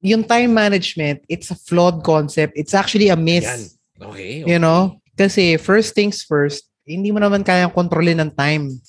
yung 0.00 0.24
time 0.24 0.52
management, 0.52 1.24
it's 1.28 1.50
a 1.52 1.56
flawed 1.56 2.02
concept. 2.02 2.56
It's 2.56 2.74
actually 2.74 3.08
a 3.08 3.16
myth. 3.16 3.44
Yan. 3.44 3.62
Okay, 4.00 4.42
okay. 4.42 4.50
You 4.50 4.58
know? 4.58 5.00
Kasi 5.16 5.60
first 5.60 5.92
things 5.92 6.24
first, 6.24 6.64
hindi 6.88 7.12
mo 7.12 7.20
naman 7.20 7.44
kayang 7.44 7.76
kontrolin 7.76 8.18
ng 8.24 8.32
time. 8.32 8.80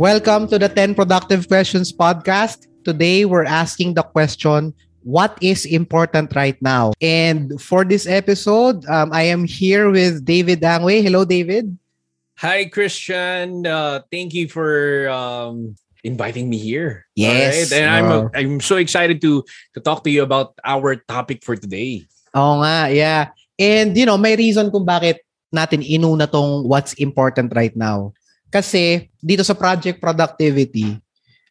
Welcome 0.00 0.48
to 0.48 0.56
the 0.56 0.72
10 0.72 0.96
Productive 0.96 1.44
Questions 1.44 1.92
podcast. 1.92 2.64
Today, 2.88 3.28
we're 3.28 3.44
asking 3.44 4.00
the 4.00 4.02
question, 4.02 4.72
what 5.04 5.36
is 5.44 5.68
important 5.68 6.32
right 6.32 6.56
now? 6.64 6.96
And 7.04 7.60
for 7.60 7.84
this 7.84 8.08
episode, 8.08 8.80
um, 8.88 9.12
I 9.12 9.28
am 9.28 9.44
here 9.44 9.92
with 9.92 10.24
David 10.24 10.64
Angway. 10.64 11.04
Hello, 11.04 11.28
David. 11.28 11.76
Hi, 12.40 12.64
Christian. 12.72 13.66
Uh, 13.68 14.00
thank 14.08 14.32
you 14.32 14.48
for 14.48 15.04
um, 15.12 15.76
inviting 16.02 16.48
me 16.48 16.56
here. 16.56 17.04
Yes. 17.12 17.68
And 17.68 17.84
I'm 17.84 18.08
Oh. 18.08 18.30
I'm 18.32 18.64
so 18.64 18.80
excited 18.80 19.20
to 19.20 19.44
to 19.76 19.84
talk 19.84 20.00
to 20.04 20.10
you 20.10 20.24
about 20.24 20.56
our 20.64 20.96
topic 20.96 21.44
for 21.44 21.60
today. 21.60 22.08
Oh, 22.32 22.56
nga, 22.64 22.88
yeah. 22.88 23.36
And 23.60 23.92
you 23.92 24.08
know, 24.08 24.16
may 24.16 24.32
reason 24.32 24.72
kung 24.72 24.88
bakit 24.88 25.20
natin 25.52 25.84
inuna 25.84 26.24
tong 26.24 26.64
what's 26.64 26.96
important 26.96 27.52
right 27.52 27.76
now. 27.76 28.16
Kasi 28.50 29.08
dito 29.22 29.46
sa 29.46 29.54
project 29.54 30.02
productivity, 30.02 30.98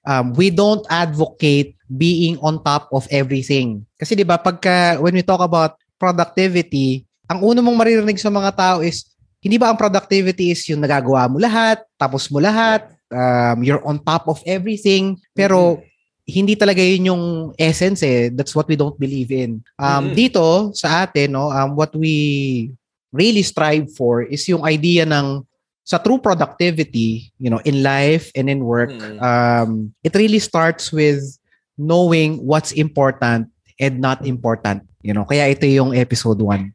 um, 0.04 0.36
we 0.36 0.52
don't 0.52 0.84
advocate 0.92 1.74
being 1.90 2.38
on 2.44 2.62
top 2.62 2.92
of 2.94 3.08
everything. 3.10 3.82
Kasi 3.98 4.14
'di 4.14 4.28
ba 4.28 4.38
pagka 4.38 5.00
when 5.02 5.16
we 5.16 5.24
talk 5.24 5.42
about 5.42 5.80
productivity, 5.98 7.08
ang 7.26 7.42
uno 7.42 7.64
mong 7.64 7.80
maririnig 7.80 8.20
sa 8.22 8.30
mga 8.30 8.52
tao 8.54 8.78
is 8.84 9.08
hindi 9.40 9.56
ba 9.56 9.72
ang 9.72 9.80
productivity 9.80 10.52
is 10.52 10.62
yung 10.68 10.84
nagagawa 10.84 11.32
mo 11.32 11.40
lahat, 11.40 11.80
tapos 11.96 12.28
mo 12.28 12.44
lahat, 12.44 12.92
um, 13.08 13.64
you're 13.64 13.84
on 13.88 13.96
top 14.04 14.28
of 14.28 14.44
everything, 14.44 15.16
pero 15.32 15.80
hindi 16.30 16.54
talaga 16.54 16.84
yun 16.84 17.10
yung 17.10 17.24
essence 17.58 18.06
eh. 18.06 18.30
That's 18.30 18.54
what 18.54 18.70
we 18.70 18.78
don't 18.78 19.00
believe 19.00 19.34
in. 19.34 19.66
Um, 19.82 20.12
Mhm. 20.12 20.14
Dito 20.14 20.46
sa 20.78 21.08
atin, 21.08 21.34
no, 21.34 21.50
um, 21.50 21.74
what 21.74 21.90
we 21.98 22.70
really 23.10 23.42
strive 23.42 23.90
for 23.98 24.22
is 24.22 24.46
yung 24.46 24.62
idea 24.62 25.10
ng 25.10 25.42
sa 25.90 25.98
true 25.98 26.22
productivity, 26.22 27.34
you 27.42 27.50
know, 27.50 27.58
in 27.66 27.82
life 27.82 28.30
and 28.38 28.46
in 28.46 28.62
work, 28.62 28.94
Mhm. 28.94 29.18
um, 29.18 29.90
it 30.06 30.14
really 30.14 30.38
starts 30.38 30.94
with 30.94 31.18
knowing 31.82 32.38
what's 32.46 32.70
important 32.78 33.50
and 33.82 33.98
not 33.98 34.22
important. 34.22 34.86
You 35.02 35.18
know, 35.18 35.26
kaya 35.26 35.50
ito 35.50 35.66
yung 35.66 35.98
episode 35.98 36.46
1. 36.46 36.70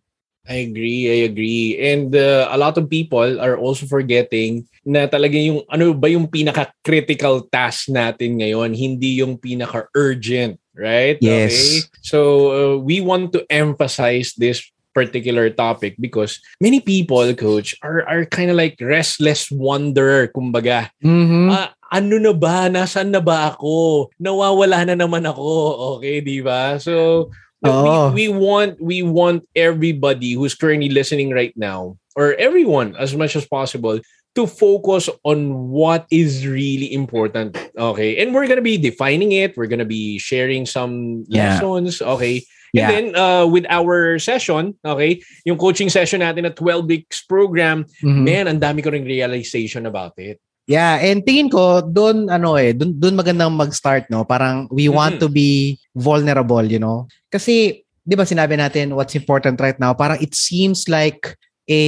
I 0.45 0.67
agree, 0.67 1.09
I 1.09 1.19
agree. 1.31 1.79
And 1.79 2.11
uh, 2.13 2.51
a 2.51 2.59
lot 2.59 2.75
of 2.77 2.91
people 2.91 3.41
are 3.41 3.57
also 3.57 3.87
forgetting 3.87 4.67
na 4.85 5.07
talaga 5.09 5.39
yung 5.41 5.65
ano 5.73 5.95
ba 5.97 6.11
yung 6.11 6.29
pinaka-critical 6.29 7.49
task 7.49 7.89
natin 7.89 8.43
ngayon, 8.43 8.77
hindi 8.77 9.25
yung 9.25 9.41
pinaka-urgent, 9.41 10.61
right? 10.77 11.17
Yes. 11.23 11.55
Okay? 11.55 11.71
So 12.03 12.19
uh, 12.51 12.75
we 12.83 13.01
want 13.01 13.33
to 13.39 13.47
emphasize 13.49 14.37
this 14.37 14.61
particular 14.95 15.51
topic 15.51 15.99
because 15.99 16.39
many 16.63 16.79
people, 16.81 17.27
coach, 17.35 17.75
are 17.83 18.07
are 18.07 18.25
kind 18.25 18.49
of 18.49 18.57
like 18.57 18.79
restless 18.81 19.51
wanderer, 19.51 20.31
kumbaga. 20.31 20.89
Mhm. 21.03 21.51
Ah, 21.51 21.75
ano 21.91 22.17
na 22.23 22.33
ba? 22.33 22.71
Nasaan 22.71 23.11
na 23.11 23.21
ba 23.21 23.53
ako? 23.53 24.09
Nawawala 24.23 24.87
na 24.87 24.95
naman 24.95 25.27
ako. 25.27 25.99
Okay, 25.99 26.23
di 26.23 26.41
ba? 26.41 26.79
So, 26.79 27.29
Oo. 27.67 28.15
we, 28.15 28.27
we 28.27 28.27
want 28.31 28.79
we 28.79 28.99
want 29.03 29.43
everybody 29.59 30.39
who's 30.39 30.55
currently 30.55 30.89
listening 30.89 31.35
right 31.35 31.53
now 31.59 31.99
or 32.15 32.39
everyone 32.39 32.95
as 32.95 33.13
much 33.19 33.35
as 33.35 33.45
possible 33.45 33.99
to 34.35 34.51
focus 34.51 35.07
on 35.23 35.71
what 35.71 36.07
is 36.11 36.43
really 36.43 36.91
important. 36.93 37.55
Okay? 37.79 38.19
And 38.19 38.35
we're 38.35 38.51
going 38.51 38.59
to 38.59 38.67
be 38.67 38.75
defining 38.77 39.31
it. 39.31 39.55
We're 39.55 39.71
going 39.71 39.83
to 39.83 39.87
be 39.87 40.19
sharing 40.19 40.67
some 40.67 41.23
Yeah. 41.31 41.63
lessons, 41.63 42.03
okay? 42.03 42.43
And 42.75 42.83
Yeah. 42.83 42.91
then 42.91 43.07
uh, 43.15 43.47
with 43.47 43.71
our 43.71 44.19
session, 44.19 44.75
okay, 44.83 45.23
yung 45.47 45.55
coaching 45.63 45.87
session 45.87 46.27
natin 46.27 46.43
na 46.43 46.51
12 46.51 46.91
weeks 46.91 47.23
program, 47.23 47.87
Mhm. 48.03 48.23
man, 48.27 48.45
ang 48.51 48.59
dami 48.59 48.83
ko 48.83 48.91
ring 48.91 49.07
realization 49.07 49.87
about 49.87 50.19
it. 50.19 50.43
Yeah, 50.67 50.99
and 50.99 51.23
tingin 51.23 51.53
ko 51.55 51.85
doon 51.87 52.27
ano 52.27 52.59
eh, 52.59 52.75
doon 52.75 52.97
doon 52.99 53.15
magandang 53.15 53.55
mag-start 53.55 54.09
no. 54.11 54.27
Parang 54.27 54.67
we 54.75 54.91
want 54.91 55.17
Mhm. 55.17 55.23
to 55.23 55.29
be 55.31 55.79
vulnerable, 55.95 56.65
you 56.67 56.83
know. 56.83 57.07
Kasi 57.31 57.85
'di 58.03 58.15
ba 58.19 58.27
sinabi 58.27 58.59
natin 58.59 58.99
what's 58.99 59.15
important 59.15 59.55
right 59.63 59.79
now, 59.79 59.95
parang 59.95 60.19
it 60.19 60.35
seems 60.35 60.91
like 60.91 61.37
a 61.71 61.85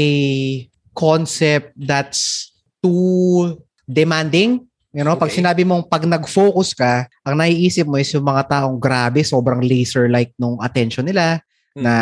concept 0.95 1.75
that's 1.75 2.53
too 2.79 3.59
demanding. 3.89 4.66
You 4.97 5.05
know, 5.05 5.13
pag 5.21 5.29
Okay. 5.29 5.45
sinabi 5.45 5.69
mong 5.69 5.93
pag 5.93 6.09
nag-focus 6.09 6.73
ka, 6.73 7.05
ang 7.21 7.37
naiisip 7.37 7.85
mo 7.85 8.01
is 8.01 8.09
yung 8.17 8.25
mga 8.25 8.49
taong 8.49 8.81
grabe, 8.81 9.21
sobrang 9.21 9.61
laser-like 9.61 10.33
nung 10.41 10.57
attention 10.65 11.05
nila 11.05 11.45
Mm. 11.77 11.85
na 11.85 11.95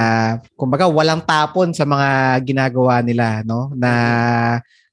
kumbaga 0.54 0.86
walang 0.86 1.18
tapon 1.26 1.74
sa 1.74 1.82
mga 1.82 2.38
ginagawa 2.46 3.02
nila 3.02 3.42
no 3.42 3.74
na 3.74 3.90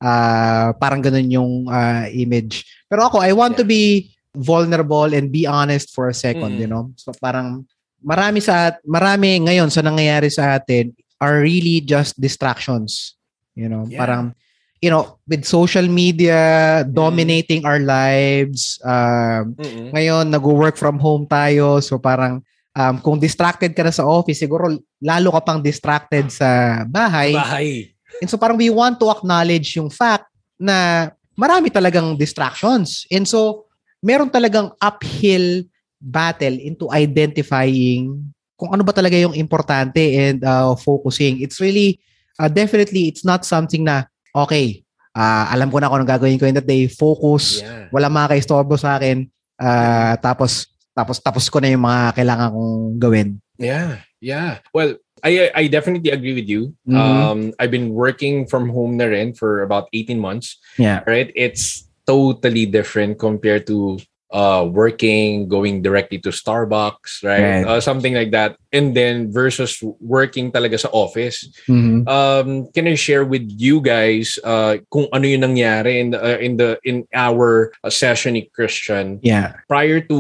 ah, 0.01 0.73
parang 0.81 0.97
ganun 0.97 1.29
yung 1.29 1.51
ah, 1.69 2.09
image 2.09 2.65
pero 2.89 3.05
ako 3.05 3.21
I 3.21 3.29
want 3.29 3.61
to 3.61 3.65
be 3.67 4.09
vulnerable 4.33 5.05
and 5.13 5.29
be 5.29 5.45
honest 5.45 5.93
for 5.93 6.09
a 6.09 6.17
second 6.17 6.57
Mm. 6.57 6.65
you 6.65 6.65
know 6.65 6.89
so 6.97 7.13
parang 7.21 7.61
marami 8.01 8.41
sa 8.41 8.73
marami 8.81 9.45
ngayon 9.45 9.69
sa 9.69 9.85
nangyayari 9.85 10.33
sa 10.33 10.57
atin 10.57 10.89
are 11.21 11.45
really 11.45 11.77
just 11.85 12.17
distractions 12.17 13.13
you 13.53 13.69
know 13.69 13.85
Yeah. 13.85 14.01
parang 14.01 14.33
you 14.81 14.89
know 14.89 15.21
with 15.29 15.45
social 15.45 15.85
media 15.85 16.81
dominating 16.89 17.63
our 17.69 17.77
lives 17.77 18.81
um 18.81 19.53
ngayon 19.93 20.33
nag-work 20.33 20.75
from 20.75 20.97
home 20.97 21.29
tayo. 21.29 21.79
So 21.79 22.01
parang 22.01 22.41
um, 22.73 22.95
kung 22.99 23.21
distracted 23.21 23.77
ka 23.77 23.85
na 23.85 23.93
sa 23.93 24.03
office 24.03 24.41
siguro 24.41 24.73
lalo 24.99 25.29
ka 25.37 25.41
pang 25.45 25.61
distracted 25.61 26.33
sa 26.33 26.81
bahay. 26.89 27.31
Bahay. 27.37 27.71
and 28.19 28.27
so 28.27 28.35
parang 28.35 28.59
we 28.59 28.67
want 28.67 28.99
to 28.99 29.07
acknowledge 29.07 29.77
yung 29.79 29.87
fact 29.87 30.27
na 30.59 31.09
marami 31.39 31.71
talagang 31.71 32.19
distractions. 32.19 33.07
And 33.09 33.23
so 33.25 33.71
meron 34.03 34.29
talagang 34.33 34.73
uphill 34.81 35.63
battle 36.01 36.57
into 36.57 36.89
identifying 36.89 38.33
kung 38.57 38.73
ano 38.73 38.85
ba 38.85 38.93
talaga 38.93 39.17
yung 39.17 39.33
importante 39.37 40.01
and 40.17 40.41
uh, 40.45 40.73
focusing. 40.77 41.41
It's 41.41 41.57
really 41.57 42.01
uh, 42.37 42.49
definitely 42.49 43.09
it's 43.09 43.25
not 43.25 43.45
something 43.45 43.85
na 43.85 44.05
okay 44.35 44.83
ah, 45.11 45.51
alam 45.51 45.67
ko 45.67 45.79
na 45.79 45.91
kung 45.91 45.99
anong 45.99 46.11
gagawin 46.15 46.39
ko 46.39 46.47
in 46.47 46.55
that 46.55 46.67
day 46.67 46.87
focus 46.87 47.59
Yeah. 47.59 47.91
wala 47.91 48.07
makakaistorbo 48.07 48.79
sa 48.79 48.95
akin. 48.95 49.27
Ah, 49.59 50.15
tapos 50.17 50.71
tapos 50.95 51.19
tapos 51.19 51.45
ko 51.51 51.59
na 51.59 51.71
yung 51.71 51.83
mga 51.83 52.15
kailangan 52.15 52.49
kong 52.51 52.75
gawin. 52.97 53.29
Yeah, 53.59 54.01
yeah. 54.23 54.63
Well, 54.73 54.97
I 55.21 55.51
I 55.53 55.63
definitely 55.69 56.09
agree 56.09 56.33
with 56.33 56.49
you. 56.49 56.73
Mhm. 56.87 56.97
Um, 56.97 57.39
I've 57.61 57.69
been 57.69 57.93
working 57.93 58.47
from 58.49 58.71
home 58.73 58.97
na 58.97 59.05
rin 59.05 59.35
for 59.37 59.61
about 59.61 59.91
18 59.93 60.17
months. 60.17 60.57
Yeah. 60.81 61.03
Right? 61.05 61.29
It's 61.37 61.85
totally 62.09 62.65
different 62.65 63.21
compared 63.21 63.69
to 63.69 64.01
uh 64.31 64.63
working, 64.63 65.47
going 65.47 65.83
directly 65.83 66.17
to 66.23 66.31
Starbucks, 66.31 67.23
right? 67.23 67.61
Right. 67.61 67.65
Uh, 67.67 67.79
something 67.79 68.15
like 68.15 68.31
that. 68.31 68.55
And 68.71 68.95
then 68.95 69.31
versus 69.31 69.77
working 69.99 70.51
talaga 70.51 70.79
sa 70.79 70.89
office. 70.95 71.51
Mhm. 71.67 72.07
Um, 72.07 72.71
can 72.71 72.87
I 72.87 72.95
share 72.95 73.27
with 73.27 73.43
you 73.47 73.83
guys 73.83 74.39
uh 74.43 74.79
kung 74.89 75.11
ano 75.11 75.27
yung 75.27 75.43
nangyari 75.43 75.99
in 75.99 76.15
the, 76.15 76.19
uh, 76.19 76.39
in 76.39 76.55
the 76.55 76.79
in 76.87 77.03
our 77.11 77.75
uh, 77.83 77.91
session 77.91 78.33
ni 78.39 78.47
Christian 78.55 79.19
Yeah. 79.21 79.59
prior 79.67 79.99
to 80.07 80.19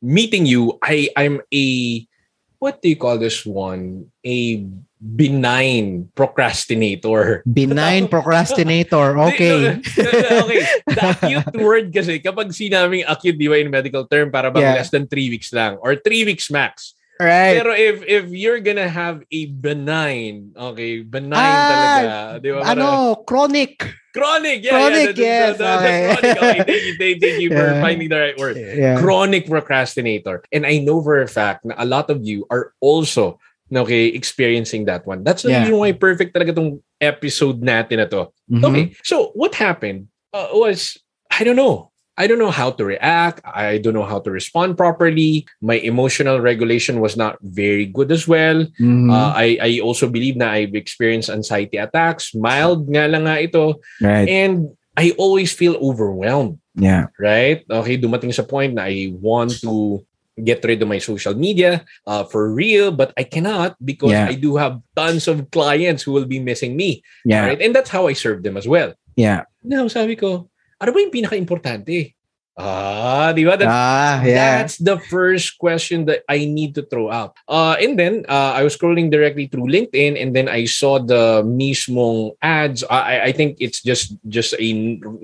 meeting 0.00 0.48
you, 0.48 0.80
I 0.80 1.12
I'm 1.16 1.44
a 1.52 1.66
what 2.56 2.80
do 2.80 2.88
you 2.88 2.96
call 2.96 3.16
this 3.20 3.44
one? 3.44 4.08
A 4.24 4.64
benign 5.00 6.08
procrastinator. 6.14 7.42
Benign 7.48 8.06
procrastinator. 8.12 9.18
Okay. 9.32 9.80
okay. 9.80 10.62
The 10.86 11.16
acute 11.16 11.56
word 11.56 11.88
kasi 11.92 12.20
kapag 12.20 12.52
sinabing 12.52 13.08
acute, 13.08 13.40
di 13.40 13.48
ba 13.48 13.56
in 13.58 13.72
medical 13.72 14.04
term, 14.06 14.28
para 14.30 14.52
bang 14.52 14.62
Yeah. 14.62 14.76
less 14.76 14.92
than 14.92 15.08
three 15.08 15.32
weeks 15.32 15.50
lang 15.56 15.80
or 15.80 15.96
three 15.96 16.24
weeks 16.28 16.52
max. 16.52 16.92
Right. 17.20 17.60
Pero 17.60 17.76
if 17.76 18.00
if 18.08 18.24
you're 18.32 18.60
gonna 18.64 18.88
have 18.88 19.20
a 19.28 19.40
benign, 19.52 20.56
okay, 20.56 21.04
benign 21.04 21.36
Ah, 21.36 21.68
talaga, 21.68 22.16
di 22.40 22.48
ba? 22.48 22.60
Parang- 22.64 22.80
ano, 22.80 22.88
chronic. 23.28 23.74
Chronic, 24.10 24.64
yeah, 24.66 24.72
Chronic, 24.74 25.14
yeah. 25.14 25.54
yes, 25.54 25.54
the- 25.54 25.62
the- 25.62 25.70
the- 25.70 25.84
the 25.86 26.34
chronic. 26.34 26.38
Okay, 26.40 26.58
thank 26.66 26.82
you, 26.82 26.94
thank, 26.98 27.14
thank 27.22 27.38
you 27.38 27.50
for 27.54 27.66
finding 27.78 28.08
the 28.10 28.18
right 28.18 28.38
word. 28.40 28.56
Yeah. 28.58 28.98
Chronic 28.98 29.46
procrastinator. 29.46 30.42
And 30.50 30.64
I 30.66 30.80
know 30.82 30.98
for 31.04 31.20
a 31.22 31.28
fact 31.30 31.62
na 31.68 31.76
a 31.78 31.86
lot 31.86 32.08
of 32.10 32.24
you 32.26 32.42
are 32.50 32.72
also 32.82 33.38
okay, 33.72 34.06
experiencing 34.10 34.84
that 34.86 35.06
one. 35.06 35.22
That's 35.22 35.42
the 35.42 35.50
Yeah. 35.54 35.62
reason 35.62 35.78
why 35.78 35.92
perfect 35.92 36.34
talaga 36.34 36.54
tong 36.54 36.82
episode 37.00 37.62
natin 37.62 38.02
na 38.02 38.06
to. 38.10 38.28
Mhm. 38.50 38.64
Okay, 38.66 38.84
so 39.06 39.30
what 39.38 39.54
happened? 39.54 40.10
uh, 40.30 40.46
was 40.54 40.94
I 41.30 41.42
don't 41.42 41.58
know. 41.58 41.90
I 42.14 42.26
don't 42.30 42.38
know 42.38 42.52
how 42.54 42.70
to 42.70 42.84
react. 42.84 43.40
I 43.42 43.78
don't 43.82 43.96
know 43.96 44.04
how 44.06 44.20
to 44.22 44.30
respond 44.30 44.76
properly. 44.76 45.42
My 45.58 45.80
emotional 45.80 46.38
regulation 46.38 47.00
was 47.00 47.16
not 47.16 47.40
very 47.42 47.86
good 47.88 48.12
as 48.12 48.28
well. 48.28 48.62
Mhm. 48.78 49.08
Uh, 49.10 49.32
I, 49.34 49.58
I 49.58 49.70
also 49.80 50.06
believe 50.06 50.36
na 50.36 50.52
I've 50.54 50.76
experienced 50.76 51.32
anxiety 51.32 51.80
attacks. 51.80 52.30
Mild 52.30 52.86
nga 52.92 53.08
lang 53.10 53.24
nga 53.26 53.40
ito. 53.42 53.80
right. 54.04 54.28
And 54.28 54.70
I 54.94 55.16
always 55.18 55.50
feel 55.50 55.74
overwhelmed. 55.80 56.58
Yeah. 56.78 57.10
right? 57.18 57.66
Okay, 57.66 57.98
dumating 57.98 58.30
sa 58.32 58.46
point 58.46 58.78
na 58.78 58.86
I 58.86 59.10
want 59.18 59.58
to 59.66 60.04
get 60.38 60.62
rid 60.64 60.80
of 60.82 60.88
my 60.88 60.98
social 60.98 61.34
media 61.34 61.84
uh, 62.06 62.24
for 62.24 62.52
real, 62.52 62.92
but 62.92 63.12
I 63.16 63.24
cannot 63.24 63.74
because 63.84 64.12
Yeah. 64.12 64.26
I 64.30 64.34
do 64.34 64.56
have 64.56 64.78
tons 64.94 65.26
of 65.28 65.50
clients 65.50 66.02
who 66.02 66.12
will 66.12 66.26
be 66.28 66.38
missing 66.38 66.76
me, 66.76 67.02
Yeah. 67.24 67.46
right? 67.46 67.60
And 67.60 67.74
that's 67.74 67.90
how 67.90 68.06
I 68.06 68.14
serve 68.14 68.42
them 68.42 68.56
as 68.56 68.66
well. 68.68 68.94
Yeah. 69.16 69.44
Now, 69.62 69.88
sabi 69.88 70.16
ko, 70.16 70.48
ano 70.80 70.90
ba 70.92 70.98
yung 71.00 71.12
pinaka-importante? 71.12 72.14
Ah, 72.60 73.32
di 73.32 73.44
ba? 73.48 73.56
That's, 73.56 73.72
Ah, 73.72 74.20
yeah. 74.20 74.60
that's 74.60 74.76
the 74.76 75.00
first 75.08 75.56
question 75.56 76.04
that 76.12 76.24
I 76.28 76.44
need 76.44 76.74
to 76.76 76.82
throw 76.84 77.08
out. 77.08 77.32
Uh, 77.48 77.76
and 77.80 77.96
then, 77.96 78.24
uh, 78.28 78.52
I 78.52 78.64
was 78.64 78.76
scrolling 78.76 79.08
directly 79.08 79.48
through 79.48 79.68
LinkedIn 79.72 80.20
and 80.20 80.36
then 80.36 80.48
I 80.48 80.64
saw 80.68 81.00
the 81.00 81.40
mismong 81.40 82.36
ads. 82.44 82.84
I, 82.88 83.28
I 83.28 83.32
think 83.32 83.56
it's 83.60 83.80
just 83.80 84.12
just 84.28 84.52
a 84.60 84.68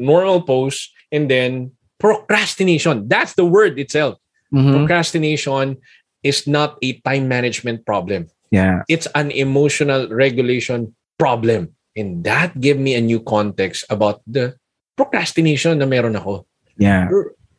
normal 0.00 0.43
post 0.49 0.93
and 1.12 1.29
then 1.29 1.76
procrastination. 2.00 3.08
That's 3.08 3.35
the 3.35 3.44
word 3.44 3.76
itself. 3.79 4.17
Mhm. 4.52 4.72
Procrastination 4.72 5.76
is 6.22 6.46
not 6.46 6.78
a 6.82 6.98
time 7.06 7.28
management 7.28 7.87
problem. 7.87 8.26
Yeah. 8.50 8.82
It's 8.88 9.06
an 9.14 9.31
emotional 9.31 10.08
regulation 10.10 10.94
problem. 11.19 11.75
And 11.96 12.25
that 12.25 12.60
gave 12.60 12.78
me 12.78 12.94
a 12.94 13.00
new 13.00 13.20
context 13.20 13.84
about 13.88 14.20
the 14.26 14.54
procrastination 14.96 15.78
na 15.78 15.87
meron 15.87 16.16
ako. 16.16 16.46
Yeah. 16.78 17.08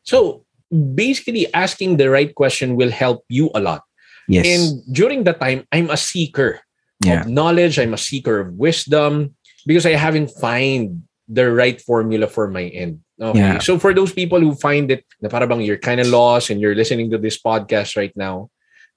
So 0.04 0.46
basically, 0.72 1.52
asking 1.54 1.98
the 1.98 2.10
right 2.10 2.34
question 2.34 2.76
will 2.76 2.92
help 2.92 3.26
you 3.30 3.50
a 3.56 3.60
lot. 3.60 3.82
Yes. 4.28 4.46
And 4.46 4.64
during 4.94 5.24
that 5.26 5.40
time, 5.40 5.66
I'm 5.72 5.90
a 5.90 5.98
seeker 5.98 6.60
Yeah. 7.06 7.22
of 7.24 7.28
knowledge. 7.28 7.80
I'm 7.80 7.94
a 7.94 8.02
seeker 8.02 8.40
of 8.40 8.54
wisdom 8.60 9.36
because 9.66 9.86
I 9.86 9.96
haven't 9.96 10.32
find 10.38 11.04
the 11.28 11.52
right 11.52 11.80
formula 11.82 12.28
for 12.28 12.48
my 12.48 12.68
end. 12.72 13.00
Okay. 13.20 13.40
Yeah. 13.40 13.58
So 13.60 13.80
for 13.82 13.94
those 13.94 14.14
people 14.14 14.40
who 14.40 14.54
find 14.54 14.92
it 14.94 15.02
na 15.22 15.30
para 15.30 15.48
bang 15.50 15.62
you're 15.66 15.82
kind 15.82 16.00
of 16.00 16.08
lost 16.08 16.50
and 16.54 16.62
you're 16.62 16.76
listening 16.78 17.10
to 17.12 17.18
this 17.18 17.42
podcast 17.42 17.98
right 17.98 18.14
now, 18.16 18.50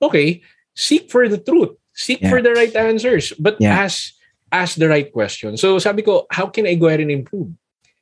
okay, 0.03 0.43
seek 0.77 1.09
for 1.11 1.25
the 1.29 1.39
truth. 1.41 1.73
Seek 1.97 2.21
Yeah. 2.21 2.29
for 2.31 2.41
the 2.45 2.53
right 2.53 2.75
answers. 2.77 3.33
But 3.41 3.57
Yeah. 3.61 3.81
ask 3.81 4.13
ask 4.53 4.77
the 4.77 4.89
right 4.93 5.09
question. 5.09 5.57
So 5.57 5.79
sabi 5.81 6.03
ko, 6.03 6.27
how 6.29 6.47
can 6.53 6.67
I 6.69 6.75
go 6.77 6.89
ahead 6.93 7.01
and 7.01 7.11
improve? 7.11 7.49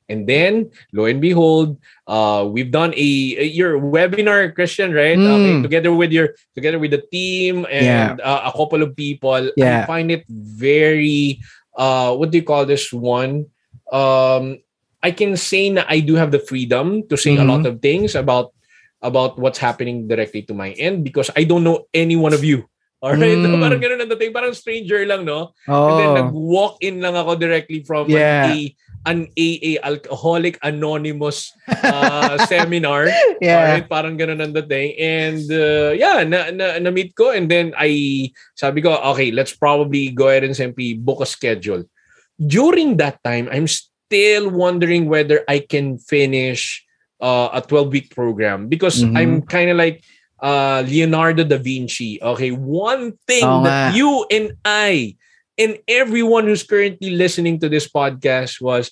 And 0.09 0.25
then, 0.25 0.73
lo 0.91 1.05
and 1.05 1.21
behold, 1.21 1.77
uh, 2.09 2.41
we've 2.49 2.73
done 2.73 2.97
a, 2.97 3.09
a- 3.37 3.45
your 3.45 3.77
webinar, 3.77 4.49
Christian, 4.57 4.89
right? 4.89 5.13
Mm. 5.13 5.29
Okay, 5.29 5.53
together 5.61 5.93
with 5.93 6.09
your 6.09 6.33
together 6.57 6.81
with 6.81 6.97
the 6.97 7.05
team 7.13 7.69
and 7.69 8.17
uh, 8.19 8.49
a 8.49 8.51
couple 8.51 8.81
of 8.81 8.97
people. 8.97 9.37
I 9.53 9.85
find 9.85 10.09
it 10.09 10.25
very 10.27 11.39
uh, 11.77 12.11
what 12.17 12.33
do 12.33 12.41
you 12.41 12.43
call 12.43 12.65
this 12.65 12.89
one? 12.91 13.53
Um, 13.93 14.59
I 14.99 15.11
can 15.11 15.35
say 15.39 15.71
na 15.71 15.87
I 15.87 16.03
do 16.03 16.15
have 16.19 16.31
the 16.31 16.43
freedom 16.43 17.07
to 17.07 17.15
say 17.15 17.35
a 17.35 17.43
Mhm. 17.43 17.49
lot 17.49 17.63
of 17.65 17.79
things 17.79 18.15
about 18.15 18.51
about 18.99 19.39
what's 19.39 19.59
happening 19.63 20.11
directly 20.11 20.43
to 20.43 20.53
my 20.53 20.75
end 20.75 21.07
because 21.07 21.31
I 21.39 21.47
don't 21.47 21.63
know 21.63 21.87
any 21.95 22.19
one 22.19 22.35
of 22.35 22.43
you. 22.43 22.67
Alright? 23.03 23.39
Mm. 23.39 23.63
parang 23.63 23.79
ganun 23.79 24.03
ang 24.03 24.11
dating. 24.11 24.35
Parang 24.35 24.51
stranger 24.51 24.99
lang, 25.07 25.23
no? 25.23 25.55
And 25.63 25.71
oh. 25.71 25.95
then 25.95 26.11
nag-walk 26.19 26.83
in 26.83 26.99
lang 26.99 27.15
ako 27.15 27.39
directly 27.39 27.79
from 27.87 28.11
Yeah. 28.11 28.51
an, 28.51 28.51
A, 28.51 28.59
an 29.07 29.19
AA, 29.39 29.71
Alcoholic 29.79 30.59
Anonymous 30.59 31.55
uh, 31.79 32.35
seminar. 32.51 33.07
yeah. 33.39 33.55
Alright? 33.79 33.87
Parang 33.87 34.19
ganun 34.19 34.43
ang 34.43 34.51
dating. 34.51 34.99
And 34.99 35.47
uh, 35.47 35.95
yeah, 35.95 36.27
na, 36.27 36.51
na, 36.51 36.75
na-meet 36.75 37.15
ko 37.15 37.31
and 37.31 37.47
then 37.47 37.71
I, 37.79 38.35
sabi 38.59 38.83
ko, 38.83 38.91
okay, 39.15 39.31
let's 39.31 39.55
probably 39.55 40.11
go 40.11 40.27
ahead 40.27 40.43
and 40.43 40.51
simply 40.51 40.91
book 40.99 41.23
a 41.23 41.25
schedule. 41.25 41.87
During 42.35 42.99
that 42.99 43.23
time, 43.23 43.47
I'm 43.47 43.71
still 44.09 44.49
wondering 44.49 45.05
whether 45.05 45.45
I 45.47 45.61
can 45.61 46.01
finish 46.01 46.81
uh, 47.21 47.53
a 47.53 47.61
12-week 47.61 48.09
program 48.09 48.65
because 48.65 49.05
Mhm. 49.05 49.13
I'm 49.13 49.33
kind 49.45 49.69
of 49.69 49.77
like 49.77 50.01
uh, 50.41 50.81
Leonardo 50.87 51.43
da 51.45 51.61
Vinci. 51.61 52.17
Okay, 52.17 52.49
one 52.49 53.13
thing 53.29 53.45
Oo 53.45 53.61
that 53.69 53.93
you 53.93 54.25
and 54.33 54.57
I 54.65 55.13
and 55.59 55.77
everyone 55.85 56.47
who's 56.49 56.63
currently 56.65 57.11
listening 57.13 57.59
to 57.59 57.67
this 57.69 57.85
podcast 57.91 58.57
was 58.63 58.89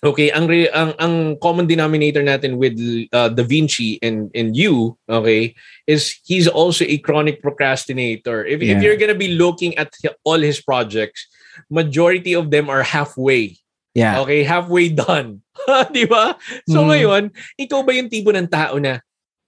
okay 0.00 0.32
ang 0.32 0.48
re- 0.48 0.72
ang 0.72 0.96
ang 0.96 1.14
common 1.44 1.68
denominator 1.68 2.24
natin 2.24 2.56
with 2.56 2.74
uh, 3.12 3.28
Da 3.28 3.44
Vinci 3.44 4.00
and 4.00 4.32
and 4.32 4.56
you 4.56 4.96
okay 5.04 5.52
is 5.84 6.16
he's 6.24 6.48
also 6.48 6.88
a 6.88 6.96
chronic 7.04 7.44
procrastinator 7.44 8.40
if 8.48 8.64
if 8.64 8.80
you're 8.80 8.96
gonna 8.96 9.16
be 9.16 9.36
looking 9.36 9.76
at 9.76 9.92
all 10.24 10.40
his 10.40 10.60
projects 10.64 11.28
majority 11.68 12.32
of 12.32 12.48
them 12.48 12.72
are 12.72 12.84
halfway 12.84 13.56
Yeah. 13.96 14.20
okay 14.20 14.44
halfway 14.44 14.92
done 14.92 15.40
di 15.96 16.04
ba 16.04 16.36
so 16.68 16.84
Mm. 16.84 16.88
ngayon 16.92 17.22
ikaw 17.56 17.80
ba 17.80 17.96
yung 17.96 18.12
tipo 18.12 18.28
ng 18.28 18.44
tao 18.44 18.76
na 18.76 19.00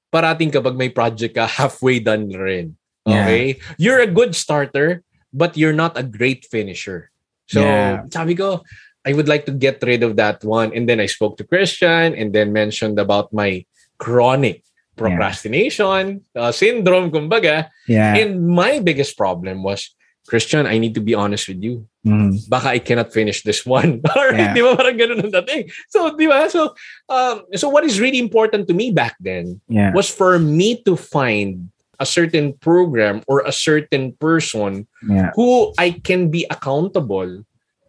parating 0.08 0.48
kapag 0.48 0.72
may 0.72 0.88
project 0.88 1.36
ka 1.36 1.44
halfway 1.44 2.00
done 2.00 2.32
rin 2.32 2.72
Yeah. 3.04 3.24
okay 3.28 3.44
you're 3.76 4.00
a 4.00 4.08
good 4.08 4.32
starter 4.32 5.04
but 5.36 5.52
you're 5.60 5.76
not 5.76 6.00
a 6.00 6.04
great 6.04 6.48
finisher 6.48 7.12
so 7.44 7.60
Yeah. 7.60 8.08
sabi 8.08 8.32
ko 8.40 8.64
I 9.04 9.12
would 9.16 9.28
like 9.28 9.44
to 9.48 9.54
get 9.56 9.80
rid 9.84 10.00
of 10.04 10.16
that 10.20 10.40
one 10.44 10.72
and 10.72 10.84
then 10.88 11.00
I 11.00 11.08
spoke 11.08 11.36
to 11.40 11.44
Christian 11.44 12.12
and 12.16 12.32
then 12.32 12.52
mentioned 12.52 12.96
about 13.00 13.32
my 13.36 13.64
chronic 14.00 14.64
procrastination 14.96 16.24
uh, 16.36 16.52
syndrome 16.52 17.12
kumbaga 17.12 17.68
Yeah. 17.88 18.16
and 18.16 18.48
my 18.48 18.80
biggest 18.80 19.16
problem 19.16 19.60
was 19.62 19.92
Christian 20.28 20.68
I 20.68 20.76
need 20.76 20.92
to 20.94 21.00
be 21.02 21.16
honest 21.16 21.48
with 21.48 21.64
you 21.64 21.88
Mhm. 22.04 22.44
baka 22.52 22.76
I 22.76 22.80
cannot 22.84 23.10
finish 23.12 23.42
this 23.42 23.64
one. 23.66 24.00
Alright, 24.16 24.52
Yeah. 24.52 24.54
di 24.54 24.60
ba? 24.64 24.76
Parang 24.76 24.96
ganun 24.96 25.24
ang 25.24 25.32
dating. 25.32 25.72
So, 25.92 26.12
di 26.16 26.28
ba? 26.28 26.46
So, 26.52 26.72
um, 27.08 27.44
so 27.56 27.68
what 27.68 27.84
is 27.88 28.00
really 28.00 28.20
important 28.20 28.68
to 28.68 28.74
me 28.76 28.92
back 28.92 29.16
then 29.20 29.60
Yeah. 29.68 29.92
was 29.96 30.08
for 30.08 30.36
me 30.38 30.80
to 30.88 30.96
find 30.96 31.68
a 31.98 32.06
certain 32.06 32.54
program 32.62 33.20
or 33.26 33.42
a 33.44 33.50
certain 33.52 34.14
person 34.16 34.86
Yeah. 35.04 35.34
who 35.34 35.74
I 35.76 35.98
can 35.98 36.30
be 36.30 36.46
accountable 36.48 37.42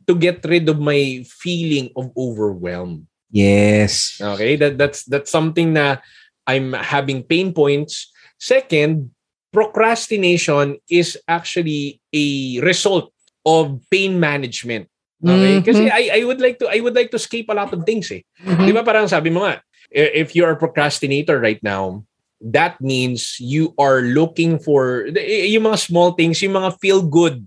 to 0.10 0.14
get 0.18 0.42
rid 0.44 0.66
of 0.68 0.82
my 0.82 1.22
feeling 1.30 1.94
of 1.94 2.10
overwhelm. 2.18 3.06
Yes. 3.30 4.18
Okay, 4.18 4.58
that 4.58 4.82
that's 4.82 5.06
that's 5.06 5.30
something 5.30 5.78
na 5.78 6.02
I'm 6.50 6.74
having 6.74 7.22
pain 7.22 7.54
points. 7.54 8.10
Second, 8.42 9.14
procrastination 9.50 10.78
is 10.90 11.18
actually 11.28 12.02
a 12.14 12.60
result 12.62 13.12
of 13.46 13.78
pain 13.90 14.20
management. 14.20 14.88
Okay? 15.20 15.60
Mhm. 15.60 15.66
Kasi 15.66 15.84
I 15.92 16.22
I 16.22 16.22
would 16.24 16.40
like 16.40 16.58
to 16.64 16.68
I 16.72 16.80
would 16.80 16.96
like 16.96 17.12
to 17.12 17.20
escape 17.20 17.52
a 17.52 17.58
lot 17.58 17.74
of 17.76 17.84
things 17.84 18.08
eh. 18.14 18.24
Mhm. 18.46 18.66
Di 18.66 18.72
ba 18.72 18.86
parang 18.86 19.10
sabi 19.10 19.34
mo 19.34 19.44
nga, 19.44 19.60
if 19.92 20.38
you're 20.38 20.56
a 20.56 20.60
procrastinator 20.60 21.42
right 21.42 21.60
now, 21.66 22.06
that 22.40 22.80
means 22.80 23.36
you 23.42 23.76
are 23.76 24.06
looking 24.06 24.56
for 24.62 25.12
yung 25.12 25.66
mga 25.68 25.80
small 25.82 26.16
things, 26.16 26.40
yung 26.40 26.56
mga 26.56 26.80
feel 26.80 27.04
good 27.04 27.44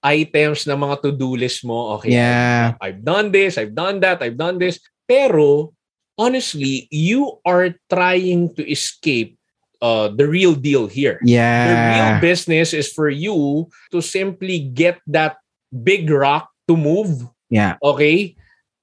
items 0.00 0.64
na 0.64 0.80
mga 0.80 0.96
to-do 1.04 1.36
list 1.36 1.60
mo. 1.60 2.00
Okay, 2.00 2.16
Yeah. 2.16 2.72
I've 2.80 3.04
done 3.04 3.28
this, 3.34 3.60
I've 3.60 3.76
done 3.76 4.00
that, 4.00 4.24
I've 4.24 4.40
done 4.40 4.56
this. 4.56 4.80
Pero 5.04 5.76
honestly, 6.16 6.88
you 6.88 7.36
are 7.44 7.76
trying 7.92 8.52
to 8.56 8.64
escape 8.64 9.36
uh, 9.82 10.08
the 10.08 10.28
real 10.28 10.54
deal 10.54 10.86
here. 10.86 11.18
Yeah. 11.24 11.66
The 11.66 11.74
real 11.96 12.20
business 12.20 12.72
is 12.72 12.92
for 12.92 13.08
you 13.08 13.68
to 13.92 14.00
simply 14.00 14.60
get 14.60 15.00
that 15.08 15.36
big 15.72 16.08
rock 16.10 16.48
to 16.68 16.76
move, 16.76 17.26
Yeah. 17.50 17.76
okay? 17.82 18.36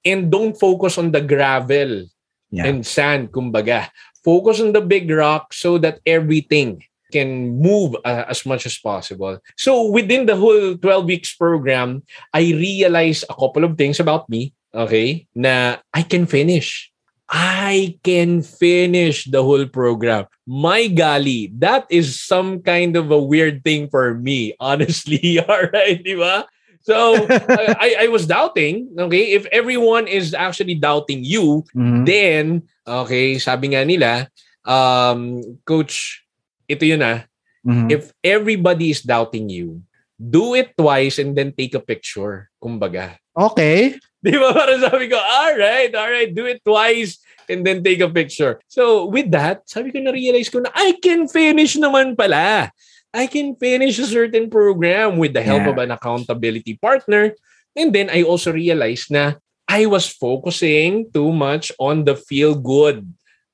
And 0.05 0.31
don't 0.31 0.57
focus 0.57 0.97
on 0.97 1.11
the 1.11 1.21
gravel 1.21 2.05
Yeah. 2.51 2.65
and 2.67 2.85
sand, 2.85 3.31
kumbaga. 3.31 3.89
Focus 4.23 4.59
on 4.59 4.71
the 4.73 4.81
big 4.81 5.09
rock 5.11 5.53
so 5.53 5.77
that 5.79 5.99
everything 6.05 6.83
can 7.11 7.55
move 7.59 7.95
uh, 8.03 8.27
as 8.27 8.45
much 8.45 8.65
as 8.67 8.75
possible. 8.77 9.39
So 9.55 9.87
within 9.91 10.25
the 10.27 10.35
whole 10.35 10.75
12 10.75 11.05
weeks 11.05 11.31
program, 11.35 12.03
I 12.33 12.51
realized 12.51 13.23
a 13.29 13.35
couple 13.35 13.63
of 13.63 13.77
things 13.77 13.99
about 13.99 14.27
me, 14.27 14.51
okay, 14.75 15.27
na 15.35 15.77
I 15.93 16.03
can 16.03 16.25
finish. 16.27 16.91
I 17.27 17.99
can 18.07 18.39
finish 18.41 19.27
the 19.27 19.43
whole 19.43 19.67
program. 19.67 20.25
My 20.47 20.87
golly, 20.87 21.51
that 21.59 21.83
is 21.91 22.15
some 22.19 22.63
kind 22.63 22.95
of 22.95 23.11
a 23.11 23.19
weird 23.19 23.63
thing 23.67 23.89
for 23.91 24.15
me, 24.15 24.55
honestly. 24.59 25.39
All 25.43 25.67
right, 25.71 25.99
di 25.99 26.15
ba? 26.15 26.47
So 26.87 27.27
I, 27.83 28.07
I 28.07 28.07
was 28.07 28.23
doubting, 28.25 28.87
okay, 28.95 29.35
if 29.35 29.43
everyone 29.51 30.07
is 30.07 30.31
actually 30.33 30.75
doubting 30.79 31.19
you, 31.27 31.67
Mhm. 31.75 32.07
then, 32.07 32.43
okay, 32.87 33.35
sabi 33.43 33.75
nga 33.75 33.83
nila, 33.83 34.31
um, 34.63 35.43
coach, 35.67 36.23
ito 36.63 36.87
yun 36.87 37.03
ah, 37.03 37.27
Mhm. 37.67 37.91
if 37.91 38.15
everybody 38.23 38.87
is 38.95 39.03
doubting 39.03 39.51
you, 39.51 39.83
do 40.17 40.57
it 40.57 40.73
twice 40.75 41.21
and 41.21 41.37
then 41.37 41.53
take 41.53 41.77
a 41.77 41.79
picture. 41.79 42.49
Kumbaga. 42.57 43.15
Okay. 43.37 43.95
Di 44.25 44.33
ba? 44.33 44.49
Parang 44.51 44.81
sabi 44.81 45.05
ko, 45.07 45.15
alright, 45.15 45.93
alright, 45.93 46.33
do 46.33 46.49
it 46.49 46.59
twice 46.65 47.21
and 47.47 47.61
then 47.63 47.85
take 47.85 48.01
a 48.01 48.09
picture. 48.09 48.59
So 48.67 49.05
with 49.05 49.29
that, 49.31 49.69
sabi 49.69 49.93
ko 49.93 50.01
na-realize 50.01 50.49
ko 50.49 50.65
na 50.65 50.73
I 50.73 50.97
can 50.99 51.29
finish 51.29 51.77
naman 51.77 52.17
pala. 52.17 52.73
I 53.13 53.25
can 53.29 53.55
finish 53.55 53.97
a 54.01 54.09
certain 54.09 54.49
program 54.51 55.15
with 55.21 55.31
the 55.37 55.41
help 55.45 55.63
Yeah. 55.63 55.71
of 55.71 55.77
an 55.79 55.91
accountability 55.95 56.75
partner. 56.81 57.33
And 57.77 57.93
then 57.93 58.09
I 58.09 58.25
also 58.25 58.51
realized 58.51 59.13
na 59.13 59.37
I 59.69 59.85
was 59.85 60.09
focusing 60.09 61.07
too 61.13 61.29
much 61.31 61.71
on 61.77 62.03
the 62.03 62.17
feel-good 62.17 63.05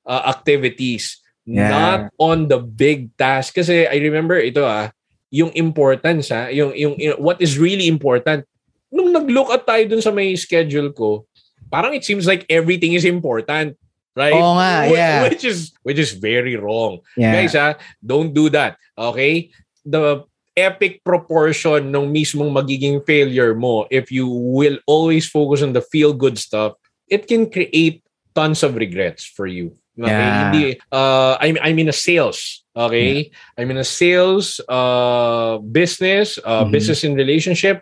uh, 0.08 0.22
activities, 0.26 1.20
Yeah. 1.44 1.68
not 1.70 2.00
on 2.16 2.48
the 2.48 2.56
big 2.58 3.12
task. 3.20 3.54
Kasi 3.60 3.84
I 3.84 4.00
remember 4.00 4.40
ito 4.40 4.64
ah, 4.64 4.90
yung 5.34 5.50
importance 5.58 6.30
ah, 6.30 6.46
yung, 6.46 6.70
yung, 6.78 6.94
yung 6.94 7.18
what 7.18 7.42
is 7.42 7.58
really 7.58 7.90
important. 7.90 8.46
Nung 8.94 9.10
nag-look 9.10 9.50
at 9.50 9.66
tayo 9.66 9.82
dun 9.90 9.98
sa 9.98 10.14
may 10.14 10.38
schedule 10.38 10.94
ko, 10.94 11.26
parang 11.66 11.90
it 11.90 12.06
seems 12.06 12.30
like 12.30 12.46
everything 12.46 12.94
is 12.94 13.02
important. 13.02 13.74
Right? 14.14 14.38
Oo 14.38 14.54
nga, 14.54 14.86
Wh- 14.86 14.94
yeah. 14.94 15.18
Which 15.26 15.42
is 15.42 15.74
which 15.82 15.98
is 15.98 16.14
very 16.14 16.54
wrong. 16.54 17.02
Yeah. 17.18 17.34
Guys, 17.34 17.58
ah, 17.58 17.74
don't 17.98 18.30
do 18.30 18.46
that. 18.54 18.78
Okay? 18.94 19.50
The 19.82 20.22
epic 20.54 21.02
proportion 21.02 21.90
ng 21.90 22.14
mismong 22.14 22.54
magiging 22.54 23.02
failure 23.02 23.58
mo 23.58 23.90
if 23.90 24.14
you 24.14 24.30
will 24.30 24.78
always 24.86 25.26
focus 25.26 25.66
on 25.66 25.74
the 25.74 25.82
feel-good 25.82 26.38
stuff, 26.38 26.78
it 27.10 27.26
can 27.26 27.50
create 27.50 28.06
tons 28.38 28.62
of 28.62 28.78
regrets 28.78 29.26
for 29.26 29.50
you. 29.50 29.74
Okay? 29.98 30.10
Yeah. 30.10 30.50
Hindi, 30.50 30.64
uh, 30.90 31.36
I'm, 31.40 31.56
I'm 31.62 31.78
in 31.78 31.88
a 31.88 31.96
sales. 31.96 32.64
Okay? 32.74 33.30
I'm 33.58 33.70
in 33.70 33.78
a 33.78 33.84
sales 33.86 34.60
uh, 34.68 35.58
business, 35.58 36.38
uh, 36.44 36.64
Mhm. 36.64 36.70
business 36.72 37.04
in 37.04 37.14
relationship. 37.14 37.80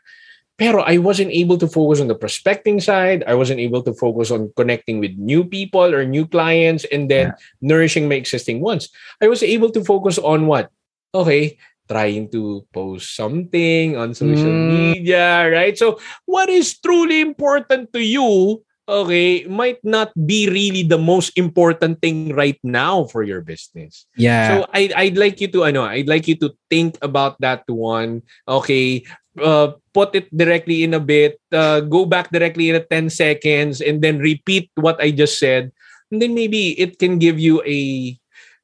Pero 0.61 0.85
I 0.85 1.00
wasn't 1.00 1.33
able 1.33 1.57
to 1.59 1.66
focus 1.66 1.99
on 1.99 2.07
the 2.12 2.14
prospecting 2.14 2.78
side. 2.78 3.25
I 3.26 3.35
wasn't 3.35 3.59
able 3.59 3.83
to 3.83 3.97
focus 3.97 4.31
on 4.31 4.52
connecting 4.54 5.00
with 5.00 5.16
new 5.16 5.42
people 5.49 5.88
or 5.95 6.04
new 6.04 6.28
clients 6.28 6.85
and 6.92 7.09
then 7.09 7.33
nourishing 7.64 8.07
my 8.07 8.14
existing 8.21 8.61
ones. 8.61 8.92
I 9.19 9.26
was 9.33 9.42
able 9.42 9.73
to 9.73 9.83
focus 9.83 10.21
on 10.21 10.47
what? 10.47 10.69
Okay, 11.16 11.57
trying 11.88 12.28
to 12.37 12.62
post 12.73 13.16
something 13.16 13.97
on 13.97 14.14
social 14.14 14.52
Mm. 14.52 14.69
media, 14.69 15.49
right? 15.50 15.75
So, 15.76 15.99
what 16.28 16.52
is 16.52 16.76
truly 16.78 17.21
important 17.25 17.90
to 17.97 18.00
you, 18.04 18.61
okay, 18.88 19.44
might 19.46 19.78
not 19.84 20.10
be 20.14 20.48
really 20.48 20.82
the 20.82 20.98
most 20.98 21.32
important 21.38 22.00
thing 22.00 22.34
right 22.34 22.58
now 22.62 23.04
for 23.04 23.22
your 23.22 23.40
business. 23.40 24.06
Yeah. 24.16 24.48
So 24.48 24.54
I 24.74 24.90
I'd 24.96 25.18
like 25.18 25.40
you 25.40 25.48
to 25.54 25.64
ano, 25.64 25.86
I'd 25.86 26.10
like 26.10 26.26
you 26.26 26.36
to 26.42 26.54
think 26.70 26.98
about 27.02 27.38
that 27.40 27.62
one. 27.68 28.22
Okay, 28.46 29.06
uh, 29.38 29.78
put 29.94 30.14
it 30.14 30.28
directly 30.34 30.82
in 30.82 30.94
a 30.94 31.02
bit, 31.02 31.38
uh, 31.52 31.80
go 31.80 32.04
back 32.04 32.30
directly 32.30 32.68
in 32.70 32.76
a 32.76 32.84
10 32.84 33.10
seconds 33.10 33.80
and 33.80 34.02
then 34.02 34.18
repeat 34.18 34.70
what 34.74 35.00
I 35.00 35.10
just 35.10 35.38
said. 35.38 35.72
And 36.10 36.20
then 36.20 36.34
maybe 36.34 36.76
it 36.78 36.98
can 36.98 37.18
give 37.18 37.38
you 37.38 37.62
a 37.64 37.80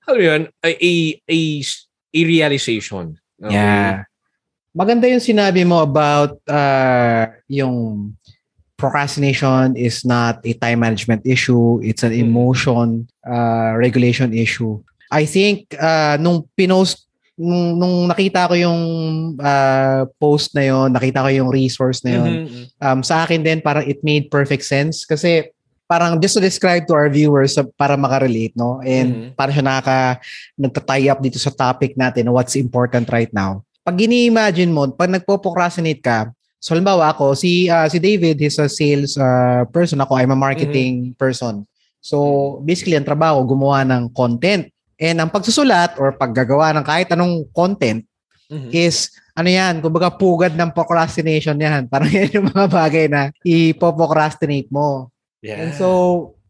ano 0.08 0.20
yun, 0.20 0.42
a 0.64 0.70
a 0.76 0.92
a, 1.28 1.40
a 2.14 2.20
realization. 2.24 3.16
Okay? 3.40 3.54
Yeah. 3.54 4.04
Maganda 4.76 5.08
yung 5.08 5.24
sinabi 5.24 5.64
mo 5.64 5.80
about 5.80 6.38
uh, 6.44 7.32
yung 7.48 8.14
procrastination 8.78 9.74
is 9.74 10.06
not 10.06 10.38
a 10.46 10.54
time 10.54 10.86
management 10.86 11.26
issue. 11.26 11.82
It's 11.82 12.06
an 12.06 12.14
Mm. 12.14 12.30
emotion 12.30 12.86
uh, 13.26 13.74
regulation 13.74 14.30
issue. 14.30 14.78
I 15.10 15.26
think 15.26 15.74
uh, 15.74 16.14
nung 16.16 16.46
pinost 16.54 17.04
nung, 17.38 17.78
nung 17.78 17.96
nakita 18.10 18.50
ko 18.50 18.54
yung 18.54 18.82
uh, 19.38 20.06
post 20.18 20.54
na 20.54 20.66
yon, 20.66 20.90
nakita 20.94 21.22
ko 21.22 21.30
yung 21.30 21.50
resource 21.50 22.02
na 22.06 22.10
yon. 22.18 22.32
Mhm. 22.46 22.62
Um, 22.78 22.98
sa 23.02 23.26
akin 23.26 23.42
din 23.42 23.58
parang 23.58 23.86
it 23.86 24.02
made 24.02 24.30
perfect 24.30 24.62
sense 24.66 25.02
kasi 25.06 25.50
parang 25.86 26.20
just 26.20 26.36
to 26.36 26.42
describe 26.42 26.84
to 26.84 26.92
our 26.92 27.08
viewers 27.08 27.56
para 27.80 27.96
makarelate 27.96 28.52
no 28.54 28.78
and 28.84 29.08
Mhm. 29.08 29.28
para 29.34 29.50
siya 29.50 29.64
nakaka 29.64 30.20
nagta-tie 30.54 31.08
up 31.08 31.18
dito 31.24 31.40
sa 31.40 31.48
topic 31.48 31.96
natin 31.96 32.28
what's 32.28 32.58
important 32.58 33.08
right 33.08 33.32
now 33.32 33.64
pag 33.80 33.96
ini-imagine 33.96 34.68
mo 34.68 34.84
pag 34.92 35.08
nagpo-procrastinate 35.08 36.04
ka 36.04 36.28
so 36.58 36.74
halimbawa 36.74 37.14
ako 37.14 37.38
si 37.38 37.70
uh, 37.70 37.86
si 37.86 38.02
David 38.02 38.38
is 38.42 38.58
a 38.58 38.66
sales 38.66 39.14
uh, 39.18 39.62
person 39.70 40.02
ako 40.02 40.18
I'm 40.18 40.34
a 40.34 40.38
marketing 40.38 41.14
person 41.14 41.62
so 42.02 42.58
basically 42.62 42.98
ang 42.98 43.06
trabaho 43.06 43.42
gumawa 43.46 43.86
ng 43.86 44.10
content 44.12 44.70
and 44.98 45.16
ang 45.22 45.30
pagsusulat 45.30 45.94
or 45.98 46.14
paggagawa 46.14 46.74
ng 46.74 46.84
kahit 46.86 47.08
anong 47.14 47.46
content 47.54 48.02
Mhm. 48.48 48.72
is 48.72 49.12
ano 49.36 49.48
yan, 49.52 49.78
kumbaga 49.84 50.08
pugad 50.10 50.56
ng 50.56 50.72
procrastination 50.72 51.54
yan. 51.60 51.86
Parang 51.92 52.10
yan 52.10 52.32
yung 52.32 52.48
mga 52.48 52.66
bagay 52.66 53.06
na 53.06 53.30
ipo-procrastinate 53.44 54.72
mo. 54.72 55.12
Yeah. 55.44 55.62
And 55.62 55.70
so, 55.76 55.86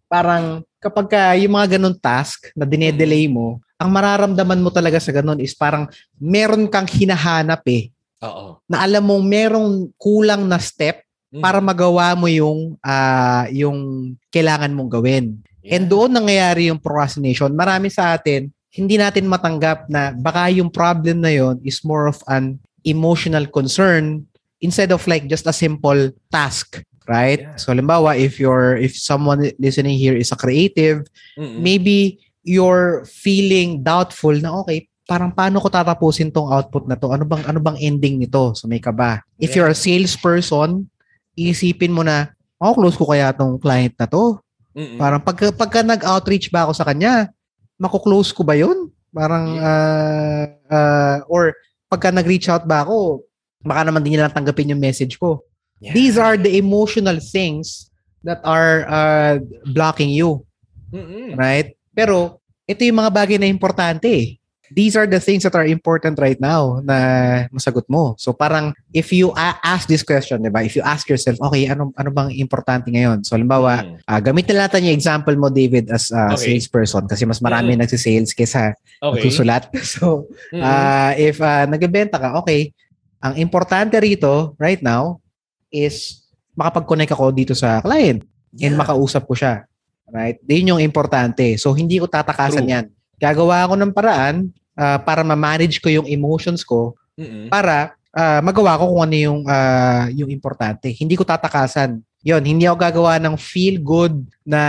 parang 0.09 0.65
kapag 0.81 1.07
ka 1.13 1.37
yung 1.37 1.53
mga 1.53 1.77
ganun 1.77 1.99
task 2.01 2.49
na 2.57 2.65
dinedelay 2.65 3.29
mo, 3.29 3.61
ang 3.77 3.93
mararamdaman 3.93 4.63
mo 4.63 4.73
talaga 4.73 4.97
sa 4.97 5.13
ganun 5.13 5.43
is 5.43 5.53
parang 5.53 5.85
meron 6.17 6.65
kang 6.71 6.89
hinahanap 6.89 7.61
eh. 7.69 7.93
Oo. 8.25 8.59
Na 8.67 8.83
alam 8.83 9.05
mong 9.07 9.25
merong 9.25 9.71
kulang 9.95 10.47
na 10.47 10.59
step 10.59 11.03
Mhm. 11.29 11.43
para 11.45 11.61
magawa 11.61 12.17
mo 12.17 12.25
yung 12.25 12.75
ah, 12.81 13.45
yung 13.53 14.11
kailangan 14.33 14.73
mong 14.73 14.91
gawin. 14.91 15.25
Yeah. 15.61 15.77
And 15.77 15.85
doon 15.87 16.17
nangyayari 16.17 16.73
yung 16.73 16.81
procrastination. 16.81 17.53
Marami 17.53 17.93
sa 17.93 18.17
atin, 18.17 18.49
hindi 18.73 18.97
natin 18.97 19.29
matanggap 19.29 19.93
na 19.93 20.17
baka 20.17 20.49
yung 20.49 20.73
problem 20.73 21.21
na 21.21 21.29
yon 21.29 21.61
is 21.61 21.85
more 21.85 22.09
of 22.09 22.17
an 22.33 22.57
emotional 22.83 23.45
concern 23.45 24.25
instead 24.65 24.89
of 24.89 25.05
like 25.05 25.29
just 25.29 25.45
a 25.45 25.53
simple 25.53 26.09
task, 26.33 26.81
right? 27.05 27.45
Yeah. 27.45 27.61
So 27.61 27.77
halimbawa, 27.77 28.17
if 28.17 28.41
you're 28.41 28.81
if 28.81 28.97
someone 28.97 29.53
listening 29.61 30.01
here 30.01 30.17
is 30.17 30.33
a 30.33 30.39
creative, 30.41 31.05
Mhm. 31.37 31.61
maybe 31.61 31.97
you're 32.41 33.05
feeling 33.05 33.85
doubtful 33.85 34.33
na 34.33 34.65
okay, 34.65 34.89
parang 35.09 35.33
paano 35.33 35.57
ko 35.57 35.73
tatapusin 35.73 36.29
tong 36.29 36.53
output 36.53 36.85
na 36.85 36.93
to? 36.93 37.09
Ano 37.09 37.25
bang 37.25 37.41
ano 37.49 37.57
bang 37.65 37.81
ending 37.81 38.21
nito? 38.21 38.53
So 38.53 38.69
may 38.69 38.77
ka 38.77 38.93
ba? 38.93 39.25
If 39.41 39.57
Yeah. 39.57 39.65
you're 39.65 39.73
a 39.73 39.79
salesperson, 39.79 40.85
iisipin 41.33 41.97
mo 41.97 42.05
na, 42.05 42.29
oh, 42.61 42.77
close 42.77 42.93
ko 42.93 43.09
kaya 43.09 43.33
tong 43.33 43.57
client 43.57 43.97
na 43.97 44.05
to? 44.05 44.37
Mhm. 44.77 45.01
Parang 45.01 45.25
pagka, 45.25 45.49
pagka 45.49 45.81
nag-outreach 45.81 46.53
ba 46.53 46.69
ako 46.69 46.77
sa 46.77 46.85
kanya, 46.85 47.33
mako-close 47.81 48.37
ko 48.37 48.45
ba 48.45 48.53
yun? 48.53 48.93
Parang, 49.09 49.57
uh, 49.57 50.45
uh, 50.69 51.17
or 51.33 51.57
pagka 51.89 52.13
nag-reach 52.13 52.53
out 52.53 52.69
ba 52.69 52.85
ako, 52.85 53.25
baka 53.65 53.89
naman 53.89 54.05
din 54.05 54.21
nila 54.21 54.29
tanggapin 54.29 54.77
yung 54.77 54.83
message 54.83 55.17
ko. 55.17 55.41
Yeah. 55.81 55.97
These 55.97 56.21
are 56.21 56.37
the 56.37 56.61
emotional 56.61 57.17
things 57.17 57.89
that 58.29 58.45
are 58.45 58.85
uh, 58.93 59.41
blocking 59.73 60.13
you, 60.13 60.45
Mhm. 60.93 61.39
right? 61.41 61.73
Pero, 61.97 62.45
ito 62.69 62.85
yung 62.85 63.01
mga 63.01 63.15
bagay 63.15 63.39
na 63.41 63.49
importante 63.49 64.05
eh. 64.11 64.27
These 64.71 64.95
are 64.97 65.09
the 65.09 65.21
things 65.21 65.45
that 65.45 65.57
are 65.57 65.65
important 65.65 66.19
right 66.19 66.37
now 66.37 66.81
na 66.85 66.97
masagot 67.49 67.89
mo. 67.89 68.17
So 68.21 68.33
parang 68.33 68.77
if 68.93 69.13
you 69.13 69.33
ask 69.37 69.89
this 69.89 70.05
question, 70.05 70.45
'di 70.45 70.53
ba? 70.53 70.61
If 70.65 70.77
you 70.77 70.85
ask 70.85 71.09
yourself, 71.09 71.41
okay, 71.41 71.69
ano 71.69 71.93
ano 71.97 72.11
bang 72.13 72.33
importante 72.37 72.89
ngayon? 72.93 73.25
So 73.25 73.37
halimbawa, 73.37 73.85
Mhm. 73.85 73.97
Ah, 74.09 74.25
gamitin 74.25 74.57
natin 74.57 74.89
yung 74.89 74.97
example 74.97 75.37
mo, 75.37 75.53
David, 75.53 75.93
as 75.93 76.09
a 76.09 76.33
Okay. 76.33 76.57
salesperson 76.57 77.05
kasi 77.05 77.29
mas 77.29 77.45
marami 77.45 77.77
Mm. 77.77 77.85
nagsisales 77.85 78.33
kaysa 78.33 78.73
Okay. 79.05 79.21
nagsusulat. 79.21 79.69
So, 79.85 80.33
ah, 80.57 81.13
if 81.13 81.37
uh, 81.45 81.69
nagbebenta 81.69 82.17
ka, 82.17 82.41
okay, 82.41 82.73
ang 83.21 83.37
importante 83.37 84.01
rito 84.01 84.57
right 84.57 84.81
now 84.81 85.21
is 85.69 86.25
makapag-connect 86.57 87.13
ako 87.13 87.37
dito 87.37 87.53
sa 87.53 87.85
client 87.85 88.25
and 88.57 88.73
Yeah. 88.75 88.81
makausap 88.81 89.29
ko 89.29 89.37
siya. 89.37 89.69
Right? 90.09 90.41
Yun 90.49 90.73
yung 90.73 90.81
importante. 90.81 91.45
So, 91.61 91.77
hindi 91.77 92.01
ko 92.01 92.09
tatakasan 92.09 92.65
True. 92.65 92.73
yan. 92.73 92.87
Gagawa 93.19 93.67
ako 93.67 93.75
ng 93.77 93.93
paraan 93.93 94.37
ah, 94.75 94.99
para 94.99 95.21
ma-manage 95.23 95.83
ko 95.83 95.91
yung 95.91 96.07
emotions 96.07 96.63
ko 96.63 96.95
Mhm. 97.19 97.51
para 97.51 97.99
ah, 98.15 98.39
magawa 98.41 98.79
ko 98.79 98.95
kung 98.95 99.03
ano 99.05 99.17
yung 99.19 99.41
ah, 99.45 100.07
yung 100.11 100.31
importante. 100.31 100.87
Hindi 100.91 101.19
ko 101.19 101.27
tatakasan. 101.27 101.99
Yon, 102.23 102.43
hindi 102.43 102.67
ako 102.67 102.77
gagawa 102.79 103.19
ng 103.19 103.35
feel 103.35 103.79
good 103.79 104.15
na 104.43 104.63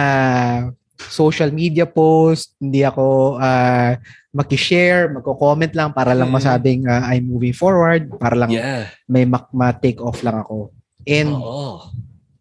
social 0.99 1.49
media 1.49 1.87
post, 1.87 2.53
hindi 2.59 2.83
ako 2.83 3.39
uh, 3.39 3.95
maki-share, 4.29 5.07
magko-comment 5.09 5.71
lang 5.73 5.89
para 5.89 6.11
lang 6.13 6.29
Mm. 6.29 6.35
masabing 6.35 6.81
ah, 6.85 7.07
I'm 7.09 7.25
moving 7.25 7.55
forward, 7.55 8.11
para 8.19 8.35
lang 8.35 8.51
Yeah. 8.51 8.91
may 9.07 9.23
ma-take 9.25 9.97
off 10.03 10.19
lang 10.21 10.37
ako. 10.37 10.69
And 11.07 11.33
Oo. 11.33 11.89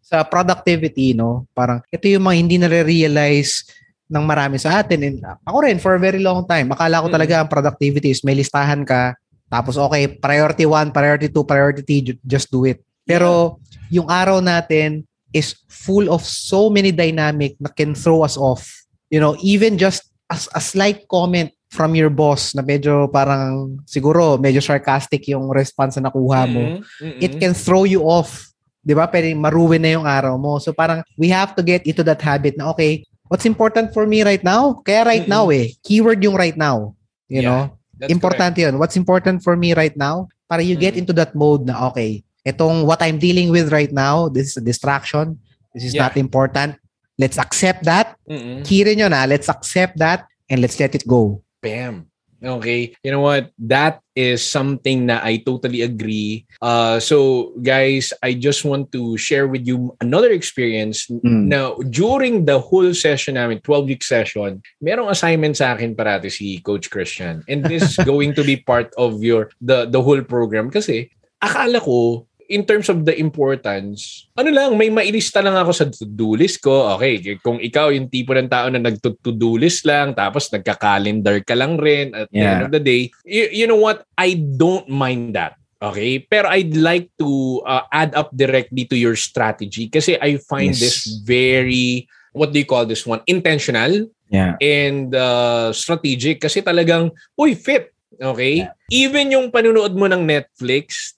sa 0.03 0.21
productivity, 0.21 1.15
no, 1.15 1.47
parang 1.55 1.81
ito 1.87 2.05
yung 2.05 2.27
mga 2.27 2.37
hindi 2.37 2.55
nare-realize 2.59 3.65
ng 4.09 4.23
marami 4.25 4.57
sa 4.57 4.81
atin. 4.81 4.99
And 5.05 5.17
ako 5.45 5.57
rin, 5.63 5.77
for 5.77 5.93
a 5.93 6.01
very 6.01 6.19
long 6.19 6.43
time, 6.49 6.73
akala 6.73 7.05
ko 7.05 7.07
Mm. 7.07 7.15
talaga 7.15 7.33
ang 7.39 7.49
productivity 7.49 8.09
is 8.09 8.25
may 8.25 8.33
listahan 8.33 8.81
ka, 8.81 9.13
tapos 9.45 9.77
okay, 9.77 10.09
priority 10.09 10.65
1, 10.65 10.89
priority 10.89 11.29
2, 11.29 11.45
priority 11.45 11.81
3, 11.85 12.01
ju- 12.01 12.21
just 12.25 12.49
do 12.49 12.65
it. 12.65 12.81
Pero 13.05 13.61
yung 13.89 14.09
araw 14.09 14.41
natin 14.41 15.05
is 15.29 15.53
full 15.69 16.09
of 16.09 16.25
so 16.25 16.73
many 16.73 16.89
dynamic 16.89 17.53
that 17.61 17.77
can 17.77 17.93
throw 17.93 18.25
us 18.25 18.33
off. 18.33 18.65
You 19.09 19.21
know, 19.21 19.37
even 19.41 19.77
just 19.77 20.05
as 20.25 20.49
a 20.53 20.61
slight 20.61 21.05
comment 21.05 21.53
from 21.69 21.93
your 21.93 22.09
boss 22.09 22.57
na 22.57 22.65
medyo 22.65 23.05
parang 23.09 23.77
siguro 23.85 24.41
medyo 24.41 24.57
sarcastic 24.57 25.29
yung 25.29 25.53
response 25.53 25.97
na 25.97 26.09
nakuha 26.09 26.49
mo, 26.49 26.81
Mm-mm. 26.81 27.21
it 27.21 27.37
can 27.37 27.53
throw 27.53 27.85
you 27.85 28.01
off. 28.01 28.49
'Di 28.81 28.97
ba? 28.97 29.05
Pwede 29.05 29.33
maruin 29.37 29.81
na 29.81 29.93
yung 29.93 30.05
araw 30.05 30.33
mo. 30.37 30.57
So 30.57 30.73
parang 30.73 31.05
we 31.13 31.29
have 31.29 31.53
to 31.53 31.61
get 31.61 31.85
into 31.85 32.01
that 32.01 32.21
habit 32.21 32.57
na 32.57 32.73
okay, 32.73 33.05
what's 33.29 33.45
important 33.45 33.93
for 33.95 34.03
me 34.09 34.25
right 34.25 34.43
now? 34.43 34.81
Kaya 34.83 35.05
right 35.05 35.23
Mm-mm. 35.23 35.31
now 35.31 35.47
eh. 35.53 35.71
Keyword 35.85 36.19
yung 36.25 36.35
right 36.35 36.57
now. 36.57 36.97
You 37.29 37.45
Yeah, 37.45 37.47
know? 37.47 37.61
That's 37.99 38.11
Importante 38.11 38.59
yun. 38.65 38.79
What's 38.81 38.97
important 38.97 39.43
for 39.45 39.55
me 39.55 39.71
right 39.77 39.95
now? 39.95 40.27
Para 40.49 40.65
you 40.65 40.75
get 40.75 40.97
Mm. 40.97 41.05
into 41.05 41.13
that 41.13 41.37
mode 41.37 41.67
na 41.69 41.93
okay, 41.93 42.25
itong 42.43 42.83
what 42.89 42.99
I'm 43.05 43.21
dealing 43.21 43.53
with 43.53 43.69
right 43.71 43.91
now, 43.93 44.27
this 44.27 44.51
is 44.51 44.55
a 44.57 44.63
distraction. 44.65 45.37
This 45.77 45.85
is 45.85 45.93
Yeah. 45.93 46.09
not 46.09 46.17
important. 46.17 46.81
Let's 47.21 47.37
accept 47.37 47.85
that. 47.85 48.17
correct. 48.25 48.41
Mm-mm. 48.41 48.59
Kirin 48.65 48.97
yun 49.05 49.13
na. 49.13 49.29
Let's 49.29 49.45
accept 49.51 49.99
that 50.01 50.25
and 50.49 50.57
let's 50.63 50.79
let 50.81 50.95
it 50.97 51.05
go. 51.05 51.43
Bam. 51.61 52.08
Okay. 52.43 52.95
You 53.03 53.11
know 53.11 53.19
what? 53.19 53.51
That 53.59 53.99
is 54.15 54.43
something 54.43 55.07
na 55.07 55.19
I 55.23 55.43
totally 55.43 55.81
agree. 55.83 56.47
Uh, 56.61 56.99
so, 56.99 57.51
guys, 57.61 58.13
I 58.23 58.33
just 58.33 58.63
want 58.63 58.91
to 58.93 59.17
share 59.17 59.47
with 59.47 59.67
you 59.67 59.95
another 59.99 60.31
experience. 60.31 61.07
Mm. 61.07 61.51
Now, 61.51 61.75
during 61.91 62.45
the 62.45 62.59
whole 62.59 62.93
session 62.93 63.35
namin, 63.35 63.59
12-week 63.59 64.03
session, 64.03 64.63
merong 64.83 65.11
assignment 65.11 65.57
sa 65.57 65.75
akin 65.75 65.95
parati 65.95 66.31
si 66.31 66.59
Coach 66.63 66.89
Christian. 66.89 67.43
And 67.47 67.63
this 67.63 67.83
is 67.83 67.97
going 68.07 68.33
to 68.35 68.43
be 68.43 68.55
part 68.55 68.93
of 68.95 69.19
your 69.23 69.51
the 69.59 69.87
the 69.87 69.99
whole 69.99 70.23
program 70.23 70.71
kasi 70.71 71.11
akala 71.39 71.79
ko 71.79 72.28
in 72.49 72.65
terms 72.65 72.89
of 72.89 73.05
the 73.05 73.13
importance, 73.13 74.25
ano 74.33 74.49
lang, 74.49 74.73
may 74.73 74.89
mailista 74.89 75.37
lang 75.39 75.53
ako 75.53 75.71
sa 75.71 75.85
to-do 75.85 76.33
list 76.33 76.65
ko. 76.65 76.97
Okay, 76.97 77.37
kung 77.45 77.61
ikaw 77.61 77.93
yung 77.93 78.09
tipo 78.09 78.33
ng 78.33 78.49
tao 78.49 78.67
na 78.73 78.81
nag-to-do 78.81 79.61
list 79.61 79.85
lang, 79.85 80.17
tapos 80.17 80.49
nagka-calendar 80.49 81.45
ka 81.45 81.53
lang 81.53 81.77
rin 81.77 82.11
at 82.17 82.25
the 82.33 82.41
Yeah. 82.41 82.51
end 82.57 82.61
of 82.65 82.73
the 82.73 82.81
day, 82.81 83.13
you, 83.21 83.45
you 83.53 83.65
know 83.69 83.77
what? 83.77 84.01
I 84.17 84.33
don't 84.33 84.89
mind 84.89 85.37
that. 85.37 85.61
Okay? 85.79 86.25
Pero 86.25 86.49
I'd 86.49 86.73
like 86.73 87.13
to 87.21 87.61
uh, 87.63 87.85
add 87.93 88.17
up 88.17 88.33
directly 88.33 88.89
to 88.89 88.97
your 88.97 89.13
strategy 89.15 89.87
kasi 89.87 90.17
I 90.17 90.41
find 90.49 90.73
Yes. 90.73 90.81
this 90.81 90.97
very, 91.23 92.09
what 92.33 92.49
do 92.51 92.57
you 92.59 92.65
call 92.67 92.89
this 92.89 93.05
one? 93.05 93.21
Intentional 93.29 94.09
Yeah. 94.33 94.57
and 94.57 95.13
uh, 95.13 95.69
strategic 95.69 96.41
kasi 96.41 96.65
talagang, 96.65 97.13
uy, 97.37 97.53
fit. 97.53 97.93
Okay? 98.17 98.65
Yeah. 98.65 98.73
Even 98.89 99.29
yung 99.29 99.53
panunood 99.53 99.93
mo 99.93 100.09
ng 100.09 100.25
Netflix, 100.25 101.13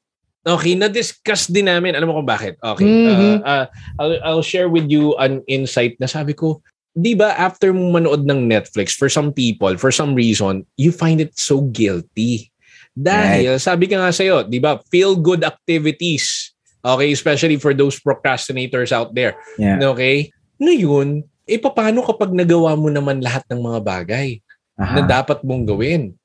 okay, 0.45 0.74
na-discuss 0.74 1.50
din 1.50 1.69
namin. 1.69 1.93
Alam 1.93 2.13
mo 2.13 2.17
kung 2.21 2.29
bakit? 2.29 2.57
Okay. 2.62 2.86
Mhm. 2.86 3.41
Uh, 3.41 3.41
uh, 3.45 3.65
I'll, 4.01 4.15
I'll 4.21 4.45
share 4.45 4.69
with 4.69 4.89
you 4.89 5.13
an 5.21 5.45
insight 5.45 5.98
na 6.01 6.10
sabi 6.10 6.33
ko, 6.33 6.62
di 6.91 7.15
ba 7.15 7.31
after 7.39 7.71
mo 7.71 7.93
manood 7.93 8.27
ng 8.27 8.50
Netflix, 8.50 8.91
for 8.91 9.07
some 9.07 9.31
people, 9.31 9.71
for 9.79 9.93
some 9.93 10.12
reason, 10.12 10.67
you 10.75 10.91
find 10.91 11.24
it 11.24 11.31
so 11.39 11.63
guilty. 11.71 12.51
Dahil, 12.91 13.55
sabi 13.55 13.88
ka 13.88 13.95
nga 13.95 14.12
sa'yo, 14.12 14.43
di 14.43 14.60
ba, 14.60 14.83
feel-good 14.91 15.48
activities. 15.48 16.51
Okay, 16.81 17.13
especially 17.13 17.55
for 17.62 17.71
those 17.71 18.01
procrastinators 18.01 18.91
out 18.91 19.13
there. 19.15 19.38
Yeah. 19.55 19.79
Okay? 19.95 20.33
Ngayon, 20.60 21.24
eh 21.48 21.62
paano 21.62 22.03
kapag 22.03 22.33
nagawa 22.33 22.74
mo 22.75 22.89
naman 22.89 23.21
lahat 23.21 23.45
ng 23.48 23.62
mga 23.62 23.79
bagay 23.86 24.29
na 24.75 25.05
Aha. 25.05 25.07
dapat 25.07 25.39
mong 25.45 25.63
gawin? 25.69 26.17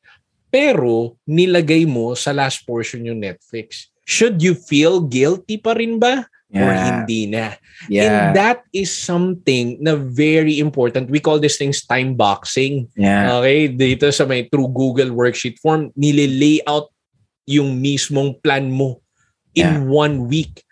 Pero 0.48 1.20
nilagay 1.28 1.84
mo 1.84 2.16
sa 2.16 2.32
last 2.32 2.64
portion 2.64 3.04
yung 3.04 3.20
Netflix. 3.20 3.92
Should 4.06 4.38
you 4.38 4.54
feel 4.54 5.02
guilty 5.02 5.58
pa 5.58 5.74
rin 5.74 5.98
ba? 5.98 6.30
Or 6.54 6.70
Yeah. 6.70 7.02
hindi 7.02 7.26
na? 7.26 7.58
Yeah. 7.90 8.06
And 8.06 8.38
that 8.38 8.62
is 8.70 8.94
something 8.94 9.82
na 9.82 9.98
very 9.98 10.62
important. 10.62 11.10
We 11.10 11.18
call 11.18 11.42
these 11.42 11.58
things 11.58 11.82
time 11.82 12.14
boxing. 12.14 12.86
Yeah. 12.94 13.42
Okay? 13.42 13.66
Dito 13.74 14.06
sa 14.14 14.24
may 14.24 14.46
through 14.46 14.70
Google 14.70 15.10
worksheet 15.10 15.58
form, 15.58 15.90
nililayout 15.98 16.94
yung 17.50 17.82
mismong 17.82 18.38
plan 18.40 18.70
mo 18.70 19.02
in 19.58 19.66
Yeah. 19.66 19.82
one 19.90 20.30
week. 20.30 20.62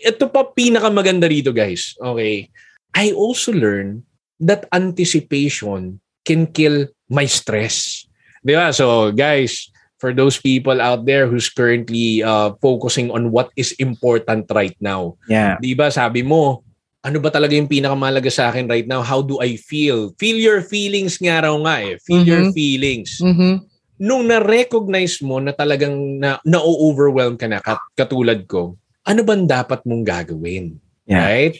Ito 0.00 0.32
pa 0.32 0.48
pinakamaganda 0.48 1.28
rito, 1.28 1.52
guys. 1.52 1.92
Okay? 2.00 2.48
I 2.96 3.12
also 3.12 3.52
learned 3.52 4.08
that 4.40 4.64
anticipation 4.72 6.00
can 6.24 6.48
kill 6.48 6.88
my 7.12 7.28
stress. 7.28 8.08
Di 8.40 8.56
ba? 8.56 8.72
So, 8.72 9.12
guys, 9.12 9.68
for 9.98 10.14
those 10.14 10.38
people 10.38 10.78
out 10.78 11.04
there 11.04 11.26
who's 11.26 11.50
currently 11.50 12.22
uh, 12.22 12.54
focusing 12.62 13.10
on 13.10 13.30
what 13.30 13.50
is 13.58 13.74
important 13.78 14.46
right 14.54 14.78
now, 14.78 15.18
Yeah. 15.26 15.58
Di 15.58 15.74
ba 15.74 15.90
sabi 15.90 16.22
mo, 16.22 16.62
ano 17.02 17.18
ba 17.18 17.30
talaga 17.30 17.54
yung 17.54 17.70
pinakamalaga 17.70 18.30
sa 18.30 18.50
akin 18.50 18.66
right 18.66 18.86
now? 18.86 19.02
How 19.02 19.22
do 19.22 19.38
I 19.38 19.58
feel? 19.58 20.14
Feel 20.18 20.38
your 20.38 20.62
feelings 20.62 21.18
nga 21.18 21.42
raw 21.42 21.54
nga 21.54 21.76
eh. 21.82 21.94
Feel 22.02 22.22
your 22.22 22.50
Mhm. 22.50 22.54
feelings. 22.54 23.18
Mhm. 23.22 23.64
Nung 23.98 24.30
na-recognize 24.30 25.18
mo 25.22 25.42
na 25.42 25.50
talagang 25.50 25.94
na, 26.22 26.38
na-overwhelm 26.46 27.34
ka 27.34 27.50
na 27.50 27.58
kat, 27.58 27.78
katulad 27.98 28.46
ko, 28.46 28.78
ano 29.02 29.20
bang 29.26 29.46
dapat 29.46 29.82
mong 29.82 30.06
gagawin? 30.06 30.78
Yeah. 31.08 31.26
Right? 31.26 31.56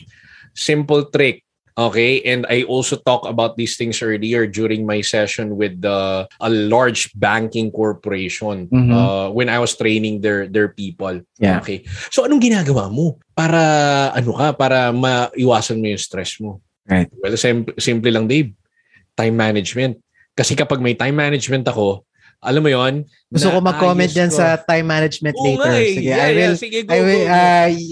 Simple 0.55 1.11
trick. 1.11 1.43
Okay, 1.79 2.19
and 2.27 2.43
I 2.51 2.67
also 2.67 2.99
talk 2.99 3.23
about 3.23 3.55
these 3.55 3.79
things 3.79 4.03
earlier 4.03 4.51
during 4.51 4.83
my 4.83 4.99
session 4.99 5.55
with 5.55 5.79
the 5.79 6.27
a 6.43 6.51
large 6.51 7.15
banking 7.15 7.71
corporation 7.71 8.67
Mhm. 8.67 8.91
uh, 8.91 9.31
when 9.31 9.47
I 9.47 9.63
was 9.63 9.79
training 9.79 10.19
their 10.19 10.51
their 10.51 10.75
people. 10.75 11.23
Yeah. 11.39 11.63
Okay. 11.63 11.87
So 12.11 12.27
anong 12.27 12.43
ginagawa 12.43 12.91
mo 12.91 13.23
para 13.31 13.63
ano 14.11 14.35
ka 14.35 14.59
para 14.59 14.91
maiwasan 14.91 15.79
mo 15.79 15.87
yung 15.87 16.03
stress 16.03 16.43
mo? 16.43 16.59
Right. 16.91 17.07
Well, 17.23 17.39
sim- 17.39 17.71
simple 17.79 18.11
lang, 18.11 18.27
Dave. 18.27 18.51
Time 19.15 19.39
management. 19.39 20.03
Kasi 20.35 20.59
kapag 20.59 20.83
may 20.83 20.99
time 20.99 21.15
management 21.15 21.63
ako, 21.71 22.08
alam 22.39 22.63
mo 22.63 22.71
'yon, 22.71 23.03
Gusto 23.29 23.51
ko 23.51 23.59
mag-comment 23.59 24.07
ko. 24.09 24.31
sa 24.31 24.57
time 24.57 24.87
management 24.87 25.35
Oo 25.35 25.45
later. 25.45 25.67
nga 25.67 25.75
eh. 25.77 25.91
Sige, 25.93 26.07
Yeah, 26.07 26.19
I 26.19 26.31
will 26.31 26.39
yeah. 26.39 26.55
Sige, 26.55 26.79
go, 26.81 26.91
I 26.91 26.99
will 27.03 27.23
go, 27.23 27.29
go. 27.29 27.39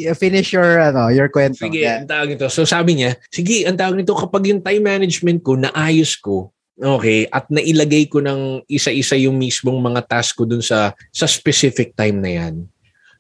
uh, 0.07 0.15
finish 0.15 0.49
your 0.51 0.71
ano, 0.79 1.03
your 1.11 1.29
kwento. 1.29 1.61
Sige, 1.61 1.83
Yeah. 1.83 2.01
ang 2.01 2.09
tawag 2.09 2.29
nito. 2.31 2.47
So 2.49 2.63
sabi 2.63 2.97
niya, 2.97 3.19
sige, 3.29 3.67
ang 3.67 3.75
tawag 3.75 3.97
nito 3.97 4.15
kapag 4.15 4.47
yung 4.47 4.63
time 4.63 4.83
management 4.83 5.43
ko 5.43 5.59
naayos 5.59 6.15
ko, 6.17 6.51
okay, 6.77 7.27
at 7.29 7.49
nailagay 7.49 8.07
ko 8.07 8.21
ng 8.21 8.63
isa-isa 8.67 9.17
yung 9.17 9.35
mismong 9.35 9.83
mga 9.83 10.07
task 10.07 10.37
ko 10.37 10.45
dun 10.45 10.63
sa 10.63 10.93
sa 11.11 11.27
specific 11.27 11.93
time 11.93 12.21
na 12.21 12.31
yan, 12.31 12.55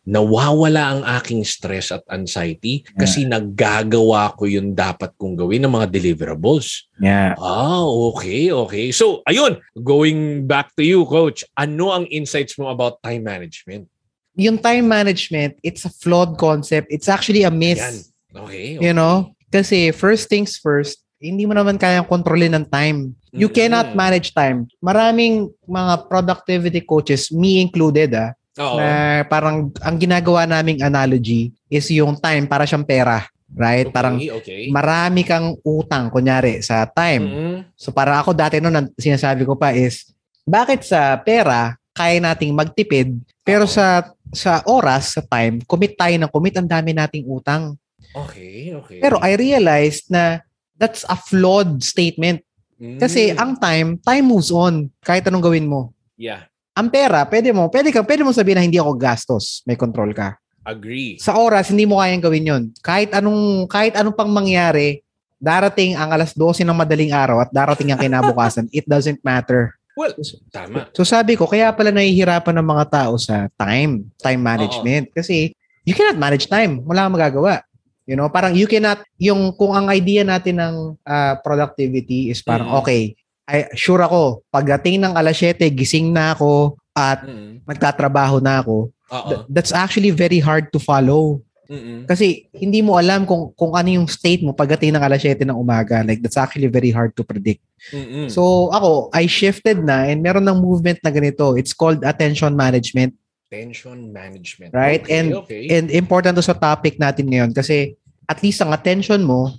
nawawala 0.07 0.83
ang 0.95 1.03
aking 1.19 1.43
stress 1.43 1.91
at 1.91 2.07
anxiety 2.07 2.87
kasi 2.95 3.27
naggagawa 3.27 4.31
ko 4.39 4.47
yung 4.47 4.71
dapat 4.71 5.11
kong 5.19 5.35
gawin 5.35 5.67
ng 5.67 5.75
mga 5.75 5.91
deliverables. 5.91 6.87
Yeah. 7.03 7.35
Ah, 7.43 7.83
okay, 8.15 8.55
okay. 8.55 8.95
So, 8.95 9.27
ayun, 9.27 9.59
going 9.75 10.47
back 10.47 10.71
to 10.79 10.87
you, 10.87 11.03
coach. 11.11 11.43
Ano 11.59 11.91
ang 11.91 12.07
insights 12.07 12.55
mo 12.55 12.71
about 12.71 13.03
time 13.03 13.27
management? 13.27 13.91
Yung 14.39 14.63
time 14.63 14.87
management, 14.87 15.59
it's 15.67 15.83
a 15.83 15.91
flawed 15.91 16.39
concept. 16.39 16.87
It's 16.87 17.11
actually 17.11 17.43
a 17.43 17.51
myth. 17.51 17.83
Yan. 17.83 17.99
Okay, 18.47 18.67
okay. 18.79 18.87
You 18.87 18.95
know? 18.95 19.35
Kasi 19.51 19.91
first 19.91 20.31
things 20.31 20.55
first, 20.55 21.03
hindi 21.19 21.51
mo 21.51 21.57
naman 21.57 21.83
kayang 21.83 22.07
kontrolin 22.07 22.55
ng 22.55 22.67
time. 22.71 23.17
You 23.37 23.51
cannot 23.51 23.93
manage 23.93 24.33
time. 24.33 24.71
Maraming 24.81 25.51
mga 25.67 26.09
productivity 26.09 26.81
coaches, 26.81 27.29
me 27.33 27.61
included 27.61 28.15
ah, 28.17 28.33
Oo. 28.57 28.77
na 28.81 29.23
parang 29.29 29.69
ang 29.85 29.97
ginagawa 30.01 30.49
naming 30.49 30.81
analogy 30.81 31.53
is 31.69 31.87
yung 31.93 32.17
time 32.17 32.49
para 32.49 32.65
siyang 32.65 32.85
pera. 32.87 33.29
Right? 33.57 33.89
Okay, 33.89 33.95
Parang 33.95 34.17
okay. 34.19 34.63
marami 34.69 35.23
kang 35.23 35.55
utang, 35.63 36.11
kunyari, 36.11 36.61
sa 36.61 36.83
time. 36.85 37.25
Mm-mm. 37.25 37.57
So 37.79 37.95
para 37.95 38.19
ako 38.19 38.35
dati 38.35 38.59
noon 38.59 38.91
sinasabi 38.99 39.47
ko 39.47 39.55
pa 39.55 39.71
is 39.71 40.13
bakit 40.43 40.83
sa 40.83 41.15
pera 41.23 41.79
kaya 41.95 42.21
nating 42.21 42.53
magtipid 42.53 43.17
pero 43.47 43.65
sa 43.65 44.13
sa 44.35 44.61
oras, 44.67 45.15
sa 45.15 45.23
time, 45.23 45.63
commit 45.65 45.95
tayo 45.95 46.13
ng 46.19 46.29
commit 46.29 46.59
ang 46.59 46.67
dami 46.67 46.91
nating 46.91 47.25
utang. 47.31 47.79
Okay, 48.13 48.75
okay. 48.75 48.99
Pero 48.99 49.23
I 49.23 49.39
realized 49.39 50.11
na 50.11 50.43
that's 50.75 51.07
a 51.07 51.15
flawed 51.17 51.81
statement 51.81 52.43
Mm. 52.77 53.01
kasi 53.01 53.33
ang 53.33 53.57
time, 53.57 53.97
time 54.05 54.29
moves 54.29 54.53
on 54.53 54.93
kahit 55.01 55.25
anong 55.25 55.49
gawin 55.49 55.65
mo. 55.65 55.97
Yeah, 56.21 56.45
Ang 56.77 56.93
pera, 56.93 57.25
pwede 57.25 57.57
mo, 57.57 57.73
pwede 57.73 57.89
ka, 57.89 58.05
pwede 58.05 58.21
mo 58.21 58.31
sabihin 58.31 58.61
na 58.61 58.67
hindi 58.69 58.77
ako 58.77 58.93
gastos, 58.95 59.65
may 59.65 59.81
control 59.81 60.13
ka. 60.13 60.37
agree. 60.67 61.15
Sa 61.23 61.39
oras, 61.39 61.71
hindi 61.71 61.87
mo 61.87 62.03
kayang 62.03 62.21
gawin 62.21 62.45
'yon. 62.45 62.63
Kahit 62.83 63.15
anong 63.15 63.71
kahit 63.71 63.95
anong 63.95 64.13
pang 64.13 64.29
mangyari, 64.29 64.99
darating 65.39 65.95
ang 65.95 66.11
alas 66.11 66.35
12 66.35 66.67
ng 66.67 66.75
madaling 66.75 67.15
araw 67.15 67.39
at 67.39 67.51
darating 67.55 67.95
ang 67.95 68.03
kinabukasan, 68.03 68.67
it 68.75 68.83
doesn't 68.85 69.23
matter. 69.23 69.73
Well, 69.95 70.13
tama. 70.53 70.91
So 70.93 71.07
sabi 71.07 71.39
ko, 71.39 71.47
kaya 71.49 71.71
pala 71.73 71.89
nahihirapan 71.89 72.61
ng 72.61 72.67
mga 72.67 72.85
tao 72.93 73.17
sa 73.17 73.47
time, 73.57 74.11
time 74.21 74.43
management. 74.43 75.09
Kasi 75.15 75.55
you 75.87 75.95
cannot 75.97 76.19
manage 76.19 76.51
time. 76.51 76.83
Wala 76.85 77.07
kang 77.07 77.15
magagawa. 77.17 77.63
You 78.05 78.19
know, 78.19 78.29
parang 78.29 78.53
you 78.53 78.67
cannot, 78.67 79.01
yung 79.17 79.57
kung 79.57 79.73
ang 79.73 79.89
idea 79.89 80.27
natin 80.27 80.61
ng 80.61 80.75
ah, 81.03 81.39
productivity 81.41 82.29
is 82.29 82.43
parang, 82.43 82.69
Mhm. 82.69 82.79
okay, 82.83 83.03
ay, 83.47 83.71
sure 83.79 84.03
ako, 84.03 84.43
pagdating 84.51 85.01
ng 85.01 85.15
alas 85.15 85.39
7, 85.39 85.71
gising 85.71 86.11
na 86.11 86.35
ako 86.35 86.75
at 86.93 87.23
Mm. 87.23 87.63
nagtatrabaho 87.63 88.43
na 88.43 88.59
ako. 88.59 88.91
Th- 89.07 89.47
that's 89.47 89.71
actually 89.71 90.11
very 90.11 90.43
hard 90.43 90.75
to 90.75 90.83
follow. 90.83 91.39
Mm-mm. 91.67 92.07
Kasi 92.07 92.47
hindi 92.55 92.79
mo 92.79 92.95
alam 92.95 93.27
kung 93.27 93.51
kung 93.59 93.75
ano 93.75 93.91
yung 93.91 94.07
state 94.07 94.39
mo 94.39 94.55
pagdating 94.55 94.95
ng 94.95 95.03
alas 95.03 95.19
7 95.19 95.43
ng 95.43 95.59
umaga. 95.59 95.99
Like 96.03 96.23
that's 96.23 96.39
actually 96.39 96.71
very 96.71 96.95
hard 96.95 97.15
to 97.19 97.27
predict. 97.27 97.59
Mm-mm. 97.91 98.31
So 98.31 98.71
ako, 98.71 99.11
I 99.11 99.27
shifted 99.27 99.83
na 99.83 100.07
and 100.07 100.23
meron 100.23 100.47
ng 100.47 100.59
movement 100.59 101.03
na 101.03 101.11
ganito. 101.11 101.59
It's 101.59 101.75
called 101.75 102.03
attention 102.03 102.55
management. 102.55 103.15
tension 103.47 104.11
management. 104.11 104.75
Right? 104.75 105.07
Okay, 105.07 105.15
And- 105.23 105.33
okay. 105.39 105.63
And 105.71 105.87
important 105.91 106.35
to 106.35 106.43
sa 106.43 106.55
topic 106.55 106.99
natin 106.99 107.31
ngayon 107.31 107.55
kasi 107.55 107.95
at 108.27 108.43
least 108.43 108.59
ang 108.59 108.75
attention 108.75 109.23
mo, 109.23 109.55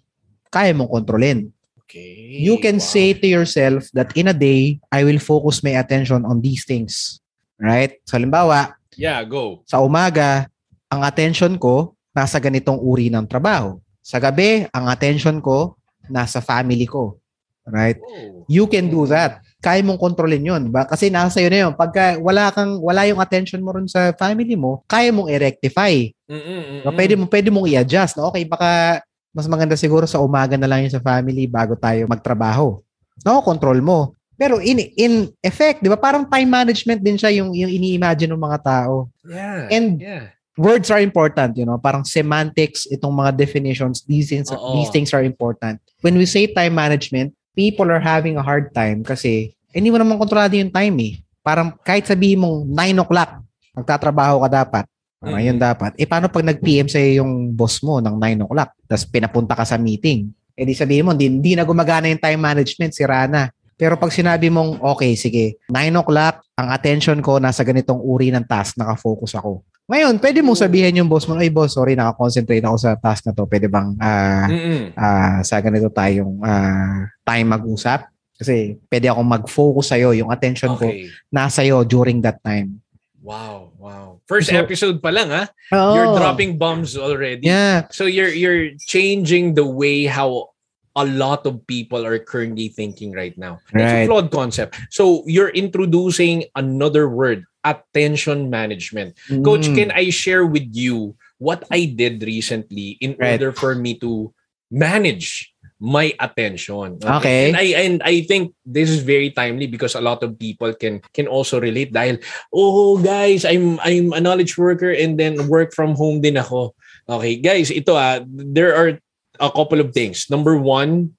kaya 0.52 0.76
mong 0.76 0.92
kontrolin. 0.92 1.56
Okay. 1.88 2.44
You 2.44 2.60
can 2.60 2.78
Wow. 2.78 2.86
say 2.86 3.16
to 3.16 3.24
yourself 3.26 3.88
that 3.96 4.12
in 4.14 4.28
a 4.28 4.36
day, 4.36 4.84
I 4.92 5.08
will 5.08 5.18
focus 5.18 5.64
my 5.64 5.80
attention 5.80 6.28
on 6.28 6.44
these 6.44 6.68
things. 6.68 7.24
Right? 7.56 7.98
So, 8.06 8.20
halimbawa, 8.20 8.76
Yeah, 8.94 9.24
go. 9.24 9.64
sa 9.66 9.80
umaga, 9.80 10.46
ang 10.92 11.02
attention 11.02 11.56
ko 11.56 11.96
nasa 12.12 12.38
ganitong 12.38 12.78
uri 12.78 13.10
ng 13.10 13.26
trabaho. 13.26 13.80
Sa 14.04 14.20
gabi, 14.20 14.68
ang 14.70 14.86
attention 14.88 15.40
ko 15.40 15.74
nasa 16.06 16.38
family 16.38 16.86
ko. 16.86 17.18
Right? 17.66 17.98
Whoa. 18.00 18.46
You 18.48 18.64
can 18.66 18.88
do 18.88 19.04
that. 19.10 19.44
Kaya 19.60 19.82
mong 19.82 20.00
kontrolin 20.00 20.40
yun. 20.40 20.70
Ba? 20.70 20.86
Kasi 20.88 21.10
nasa 21.10 21.42
iyo 21.42 21.50
na 21.52 21.68
yun. 21.68 21.74
Pagka 21.74 22.16
wala, 22.22 22.48
kang, 22.54 22.80
wala 22.80 23.04
yung 23.04 23.20
attention 23.20 23.60
mo 23.60 23.74
rin 23.76 23.90
sa 23.90 24.14
family 24.16 24.54
mo, 24.56 24.86
kaya 24.88 25.12
mong 25.12 25.28
i-rectify. 25.28 26.08
Mm-mm, 26.30 26.86
No, 26.86 26.94
pwede 26.94 27.14
mo 27.18 27.26
pwede 27.28 27.50
mong 27.50 27.68
i-adjust. 27.68 28.16
No? 28.16 28.30
Okay, 28.32 28.46
baka 28.46 29.02
mas 29.38 29.46
maganda 29.46 29.78
siguro 29.78 30.10
sa 30.10 30.18
umaga 30.18 30.58
na 30.58 30.66
lang 30.66 30.82
yun 30.82 30.90
sa 30.90 30.98
family 30.98 31.46
bago 31.46 31.78
tayo 31.78 32.10
magtrabaho. 32.10 32.82
No, 33.22 33.46
control 33.46 33.86
mo. 33.86 34.18
Pero 34.34 34.58
in 34.58 34.82
in 34.98 35.30
effect, 35.46 35.86
'di 35.86 35.94
ba? 35.94 35.98
Parang 35.98 36.26
time 36.26 36.50
management 36.50 37.06
din 37.06 37.22
siya 37.22 37.30
yung 37.38 37.54
yung 37.54 37.70
ini-imagine 37.70 38.34
ng 38.34 38.42
mga 38.42 38.60
tao. 38.66 39.14
Yeah. 39.22 39.70
And- 39.70 40.02
yeah. 40.02 40.34
Words 40.58 40.90
are 40.90 41.06
important, 41.06 41.54
you 41.54 41.70
know. 41.70 41.78
Parang 41.78 42.02
semantics, 42.02 42.90
itong 42.90 43.14
mga 43.14 43.38
definitions, 43.38 44.02
these 44.10 44.34
things 44.34 44.50
Oo. 44.50 44.74
these 44.74 44.90
things 44.90 45.14
are 45.14 45.22
important. 45.22 45.78
When 46.02 46.18
we 46.18 46.26
say 46.26 46.50
time 46.50 46.74
management, 46.74 47.38
people 47.54 47.86
are 47.94 48.02
having 48.02 48.42
a 48.42 48.46
hard 48.46 48.74
time 48.74 49.06
kasi 49.06 49.54
hindi 49.70 49.94
mo 49.94 50.02
naman 50.02 50.18
kontrolado 50.18 50.58
yung 50.58 50.74
time 50.74 50.98
eh. 51.06 51.14
Parang 51.46 51.78
kahit 51.86 52.10
sabihin 52.10 52.42
mong 52.42 52.74
9 52.74 53.06
o'clock, 53.06 53.38
magtatrabaho 53.78 54.42
ka 54.42 54.50
dapat. 54.66 54.86
Parang 55.28 55.44
Mhm. 55.44 55.50
yun 55.52 55.60
dapat. 55.60 55.92
Eh, 55.96 56.08
paano 56.08 56.32
pag 56.32 56.42
nag-PM 56.42 56.88
sa'yo 56.88 57.20
yung 57.20 57.52
boss 57.52 57.84
mo 57.84 58.00
ng 58.00 58.16
9 58.16 58.40
o'clock, 58.42 58.72
tapos 58.86 59.04
pinapunta 59.06 59.54
ka 59.54 59.64
sa 59.64 59.76
meeting? 59.76 60.32
Eh, 60.56 60.64
di 60.64 60.72
sabihin 60.72 61.04
mo, 61.04 61.12
di, 61.12 61.28
di 61.30 61.54
na 61.54 61.62
gumagana 61.62 62.08
yung 62.08 62.18
time 62.18 62.40
management, 62.40 62.96
sira 62.96 63.28
na. 63.28 63.52
Pero 63.76 63.94
pag 63.94 64.10
sinabi 64.10 64.50
mong, 64.50 64.82
okay, 64.82 65.14
sige, 65.14 65.62
9 65.70 65.94
o'clock, 65.94 66.42
ang 66.56 66.72
attention 66.72 67.20
ko 67.20 67.38
nasa 67.38 67.62
ganitong 67.62 68.00
uri 68.00 68.32
ng 68.32 68.42
task, 68.44 68.74
nakafocus 68.74 69.38
ako. 69.38 69.62
Ngayon, 69.88 70.18
pwede 70.18 70.42
mong 70.42 70.60
sabihin 70.60 70.98
yung 70.98 71.08
boss 71.08 71.24
mo, 71.24 71.36
ay 71.36 71.48
boss, 71.48 71.78
sorry, 71.78 71.94
nakakonsentrate 71.94 72.66
ako 72.66 72.76
sa 72.76 72.98
task 72.98 73.24
na 73.24 73.32
to. 73.32 73.46
Pwede 73.46 73.70
bang 73.70 73.94
ah, 73.98 74.50
Mm-mm. 74.50 74.92
ah, 74.94 75.40
sa 75.44 75.62
ganito 75.62 75.88
tayong 75.88 76.42
ah, 76.42 77.06
time 77.22 77.48
mag-usap? 77.48 78.10
Kasi 78.34 78.78
pwede 78.86 79.08
akong 79.08 79.26
mag-focus 79.26 79.94
sa'yo. 79.94 80.12
Yung 80.14 80.30
attention 80.30 80.74
ko 80.74 80.86
Okay. 80.86 81.08
nasa 81.30 81.62
iyo 81.62 81.82
during 81.82 82.20
that 82.20 82.42
time. 82.42 82.82
Wow, 83.22 83.72
wow. 83.78 84.17
First 84.28 84.52
So- 84.52 84.60
episode 84.60 85.00
pa 85.02 85.10
lang, 85.10 85.32
ha? 85.32 85.48
Oh. 85.72 85.96
You're 85.96 86.14
dropping 86.20 86.60
bombs 86.60 86.96
already. 87.00 87.48
Yeah. 87.48 87.88
So 87.96 88.06
you're 88.06 88.32
you're 88.32 88.76
changing 88.86 89.56
the 89.56 89.66
way 89.66 90.06
how 90.06 90.52
a 90.98 91.06
lot 91.06 91.46
of 91.46 91.62
people 91.70 92.02
are 92.04 92.18
currently 92.20 92.68
thinking 92.74 93.14
right 93.14 93.38
now. 93.38 93.62
It's 93.72 93.80
a 93.80 94.04
Right. 94.04 94.06
flawed 94.10 94.34
concept. 94.34 94.76
So 94.90 95.22
you're 95.30 95.54
introducing 95.54 96.50
another 96.58 97.06
word, 97.08 97.46
attention 97.64 98.50
management. 98.50 99.14
Coach, 99.46 99.70
Mm. 99.70 99.76
can 99.78 99.90
I 99.94 100.10
share 100.10 100.42
with 100.44 100.74
you 100.74 101.14
what 101.38 101.64
I 101.70 101.86
did 101.86 102.26
recently 102.26 102.98
in 103.00 103.14
Right. 103.22 103.38
order 103.38 103.54
for 103.54 103.78
me 103.78 103.94
to 104.02 104.34
manage 104.74 105.54
my 105.80 106.14
attention? 106.20 106.98
Okay. 107.02 107.50
And 107.50 107.58
I 107.58 107.66
and 107.78 107.96
I 108.04 108.22
think 108.26 108.54
this 108.66 108.90
is 108.90 109.02
very 109.06 109.30
timely 109.32 109.68
because 109.68 109.94
a 109.94 110.02
lot 110.02 110.22
of 110.26 110.38
people 110.38 110.74
can 110.74 111.02
can 111.14 111.30
also 111.30 111.62
relate 111.62 111.94
dahil 111.94 112.22
oh 112.54 112.98
guys, 112.98 113.46
I'm 113.46 113.78
I'm 113.86 114.14
a 114.14 114.22
knowledge 114.22 114.58
worker 114.58 114.90
and 114.90 115.18
then 115.18 115.48
work 115.48 115.74
from 115.74 115.94
home 115.94 116.22
din 116.22 116.38
ako. 116.38 116.74
Okay, 117.08 117.40
guys, 117.40 117.72
ito 117.72 117.96
ah, 117.96 118.20
there 118.28 118.76
are 118.76 119.00
a 119.40 119.50
couple 119.54 119.80
of 119.80 119.94
things. 119.94 120.28
Number 120.28 120.58
one, 120.58 121.14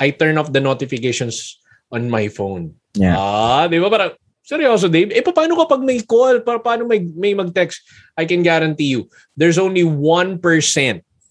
I 0.00 0.10
turn 0.10 0.38
off 0.38 0.50
the 0.50 0.62
notifications 0.62 1.60
on 1.92 2.08
my 2.10 2.28
phone. 2.28 2.74
Yeah. 2.96 3.14
Ah, 3.14 3.68
di 3.68 3.78
ba? 3.78 3.92
Parang, 3.92 4.12
seryoso, 4.42 4.88
Dave? 4.90 5.12
Eh, 5.12 5.22
paano 5.22 5.54
kapag 5.54 5.84
may 5.84 6.00
call? 6.02 6.40
Pa- 6.40 6.62
Paano 6.62 6.88
may, 6.88 7.04
may 7.14 7.34
mag-text? 7.36 7.84
I 8.16 8.24
can 8.24 8.42
guarantee 8.42 8.96
you, 8.96 9.06
there's 9.36 9.58
only 9.60 9.84
1%. 9.84 10.40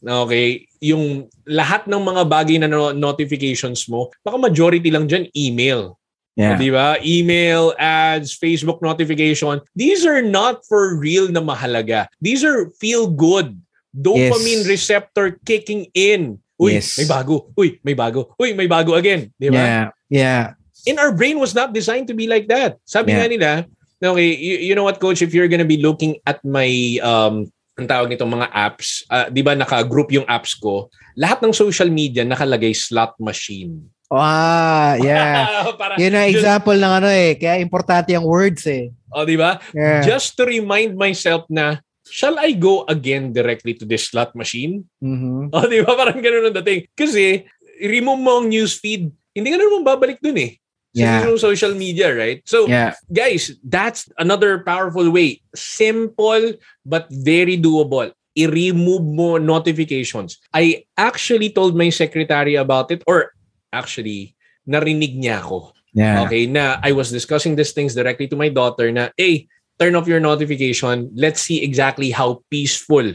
Okay? 0.06 0.67
Yung 0.82 1.26
lahat 1.46 1.86
ng 1.90 2.02
mga 2.02 2.24
bagay 2.30 2.58
na 2.62 2.70
no- 2.70 2.94
notifications 2.94 3.90
mo, 3.90 4.10
baka 4.22 4.38
majority 4.38 4.90
lang 4.92 5.10
dyan, 5.10 5.28
email. 5.34 5.98
Yeah. 6.38 6.58
Di 6.62 6.70
ba? 6.70 7.02
Email, 7.02 7.74
ads, 7.82 8.38
Facebook 8.38 8.78
notification. 8.86 9.58
These 9.74 10.06
are 10.06 10.22
not 10.22 10.62
for 10.70 10.94
real 10.94 11.34
na 11.34 11.42
mahalaga. 11.42 12.06
These 12.22 12.46
are 12.46 12.70
feel 12.78 13.10
good. 13.10 13.58
Dopamine 13.90 14.62
Yes. 14.62 14.70
receptor 14.70 15.42
kicking 15.42 15.90
in. 15.98 16.38
Uy, 16.62 16.78
Yes. 16.78 16.94
may 17.02 17.10
bago. 17.10 17.50
Uy, 17.58 17.82
may 17.82 17.98
bago. 17.98 18.34
Uy, 18.38 18.54
may 18.54 18.70
bago 18.70 18.94
again. 18.94 19.34
Di 19.42 19.50
ba? 19.50 19.58
Yeah. 19.58 19.86
Yeah. 20.10 20.46
and 20.88 21.04
our 21.04 21.12
brain 21.12 21.36
was 21.36 21.52
not 21.52 21.76
designed 21.76 22.08
to 22.08 22.16
be 22.16 22.32
like 22.32 22.48
that. 22.48 22.80
Sabi 22.88 23.12
Yeah. 23.12 23.20
nga 23.20 23.28
nila, 23.28 23.52
okay, 24.00 24.30
you, 24.40 24.72
you 24.72 24.74
know 24.74 24.88
what 24.88 25.04
coach, 25.04 25.20
if 25.20 25.36
you're 25.36 25.52
gonna 25.52 25.68
be 25.68 25.84
looking 25.84 26.16
at 26.24 26.40
my 26.48 26.70
um 27.04 27.52
ang 27.78 27.86
tawag 27.86 28.10
nitong 28.10 28.34
mga 28.34 28.48
apps, 28.50 29.06
ah, 29.08 29.30
'di 29.30 29.46
ba 29.46 29.54
naka-group 29.54 30.10
yung 30.10 30.26
apps 30.26 30.58
ko, 30.58 30.90
lahat 31.13 31.46
ng 31.46 31.54
social 31.54 31.94
media 31.94 32.26
nakalagay 32.26 32.74
slot 32.74 33.13
machine. 33.22 33.86
Ah, 34.10 34.98
yeah. 35.06 35.70
Para, 35.78 35.94
Yun 36.02 36.18
ang 36.18 36.26
just- 36.34 36.42
example 36.42 36.74
ng 36.74 36.94
ano 36.98 37.10
eh. 37.12 37.38
Kaya 37.38 37.62
importante 37.62 38.18
yung 38.18 38.26
words 38.26 38.66
eh. 38.66 38.90
oh, 39.13 39.22
'di 39.24 39.38
ba? 39.38 39.62
Yeah. 39.78 40.02
Just 40.02 40.34
to 40.42 40.50
remind 40.50 40.98
myself 40.98 41.46
na 41.54 41.78
shall 42.10 42.42
I 42.42 42.58
go 42.58 42.82
again 42.90 43.30
directly 43.30 43.78
to 43.78 43.86
this 43.86 44.10
slot 44.10 44.34
machine? 44.34 44.82
Mhm. 44.98 45.54
Oh, 45.54 45.66
'di 45.70 45.86
ba? 45.86 45.94
Parang 45.94 46.18
ganoon 46.18 46.50
ang 46.50 46.58
dating. 46.66 46.90
Kasi 46.98 47.46
remove 47.78 48.18
mo 48.18 48.42
ang 48.42 48.50
newsfeed, 48.50 49.06
hindi 49.38 49.48
ka 49.54 49.58
na 49.62 49.70
naman 49.70 49.86
babalik 49.86 50.18
dun 50.18 50.42
eh. 50.42 50.58
Yeah. 50.98 51.22
mismong 51.22 51.38
social 51.38 51.74
media, 51.78 52.10
right? 52.10 52.42
So, 52.50 52.66
Yeah. 52.66 52.98
guys, 53.14 53.54
that's 53.62 54.10
another 54.18 54.66
powerful 54.66 55.06
way. 55.14 55.46
Simple 55.54 56.58
but 56.82 57.06
very 57.14 57.58
doable. 57.62 58.12
I-remove 58.38 59.06
mo 59.06 59.38
notifications. 59.38 60.38
I 60.54 60.86
actually 60.98 61.50
told 61.54 61.78
my 61.78 61.90
secretary 61.90 62.54
about 62.58 62.90
it 62.90 63.02
or 63.06 63.34
actually 63.74 64.34
narinig 64.66 65.18
niya 65.18 65.42
ako. 65.42 65.74
Yeah. 65.94 66.26
Okay, 66.26 66.46
na 66.46 66.78
I 66.86 66.94
was 66.94 67.10
discussing 67.10 67.58
these 67.58 67.74
things 67.74 67.98
directly 67.98 68.30
to 68.30 68.38
my 68.38 68.50
daughter 68.50 68.90
na, 68.94 69.10
hey, 69.18 69.50
turn 69.82 69.98
off 69.98 70.06
your 70.10 70.22
notification. 70.22 71.10
Let's 71.18 71.42
see 71.42 71.62
exactly 71.66 72.10
how 72.14 72.46
peaceful 72.50 73.14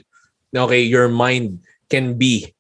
okay, 0.55 0.83
your 0.83 1.09
mind 1.09 1.63
can 1.89 2.19
be. 2.19 2.51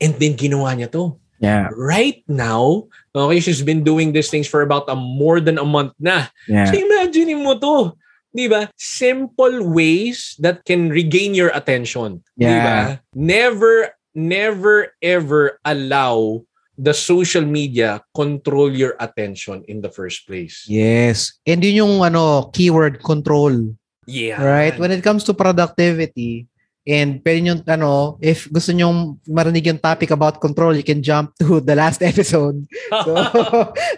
And 0.00 0.14
then 0.18 0.34
ginawa 0.34 0.74
niya 0.76 0.90
to 0.98 1.16
Yeah. 1.40 1.72
right 1.72 2.20
now, 2.28 2.90
okay, 3.14 3.40
she's 3.40 3.62
been 3.62 3.82
doing 3.82 4.12
these 4.12 4.30
things 4.30 4.46
for 4.46 4.62
about 4.62 4.88
a 4.88 4.94
more 4.94 5.40
than 5.40 5.58
a 5.58 5.64
month 5.64 5.92
na. 5.98 6.26
Yeah. 6.46 6.70
So 6.70 6.78
imagine 6.78 7.42
mo 7.42 7.58
to. 7.58 7.96
Di 8.30 8.46
ba? 8.46 8.70
Simple 8.78 9.66
ways 9.66 10.38
that 10.38 10.62
can 10.62 10.88
regain 10.90 11.34
your 11.34 11.50
attention. 11.50 12.22
Di 12.38 12.46
Yeah. 12.46 12.62
ba? 12.62 12.78
Never, 13.14 13.90
never, 14.14 14.94
ever 15.02 15.58
allow 15.66 16.46
the 16.78 16.94
social 16.94 17.42
media 17.44 18.00
control 18.14 18.70
your 18.72 18.94
attention 19.02 19.66
in 19.66 19.82
the 19.82 19.90
first 19.90 20.24
place. 20.30 20.64
Yes. 20.70 21.36
And 21.44 21.60
yun 21.60 21.84
yung 21.84 21.94
ano, 22.06 22.48
keyword 22.54 23.02
control. 23.02 23.74
Yeah. 24.06 24.38
Right? 24.40 24.78
When 24.78 24.94
it 24.94 25.02
comes 25.02 25.26
to 25.26 25.34
productivity, 25.34 26.46
and 26.86 27.20
pwede 27.22 27.38
nyo, 27.42 27.54
ano, 27.66 27.90
if 28.20 28.48
gusto 28.48 28.72
nyo 28.72 29.16
marinig 29.28 29.68
yung 29.68 29.80
topic 29.80 30.10
about 30.10 30.40
control, 30.40 30.72
you 30.72 30.84
can 30.84 31.00
jump 31.00 31.32
to 31.36 31.60
the 31.60 31.76
last 31.76 32.00
episode. 32.10 32.64
So, 33.04 33.12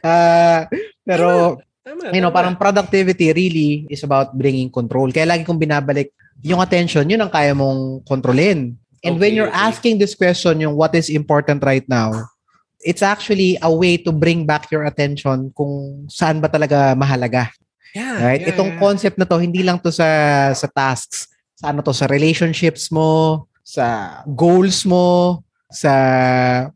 uh, 0.02 0.60
pero, 1.08 1.58
Tama, 1.82 2.14
you 2.14 2.22
know, 2.22 2.30
tama. 2.30 2.38
parang 2.38 2.54
productivity 2.54 3.34
really 3.34 3.90
is 3.90 4.06
about 4.06 4.30
bringing 4.38 4.70
control. 4.70 5.10
Kaya 5.10 5.26
lagi 5.26 5.42
kong 5.42 5.58
binabalik, 5.58 6.14
yung 6.42 6.62
attention, 6.62 7.06
yun 7.10 7.18
ang 7.22 7.30
kaya 7.30 7.54
mong 7.54 8.06
kontrolin. 8.06 8.78
And 9.02 9.18
when 9.18 9.34
Okay, 9.34 9.36
you're 9.36 9.50
okay. 9.50 9.66
asking 9.66 9.98
this 9.98 10.14
question, 10.14 10.62
yung 10.62 10.78
what 10.78 10.94
is 10.94 11.10
important 11.10 11.58
right 11.66 11.82
now, 11.90 12.30
it's 12.82 13.02
actually 13.02 13.58
a 13.58 13.70
way 13.70 13.98
to 13.98 14.10
bring 14.14 14.46
back 14.46 14.70
your 14.70 14.86
attention 14.86 15.50
kung 15.58 16.06
saan 16.06 16.38
ba 16.38 16.46
talaga 16.46 16.94
mahalaga. 16.94 17.50
yeah, 17.94 18.22
Right? 18.22 18.42
yeah, 18.46 18.54
Itong 18.54 18.74
yeah. 18.74 18.78
concept 18.78 19.18
na 19.18 19.26
to, 19.26 19.42
hindi 19.42 19.66
lang 19.66 19.82
to 19.82 19.90
sa 19.90 20.06
sa 20.54 20.70
tasks. 20.70 21.26
Sa 21.58 21.70
ano 21.70 21.80
to, 21.84 21.92
sa 21.92 22.08
relationships 22.08 22.88
mo, 22.88 23.44
sa 23.62 24.20
goals 24.26 24.84
mo, 24.84 25.40
sa 25.72 25.92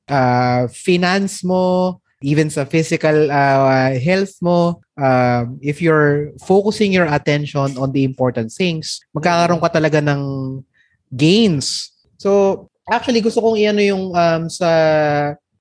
uh, 0.08 0.62
finance 0.72 1.44
mo, 1.44 1.98
even 2.24 2.48
sa 2.48 2.64
physical 2.64 3.28
uh, 3.28 3.92
health 4.00 4.36
mo. 4.40 4.80
Um, 4.96 5.60
if 5.60 5.84
you're 5.84 6.32
focusing 6.48 6.92
your 6.92 7.04
attention 7.04 7.76
on 7.76 7.92
the 7.92 8.04
important 8.04 8.48
things, 8.48 9.04
magkakaroon 9.12 9.60
ka 9.60 9.68
talaga 9.68 10.00
ng 10.00 10.64
gains 11.12 11.96
So, 12.16 12.66
actually, 12.88 13.20
gusto 13.20 13.40
kong 13.44 13.60
iano 13.60 13.80
yung 13.84 14.12
um, 14.12 14.42
sa 14.48 14.70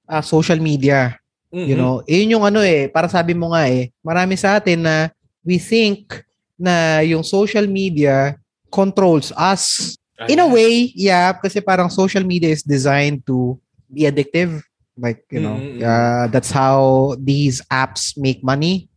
uh, 0.07 0.23
social 0.23 0.59
media. 0.59 1.19
Mhm. 1.51 1.67
You 1.67 1.75
know, 1.77 1.93
yun 2.07 2.39
yung 2.39 2.45
ano 2.47 2.63
eh, 2.63 2.87
para 2.91 3.07
sabi 3.11 3.35
mo 3.35 3.51
nga 3.55 3.67
eh, 3.67 3.91
marami 4.03 4.35
sa 4.39 4.59
atin 4.59 4.83
na 4.83 4.95
we 5.45 5.59
think 5.59 6.23
na 6.55 7.03
yung 7.03 7.23
social 7.23 7.67
media 7.67 8.39
controls 8.75 9.31
us. 9.39 9.95
In 10.27 10.43
a 10.43 10.47
way, 10.47 10.91
yeah, 10.95 11.31
kasi 11.31 11.63
parang 11.63 11.87
social 11.87 12.23
media 12.27 12.51
is 12.51 12.63
designed 12.63 13.23
to 13.27 13.55
be 13.87 14.03
addictive. 14.03 14.59
Like, 14.95 15.27
you 15.27 15.43
know, 15.43 15.59
mm. 15.59 15.83
uh, 15.83 16.31
that's 16.31 16.51
how 16.51 17.15
these 17.19 17.59
apps 17.67 18.15
make 18.15 18.39
money. 18.39 18.87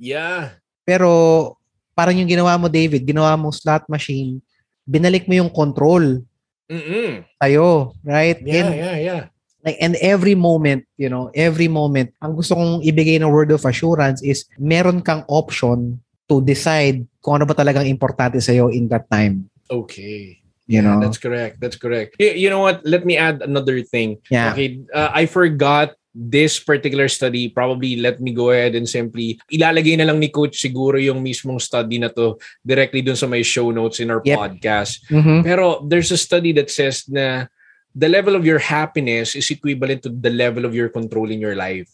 Yeah. 0.00 0.56
Pero 0.88 1.60
parang 1.92 2.16
yung 2.16 2.28
ginawa 2.28 2.56
mo, 2.56 2.72
David, 2.72 3.04
ginawa 3.04 3.36
mo 3.36 3.52
slot 3.52 3.84
machine, 3.84 4.40
binalik 4.88 5.28
mo 5.28 5.36
yung 5.36 5.52
control 5.52 6.24
Mm-mm. 6.72 7.20
tayo, 7.36 7.92
right? 8.00 8.40
Yeah, 8.40 8.56
and, 8.56 8.68
yeah, 8.72 8.96
yeah. 8.96 9.22
like, 9.60 9.76
and 9.76 9.92
every 10.00 10.32
moment, 10.32 10.88
you 10.96 11.12
know, 11.12 11.28
every 11.36 11.68
moment, 11.68 12.16
ang 12.24 12.32
gusto 12.32 12.56
kong 12.56 12.80
ibigay 12.80 13.20
ng 13.20 13.28
word 13.28 13.52
of 13.52 13.68
assurance 13.68 14.24
is 14.24 14.48
meron 14.56 15.04
kang 15.04 15.20
option 15.28 16.00
to 16.32 16.40
decide 16.40 17.04
kung 17.20 17.36
ano 17.36 17.44
ba 17.44 17.52
talagang 17.52 17.84
importante 17.84 18.40
sa'yo 18.40 18.72
in 18.72 18.88
that 18.88 19.04
time. 19.12 19.52
Okay. 19.68 20.40
You 20.64 20.80
Yeah, 20.80 20.96
know? 20.96 21.04
that's 21.04 21.20
correct. 21.20 21.60
That's 21.60 21.76
correct. 21.76 22.16
Y- 22.16 22.40
You 22.40 22.48
know 22.48 22.64
what? 22.64 22.80
Let 22.88 23.04
me 23.04 23.20
add 23.20 23.44
another 23.44 23.84
thing. 23.84 24.16
Yeah. 24.32 24.56
Okay, 24.56 24.80
uh, 24.88 25.12
I 25.12 25.28
forgot 25.28 25.92
this 26.12 26.60
particular 26.60 27.08
study. 27.08 27.48
Probably 27.48 27.96
let 27.96 28.20
me 28.20 28.32
go 28.32 28.52
ahead 28.52 28.76
and 28.76 28.84
simply 28.84 29.40
ilalagay 29.48 29.96
na 29.96 30.04
lang 30.08 30.20
ni 30.20 30.28
coach 30.28 30.60
siguro 30.60 31.00
yung 31.00 31.20
mismong 31.20 31.56
study 31.60 31.96
na 32.00 32.08
to 32.12 32.36
directly 32.60 33.00
dun 33.00 33.16
sa 33.16 33.24
may 33.26 33.40
show 33.42 33.68
notes 33.72 33.96
in 34.00 34.08
our 34.12 34.20
Yep. 34.24 34.36
podcast. 34.36 35.00
Mhm. 35.08 35.40
Pero 35.40 35.80
there's 35.84 36.12
a 36.12 36.20
study 36.20 36.52
that 36.56 36.68
says 36.68 37.04
na 37.08 37.48
the 37.92 38.08
level 38.08 38.36
of 38.36 38.44
your 38.44 38.60
happiness 38.60 39.32
is 39.36 39.48
equivalent 39.48 40.04
to 40.04 40.12
the 40.12 40.32
level 40.32 40.64
of 40.64 40.72
your 40.76 40.88
control 40.88 41.28
in 41.28 41.40
your 41.40 41.56
life. 41.56 41.88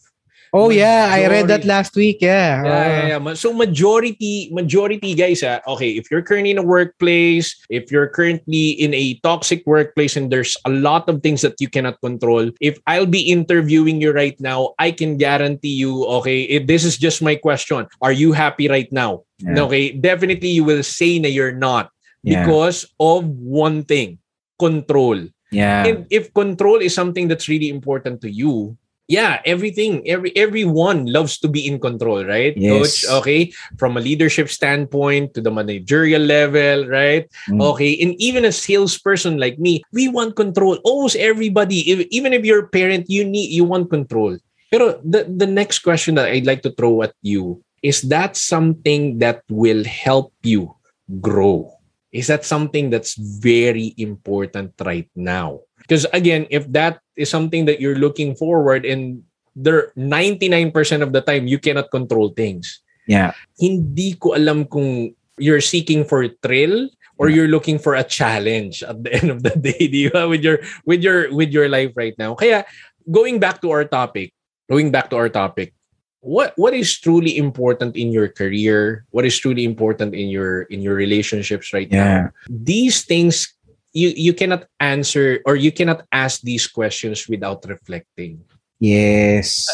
Oh 0.53 0.69
yeah, 0.69 1.09
I 1.13 1.27
read 1.27 1.47
that 1.47 1.65
last 1.65 1.95
week, 1.95 2.17
yeah. 2.21 2.63
Yeah, 2.63 2.85
yeah, 3.07 3.19
yeah. 3.21 3.33
So 3.33 3.53
majority, 3.53 4.49
majority 4.51 5.13
guys, 5.13 5.43
ah, 5.45 5.61
okay, 5.67 5.93
if 5.93 6.09
you're 6.09 6.25
currently 6.25 6.51
in 6.51 6.57
a 6.57 6.65
workplace, 6.65 7.53
if 7.69 7.91
you're 7.91 8.09
currently 8.09 8.73
in 8.81 8.93
a 8.93 9.13
toxic 9.21 9.61
workplace 9.69 10.17
and 10.17 10.31
there's 10.33 10.57
a 10.65 10.69
lot 10.73 11.07
of 11.07 11.21
things 11.21 11.41
that 11.45 11.61
you 11.61 11.69
cannot 11.69 12.01
control, 12.01 12.49
if 12.61 12.81
I'll 12.87 13.05
be 13.05 13.29
interviewing 13.29 14.01
you 14.01 14.11
right 14.11 14.39
now, 14.41 14.73
I 14.79 14.89
can 14.89 15.17
guarantee 15.17 15.77
you, 15.77 16.05
okay, 16.21 16.43
if 16.49 16.65
this 16.65 16.83
is 16.83 16.97
just 16.97 17.21
my 17.21 17.35
question. 17.35 17.85
Are 18.01 18.13
you 18.13 18.33
happy 18.33 18.67
right 18.67 18.89
now? 18.91 19.23
Yeah. 19.39 19.61
Okay, 19.69 19.91
definitely 19.93 20.49
you 20.49 20.63
will 20.63 20.83
say 20.83 21.19
na 21.19 21.29
you're 21.29 21.53
not 21.55 21.93
Yeah. 22.23 22.43
because 22.43 22.89
of 22.99 23.23
one 23.37 23.85
thing, 23.85 24.17
control. 24.57 25.29
Yeah. 25.51 25.85
And 25.85 26.05
if 26.09 26.33
control 26.33 26.77
is 26.77 26.93
something 26.93 27.27
that's 27.27 27.47
really 27.47 27.69
important 27.69 28.21
to 28.21 28.29
you, 28.29 28.77
yeah, 29.09 29.41
everything, 29.43 30.05
every 30.07 30.29
everyone 30.37 31.09
loves 31.09 31.41
to 31.41 31.49
be 31.49 31.65
in 31.65 31.81
control, 31.81 32.23
right? 32.23 32.53
Yes. 32.55 33.03
Coach, 33.03 33.17
okay, 33.19 33.41
from 33.81 33.97
a 33.97 34.05
leadership 34.05 34.47
standpoint 34.47 35.33
to 35.33 35.41
the 35.41 35.49
managerial 35.49 36.21
level, 36.21 36.87
right? 36.87 37.25
Mm. 37.49 37.59
Okay, 37.73 37.97
and 37.97 38.13
even 38.21 38.45
a 38.45 38.53
salesperson 38.53 39.41
like 39.41 39.57
me, 39.57 39.81
we 39.91 40.07
want 40.07 40.37
control. 40.37 40.77
Almost 40.85 41.17
everybody, 41.17 41.89
if, 41.89 42.07
even 42.13 42.31
if 42.31 42.45
you're 42.45 42.69
a 42.69 42.71
parent, 42.71 43.09
you 43.09 43.25
need 43.25 43.49
you 43.49 43.65
want 43.65 43.89
control. 43.89 44.37
Pero 44.69 45.01
the 45.01 45.25
the 45.25 45.49
next 45.49 45.81
question 45.81 46.13
that 46.21 46.29
I'd 46.29 46.45
like 46.45 46.61
to 46.61 46.71
throw 46.71 47.01
at 47.01 47.17
you 47.25 47.65
is 47.81 48.05
that 48.13 48.37
something 48.37 49.17
that 49.25 49.41
will 49.49 49.83
help 49.83 50.31
you 50.45 50.77
grow? 51.17 51.73
Is 52.13 52.27
that 52.27 52.45
something 52.45 52.89
that's 52.89 53.17
very 53.17 53.93
important 53.97 54.73
right 54.85 55.09
now? 55.15 55.65
Because 55.89 56.05
again, 56.13 56.45
if 56.53 56.69
that 56.77 57.01
is 57.17 57.33
something 57.33 57.65
that 57.65 57.81
you're 57.81 57.97
looking 57.97 58.37
forward 58.37 58.85
and 58.85 59.25
there 59.57 59.89
99% 59.97 60.69
of 61.01 61.11
the 61.11 61.25
time 61.25 61.49
you 61.49 61.57
cannot 61.57 61.89
control 61.89 62.29
things. 62.29 62.85
Yeah. 63.09 63.33
Hindi 63.57 64.13
ko 64.21 64.37
alam 64.37 64.69
kung 64.69 65.17
you're 65.41 65.65
seeking 65.65 66.05
for 66.05 66.29
thrill 66.45 66.93
or 67.17 67.33
you're 67.33 67.49
looking 67.49 67.81
for 67.81 67.97
a 67.97 68.05
challenge 68.05 68.85
at 68.85 69.01
the 69.03 69.11
end 69.17 69.33
of 69.33 69.41
the 69.41 69.57
day, 69.57 69.89
di 69.89 70.13
ba? 70.13 70.29
With 70.29 70.45
your 70.45 70.61
with 70.85 71.01
your 71.01 71.33
with 71.33 71.49
your 71.49 71.65
life 71.67 71.97
right 71.97 72.13
now. 72.21 72.37
Kaya 72.37 72.69
going 73.09 73.41
back 73.41 73.59
to 73.65 73.73
our 73.73 73.83
topic, 73.83 74.31
going 74.69 74.93
back 74.93 75.09
to 75.09 75.17
our 75.17 75.27
topic, 75.27 75.73
what 76.21 76.53
what 76.55 76.77
is 76.77 76.93
truly 76.93 77.35
important 77.35 77.95
in 77.95 78.11
your 78.13 78.29
career? 78.29 79.09
What 79.11 79.25
is 79.25 79.35
truly 79.35 79.65
important 79.65 80.13
in 80.13 80.29
your 80.29 80.69
in 80.69 80.79
your 80.85 80.95
relationships 80.95 81.73
right 81.73 81.89
now? 81.89 82.29
these 82.47 83.03
things 83.03 83.51
you 83.93 84.13
you 84.15 84.33
cannot 84.33 84.65
answer 84.79 85.41
or 85.45 85.55
you 85.55 85.71
cannot 85.71 86.05
ask 86.11 86.41
these 86.41 86.67
questions 86.67 87.27
without 87.27 87.65
reflecting 87.67 88.41
Yes. 88.79 89.67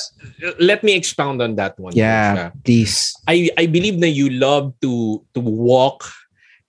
let 0.57 0.81
me 0.81 0.97
expound 0.97 1.37
on 1.41 1.55
that 1.61 1.77
one 1.77 1.93
Yeah. 1.93 2.49
Coach, 2.49 2.63
Please. 2.65 3.13
i 3.29 3.49
i 3.57 3.65
believe 3.69 4.01
that 4.01 4.17
you 4.17 4.33
love 4.33 4.73
to 4.81 5.21
to 5.37 5.39
walk 5.41 6.09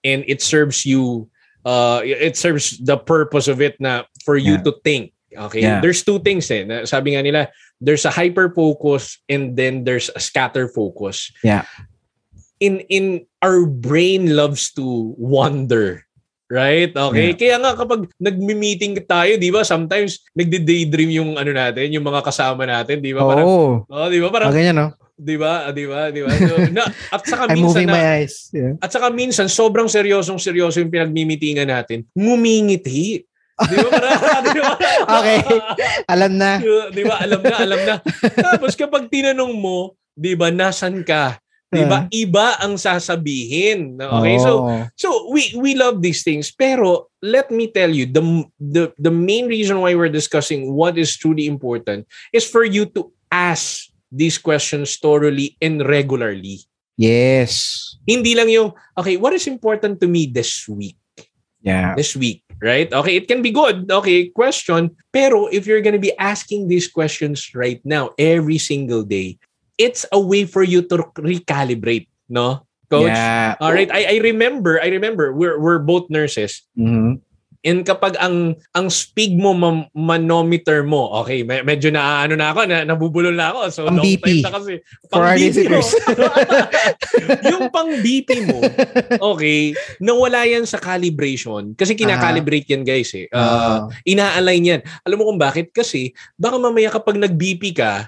and 0.04 0.20
it 0.28 0.44
serves 0.44 0.85
you 0.85 1.32
uh 1.64 2.04
it 2.04 2.37
serves 2.37 2.76
the 2.78 2.96
purpose 3.00 3.48
of 3.48 3.64
it 3.64 3.80
na 3.80 4.04
for 4.22 4.37
you 4.37 4.61
Yeah. 4.61 4.64
to 4.68 4.72
think 4.85 5.16
okay 5.35 5.62
Yeah. 5.64 5.80
there's 5.80 6.04
two 6.04 6.20
things 6.20 6.46
eh 6.52 6.62
na- 6.68 6.85
sabi 6.85 7.16
nga 7.16 7.24
nila 7.24 7.42
there's 7.80 8.04
a 8.04 8.12
hyper 8.12 8.52
focus 8.52 9.16
and 9.32 9.56
then 9.56 9.85
there's 9.88 10.12
a 10.12 10.20
scatter 10.20 10.68
focus 10.68 11.32
Yeah. 11.42 11.64
in 12.61 12.80
in 12.88 13.24
our 13.42 13.64
brain 13.66 14.32
loves 14.37 14.72
to 14.76 15.12
wander 15.18 16.06
right? 16.46 16.90
Okay. 16.90 17.35
Kaya 17.35 17.59
nga 17.59 17.74
kapag 17.74 18.06
nagmi-meeting 18.16 18.98
tayo 19.04 19.35
di 19.37 19.50
ba 19.50 19.66
sometimes 19.66 20.22
nagde-daydream 20.32 21.11
yung 21.12 21.30
ano 21.35 21.50
natin 21.50 21.90
yung 21.90 22.06
mga 22.06 22.22
kasama 22.22 22.62
natin 22.64 23.02
di 23.02 23.11
ba? 23.11 23.26
Parang 23.26 23.46
Oo. 23.46 23.70
oh 23.85 24.09
di 24.09 24.18
ba? 24.22 24.28
Parang 24.30 24.50
Oh, 24.50 24.54
ganyan, 24.54 24.76
no? 24.76 24.88
di 25.16 25.35
ba? 25.35 25.72
Di 25.72 25.85
ba? 25.88 26.12
Di 26.12 26.20
ba? 26.20 26.28
So, 26.28 26.54
na, 26.76 26.85
at 26.87 27.22
saka 27.24 27.48
I'm 27.48 27.56
minsan 27.56 27.64
moving 27.64 27.88
na, 27.88 27.94
my 27.96 28.04
eyes. 28.20 28.52
Yeah. 28.52 28.76
at 28.78 28.90
saka 28.92 29.09
minsan 29.09 29.48
sobrang 29.48 29.88
seryosong 29.88 30.37
seryoso 30.37 30.78
yung 30.78 30.92
pinagmimitingan 30.92 31.66
natin. 31.66 32.04
Ngumingiti. 32.12 33.24
Di 33.56 33.76
ba? 33.80 33.88
Parang 33.88 34.44
di 34.52 34.61
ba? 34.61 34.74
Okay. 35.16 35.38
Alam 36.06 36.32
na. 36.37 36.61
di 36.92 37.02
ba? 37.02 37.16
Alam 37.24 37.40
na 37.40 37.56
alam 37.56 37.80
na. 37.82 37.94
Tapos 38.37 38.76
kapag 38.76 39.09
tinanong 39.09 39.56
mo 39.56 39.96
di 40.12 40.32
ba 40.32 40.48
nasan 40.48 41.00
ka 41.00 41.40
di 41.66 41.83
ba 41.83 42.07
iba 42.14 42.62
ang 42.62 42.79
sasabihin 42.79 43.98
okay 43.98 44.38
so 44.38 44.66
Oh. 44.66 44.87
So 44.96 45.31
we 45.31 45.52
we 45.55 45.79
love 45.79 46.02
these 46.02 46.26
things, 46.26 46.50
pero 46.50 47.09
let 47.22 47.50
me 47.52 47.70
tell 47.70 47.92
you 47.92 48.09
the 48.09 48.22
the 48.59 48.90
the 48.98 49.12
main 49.12 49.46
reason 49.46 49.79
why 49.81 49.94
we're 49.94 50.12
discussing 50.12 50.74
what 50.74 50.98
is 50.98 51.14
truly 51.14 51.46
important 51.46 52.09
is 52.33 52.48
for 52.48 52.64
you 52.66 52.88
to 52.98 53.12
ask 53.31 53.92
these 54.11 54.38
questions 54.38 54.96
thoroughly 54.98 55.55
and 55.62 55.85
regularly. 55.87 56.66
Yes. 56.96 57.94
Hindi 58.09 58.35
lang 58.35 58.48
yung 58.48 58.72
okay, 58.96 59.20
what 59.20 59.37
is 59.37 59.46
important 59.46 60.00
to 60.00 60.09
me 60.09 60.26
this 60.26 60.66
week? 60.66 60.96
Yeah. 61.61 61.94
This 61.98 62.14
week, 62.14 62.46
right? 62.62 62.87
Okay, 62.87 63.18
it 63.18 63.26
can 63.26 63.42
be 63.42 63.50
good. 63.50 63.90
Okay, 63.90 64.31
question, 64.31 64.94
pero 65.11 65.50
if 65.50 65.66
you're 65.66 65.83
going 65.83 65.98
to 65.98 66.02
be 66.02 66.14
asking 66.14 66.70
these 66.70 66.87
questions 66.87 67.50
right 67.59 67.83
now 67.83 68.14
every 68.18 68.59
single 68.59 69.02
day, 69.02 69.37
it's 69.77 70.05
a 70.09 70.19
way 70.19 70.45
for 70.45 70.62
you 70.62 70.83
to 70.83 71.05
recalibrate, 71.17 72.09
no? 72.27 72.65
Coach, 72.87 73.11
Yeah. 73.11 73.59
All 73.59 73.75
right, 73.75 73.91
I 73.91 74.15
I 74.15 74.23
remember, 74.23 74.79
I 74.79 74.89
remember 74.89 75.35
we're 75.35 75.59
we're 75.59 75.83
both 75.83 76.07
nurses. 76.07 76.62
Mhm. 76.79 77.19
And 77.67 77.83
kapag 77.83 78.15
ang 78.23 78.55
ang 78.73 78.87
speed 78.87 79.35
mo 79.35 79.51
ma- 79.51 79.91
manometer 79.91 80.87
mo, 80.87 81.11
okay, 81.19 81.43
me- 81.43 81.67
medyo 81.67 81.91
na 81.91 82.23
ano 82.23 82.39
na 82.39 82.55
ako, 82.55 82.62
na 82.62 82.87
nabubulol 82.87 83.35
na 83.35 83.51
ako. 83.51 83.61
So 83.75 83.81
Pang 83.91 83.99
BP. 83.99 84.47
na 84.47 84.55
kasi. 84.55 84.79
For 85.11 85.19
our 85.19 85.35
listeners. 85.35 85.91
yung 87.51 87.67
pang 87.71 87.91
BP 87.91 88.31
mo, 88.47 88.62
okay, 89.35 89.75
nawala 89.99 90.47
yan 90.47 90.62
sa 90.62 90.79
calibration. 90.79 91.75
Kasi 91.75 91.99
kinakalibrate 91.99 92.71
yan 92.71 92.87
guys 92.87 93.11
eh. 93.15 93.27
Uh, 93.31 93.43
Ah. 93.43 93.79
ina-align 94.05 94.62
yan. 94.65 94.81
Alam 95.03 95.17
mo 95.19 95.25
kung 95.27 95.41
bakit? 95.41 95.75
Kasi 95.75 96.15
baka 96.35 96.57
mamaya 96.57 96.87
kapag 96.89 97.19
nag-BP 97.19 97.75
ka, 97.75 98.07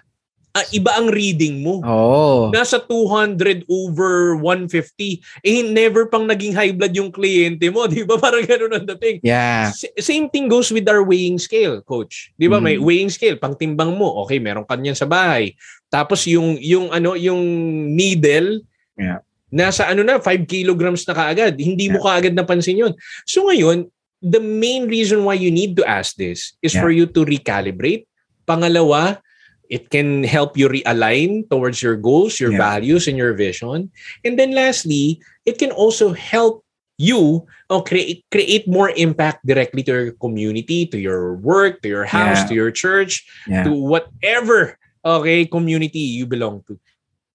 ah, 0.58 0.66
iba 0.70 0.90
ang 0.92 1.06
reading 1.06 1.62
mo. 1.62 1.78
Oh. 1.80 2.50
nasa 2.50 2.82
200 2.82 3.62
over 3.64 4.34
150 4.34 5.22
eh 5.40 5.62
never 5.62 6.04
pang 6.04 6.26
naging 6.26 6.50
high 6.50 6.74
blood 6.74 6.90
yung 6.92 7.08
kliyente 7.08 7.70
mo 7.70 7.86
di 7.90 8.02
ba? 8.02 8.18
Parang 8.18 8.42
ganoon 8.42 8.74
ang 8.74 8.86
dating. 8.94 9.22
Yeah. 9.22 9.70
S- 9.70 9.94
same 9.98 10.26
thing 10.26 10.50
goes 10.50 10.68
with 10.68 10.84
our 10.84 11.00
weighing 11.00 11.38
scale 11.38 11.78
coach. 11.80 12.34
Di 12.34 12.50
ba? 12.50 12.58
May 12.58 12.74
Mm. 12.74 12.82
weighing 12.82 13.08
scale 13.08 13.38
pang 13.38 13.54
timbang 13.54 13.94
mo. 13.94 14.18
Okay 14.22 14.36
meron 14.36 14.66
ka 14.66 14.74
niyan 14.74 14.94
sa 14.94 15.06
bahay. 15.06 15.54
Tapos 15.86 16.26
yung 16.26 16.58
yung 16.58 16.90
ano 16.90 17.14
yung 17.14 17.40
needle 17.88 18.66
Yeah. 18.98 19.22
nasa 19.48 19.86
ano 19.86 20.02
na 20.02 20.18
5 20.18 20.26
kilograms 20.44 21.06
na 21.06 21.14
kaagad. 21.14 21.54
Hindi 21.54 21.86
mo 21.86 22.02
kaagad 22.02 22.34
napansin 22.34 22.76
yun. 22.76 22.92
So 23.24 23.46
ngayon 23.46 23.86
the 24.18 24.42
main 24.42 24.84
reason 24.84 25.22
why 25.22 25.32
you 25.32 25.48
need 25.48 25.78
to 25.78 25.86
ask 25.86 26.18
this 26.18 26.58
is 26.58 26.74
Yeah. 26.74 26.82
for 26.82 26.90
you 26.90 27.06
to 27.06 27.22
recalibrate. 27.22 28.10
Pangalawa 28.42 29.20
it 29.68 29.92
can 29.92 30.24
help 30.24 30.56
you 30.56 30.68
realign 30.68 31.48
towards 31.48 31.80
your 31.84 31.96
goals, 31.96 32.40
your 32.40 32.52
Yeah. 32.52 32.58
values, 32.58 33.06
and 33.06 33.16
your 33.16 33.36
vision. 33.36 33.92
And 34.24 34.34
then 34.40 34.52
lastly, 34.56 35.20
it 35.44 35.60
can 35.60 35.70
also 35.70 36.12
help 36.12 36.64
you 36.98 37.46
oh, 37.70 37.84
create 37.84 38.26
create 38.32 38.66
more 38.66 38.90
impact 38.98 39.46
directly 39.46 39.86
to 39.86 39.92
your 39.92 40.10
community, 40.18 40.82
to 40.90 40.98
your 40.98 41.38
work, 41.38 41.78
to 41.84 41.88
your 41.88 42.08
house, 42.08 42.42
Yeah. 42.42 42.48
to 42.50 42.54
your 42.58 42.72
church, 42.74 43.22
Yeah. 43.46 43.62
to 43.64 43.70
whatever 43.70 44.74
okay 45.06 45.46
community 45.46 46.02
you 46.18 46.26
belong 46.26 46.66
to. 46.66 46.74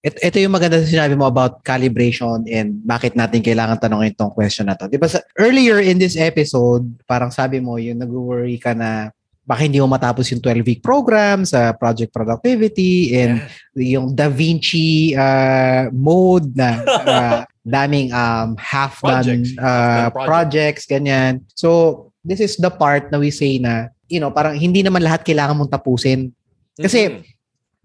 It, 0.04 0.20
ito 0.20 0.36
yung 0.36 0.52
maganda 0.52 0.76
na 0.76 0.84
sinabi 0.84 1.16
mo 1.16 1.24
about 1.24 1.64
calibration 1.64 2.44
and 2.44 2.76
bakit 2.84 3.16
natin 3.16 3.40
kailangan 3.40 3.80
tanongin 3.80 4.12
itong 4.12 4.36
question 4.36 4.68
na 4.68 4.76
to. 4.76 4.84
Di 4.84 5.00
ba 5.00 5.08
sa, 5.08 5.24
earlier 5.40 5.80
in 5.80 5.96
this 5.96 6.12
episode, 6.12 6.84
parang 7.08 7.32
sabi 7.32 7.56
mo, 7.56 7.80
yung 7.80 8.04
nag-worry 8.04 8.60
ka 8.60 8.76
na 8.76 9.16
baka 9.44 9.68
hindi 9.68 9.76
mo 9.76 9.88
matapos 9.88 10.24
yung 10.32 10.40
12-week 10.40 10.80
program 10.80 11.44
sa 11.44 11.76
project 11.76 12.10
productivity 12.16 13.12
and 13.12 13.44
yung 13.76 14.16
Da 14.16 14.32
Vinci 14.32 15.12
uh, 15.12 15.92
mode 15.92 16.56
na 16.56 16.80
uh, 17.08 17.40
daming 17.60 18.08
um, 18.12 18.56
half-done 18.56 19.44
Projects. 19.44 19.50
uh, 19.60 20.08
Half-done 20.08 20.26
projects, 20.28 20.82
ganyan. 20.88 21.32
So, 21.52 22.08
this 22.24 22.40
is 22.40 22.56
the 22.56 22.72
part 22.72 23.12
na 23.12 23.20
we 23.20 23.28
say 23.28 23.60
na, 23.60 23.92
you 24.08 24.20
know, 24.20 24.32
parang 24.32 24.56
hindi 24.56 24.80
naman 24.80 25.04
lahat 25.04 25.24
kailangan 25.24 25.56
mong 25.56 25.72
tapusin. 25.72 26.32
Kasi, 26.76 27.08
Mhm. 27.08 27.20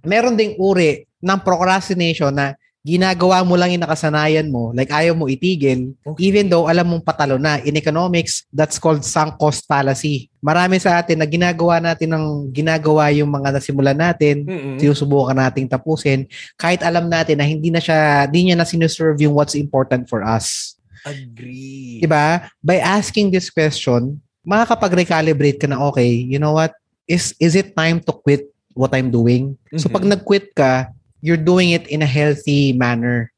meron 0.04 0.36
ding 0.39 0.56
uri 0.60 1.04
ng 1.19 1.39
procrastination 1.43 2.32
na 2.32 2.56
ginagawa 2.80 3.44
mo 3.44 3.60
lang 3.60 3.76
yung 3.76 3.84
nakasanayan 3.84 4.48
mo, 4.48 4.72
like 4.72 4.88
ayaw 4.88 5.12
mo 5.12 5.28
itigil, 5.28 5.92
Okay. 6.08 6.32
even 6.32 6.48
though 6.48 6.63
alam 6.65 6.88
mong 6.88 7.04
patalo 7.04 7.36
na. 7.36 7.60
In 7.68 7.76
economics, 7.76 8.48
that's 8.56 8.80
called 8.80 9.04
sunk 9.04 9.36
cost 9.36 9.68
fallacy. 9.68 10.32
Marami 10.39 10.80
sa 10.80 10.96
atin 11.04 11.20
na 11.20 11.28
ginagawa 11.28 11.84
natin 11.84 12.15
ng 12.15 12.26
ginagawa 12.56 13.12
yung 13.12 13.28
mga 13.28 13.60
nasimulan 13.60 14.00
natin, 14.00 14.48
Mhm. 14.48 14.80
sinusubukan 14.80 15.36
nating 15.36 15.68
tapusin, 15.68 16.24
kahit 16.56 16.80
alam 16.80 17.12
natin 17.12 17.36
na 17.36 17.46
hindi 17.46 17.68
na 17.68 17.84
siya, 17.84 18.24
hindi 18.32 18.48
niya 18.50 18.56
na 18.56 18.63
sinuserve 18.63 19.20
yung 19.20 19.36
what's 19.36 19.60
important 19.60 20.08
for 20.08 20.24
us. 20.24 20.80
Agree. 21.04 22.00
Diba? 22.00 22.48
By 22.63 22.80
asking 22.80 23.32
this 23.32 23.52
question, 23.52 24.24
makakapag-recalibrate 24.48 25.60
ka 25.60 25.68
na, 25.68 25.84
okay, 25.92 26.08
you 26.08 26.39
know 26.39 26.56
what? 26.56 26.72
Is 27.10 27.36
is 27.44 27.60
it 27.60 27.76
time 27.76 28.00
to 28.06 28.13
quit 28.15 28.48
what 28.72 28.96
I'm 28.96 29.12
doing? 29.12 29.60
So 29.76 29.89
Mhm. 29.89 29.94
pag 29.94 30.06
nag-quit 30.08 30.56
ka, 30.56 30.94
you're 31.19 31.39
doing 31.39 31.71
it 31.71 31.88
in 31.88 32.01
a 32.01 32.10
healthy 32.10 32.71
manner. 32.71 33.32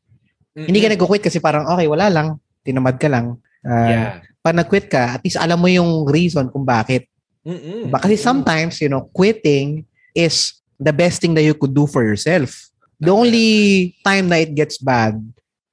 Hindi 0.51 0.83
ka 0.83 0.91
nag-quit 0.91 1.23
kasi 1.23 1.39
parang, 1.39 1.65
okay, 1.67 1.87
wala 1.87 2.11
lang. 2.11 2.27
Tinamad 2.61 2.99
ka 2.99 3.07
lang. 3.07 3.39
Ah, 3.63 3.87
Yeah. 3.87 4.09
Pag 4.41 4.57
nag-quit 4.57 4.89
ka, 4.89 5.15
at 5.15 5.21
least 5.21 5.37
alam 5.37 5.61
mo 5.61 5.69
yung 5.69 6.09
reason 6.09 6.49
kung 6.49 6.65
bakit. 6.65 7.05
Mhm. 7.45 7.89
Ba- 7.89 8.01
Kasi 8.01 8.17
sometimes, 8.17 8.81
you 8.81 8.89
know, 8.89 9.05
quitting 9.13 9.85
is 10.13 10.57
the 10.77 10.89
best 10.89 11.21
thing 11.21 11.37
that 11.37 11.45
you 11.45 11.53
could 11.53 11.71
do 11.71 11.85
for 11.85 12.01
yourself. 12.01 12.49
The 12.97 13.13
only 13.13 13.49
time 14.01 14.29
na 14.29 14.41
it 14.41 14.53
gets 14.53 14.77
bad 14.77 15.17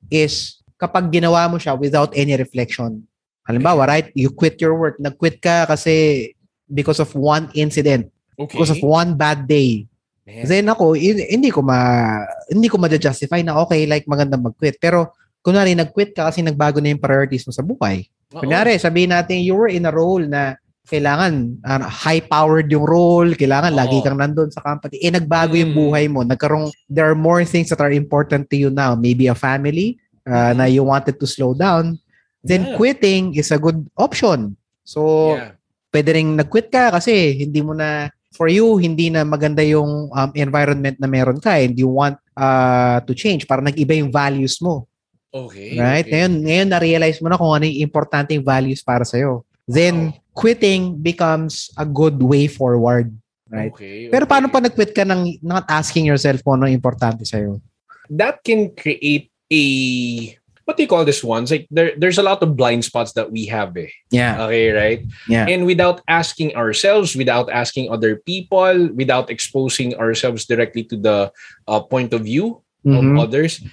is 0.09 0.61
kapag 0.77 1.09
ginawa 1.11 1.49
mo 1.49 1.57
siya 1.57 1.77
without 1.77 2.13
any 2.13 2.37
reflection. 2.37 3.05
Halimbawa, 3.45 3.89
right? 3.89 4.09
You 4.13 4.29
quit 4.31 4.61
your 4.61 4.77
work. 4.77 5.01
Nag-quit 5.01 5.41
ka 5.41 5.65
kasi 5.65 6.33
because 6.69 7.01
of 7.01 7.09
one 7.13 7.49
incident, 7.53 8.13
Okay. 8.37 8.53
because 8.53 8.69
of 8.71 8.81
one 8.81 9.17
bad 9.17 9.49
day. 9.49 9.89
Man. 10.29 10.45
Then 10.45 10.69
ako, 10.69 10.93
hin- 10.93 11.25
hindi 11.25 11.49
ko 11.49 11.65
ma 11.65 12.21
hindi 12.53 12.69
ko 12.69 12.77
ma-justify 12.77 13.41
na 13.41 13.57
okay, 13.65 13.89
like 13.89 14.05
magandang 14.05 14.45
mag-quit. 14.45 14.77
Pero 14.77 15.17
kunwari 15.41 15.73
nag-quit 15.73 16.13
ka 16.13 16.29
kasi 16.29 16.45
nagbago 16.45 16.85
na 16.85 16.93
yung 16.93 17.01
priorities 17.01 17.49
mo 17.49 17.53
sa 17.57 17.65
buhay. 17.65 18.05
Oo. 18.37 18.45
Kunyari, 18.45 18.77
sabihin 18.77 19.17
natin 19.17 19.41
you 19.41 19.57
were 19.57 19.73
in 19.73 19.89
a 19.89 19.93
role 19.93 20.21
na 20.21 20.61
kailangan 20.85 21.57
ah, 21.65 21.81
high-powered 21.85 22.69
yung 22.69 22.85
role, 22.85 23.33
kailangan 23.33 23.73
Oo. 23.73 23.79
lagi 23.81 24.05
kang 24.05 24.21
nandun 24.21 24.53
sa 24.53 24.61
company. 24.61 25.01
Eh, 25.01 25.09
nagbago 25.09 25.57
yung 25.57 25.73
Mm. 25.73 25.81
buhay 25.81 26.05
mo. 26.13 26.21
Nagkarong, 26.25 26.69
there 26.89 27.09
are 27.09 27.17
more 27.17 27.41
things 27.45 27.73
that 27.73 27.81
are 27.81 27.93
important 27.93 28.49
to 28.49 28.57
you 28.57 28.69
now. 28.69 28.93
Maybe 28.93 29.29
a 29.29 29.37
family 29.37 29.97
uh, 30.29 30.53
na 30.53 30.69
you 30.69 30.85
wanted 30.85 31.17
to 31.17 31.25
slow 31.25 31.57
down. 31.57 31.97
Then 32.45 32.69
Yeah. 32.69 32.77
quitting 32.77 33.33
is 33.33 33.49
a 33.49 33.57
good 33.57 33.81
option. 33.97 34.61
So, 34.85 35.33
Yeah. 35.37 35.57
pwede 35.89 36.13
rin 36.13 36.37
nag-quit 36.37 36.69
ka 36.69 36.93
kasi 36.93 37.37
hindi 37.37 37.61
mo 37.61 37.73
na, 37.73 38.13
for 38.33 38.49
you, 38.49 38.77
hindi 38.77 39.09
na 39.09 39.25
maganda 39.25 39.65
yung 39.65 40.13
um, 40.13 40.31
environment 40.37 40.97
na 41.01 41.09
meron 41.09 41.41
ka 41.41 41.57
and 41.57 41.75
you 41.79 41.89
want 41.89 42.17
uh, 42.37 43.01
to 43.05 43.13
change 43.17 43.49
para 43.49 43.65
nag-iba 43.65 43.97
yung 43.97 44.13
values 44.13 44.61
mo. 44.61 44.87
Okay. 45.33 45.77
Right? 45.77 46.05
okay. 46.05 46.13
Ngayon, 46.13 46.33
ngayon 46.45 46.69
na-realize 46.73 47.19
mo 47.21 47.29
na 47.29 47.37
kung 47.41 47.53
ano 47.53 47.65
yung 47.69 47.81
importante 47.85 48.33
yung 48.33 48.47
values 48.47 48.81
para 48.85 49.05
sa'yo. 49.05 49.45
Then, 49.69 50.13
Wow. 50.13 50.39
quitting 50.39 50.83
becomes 51.03 51.69
a 51.77 51.85
good 51.85 52.17
way 52.23 52.49
forward. 52.49 53.13
Right? 53.49 53.73
Okay, 53.73 54.13
Pero 54.13 54.25
okay. 54.25 54.33
paano 54.33 54.47
pa 54.53 54.61
nag-quit 54.61 54.93
ka 54.93 55.05
ng 55.09 55.41
not 55.45 55.65
asking 55.69 56.09
yourself 56.09 56.41
kung 56.45 56.61
ano 56.61 56.69
yung 56.69 56.81
importante 56.81 57.25
sa'yo? 57.25 57.61
that 58.11 58.41
can 58.45 58.73
create 58.75 59.31
a 59.53 59.63
what 60.69 60.77
do 60.77 60.85
you 60.85 60.93
call 60.93 61.09
this 61.09 61.25
ones? 61.25 61.49
Like 61.49 61.65
there, 61.73 61.97
there's 61.97 62.21
a 62.21 62.23
lot 62.23 62.45
of 62.45 62.53
blind 62.53 62.85
spots 62.85 63.17
that 63.17 63.33
we 63.33 63.49
have. 63.49 63.73
Eh. 63.81 63.89
Yeah. 64.13 64.45
Okay, 64.45 64.69
right? 64.69 65.01
Yeah. 65.25 65.49
And 65.49 65.65
without 65.65 66.05
asking 66.05 66.53
ourselves, 66.61 67.17
without 67.17 67.49
asking 67.49 67.89
other 67.89 68.21
people, 68.21 68.93
without 68.93 69.33
exposing 69.33 69.97
ourselves 69.97 70.45
directly 70.45 70.85
to 70.93 70.97
the 71.01 71.33
uh, 71.65 71.81
point 71.81 72.13
of 72.13 72.29
view 72.29 72.61
of 72.85 73.01
Mhm. 73.01 73.17
others, 73.17 73.65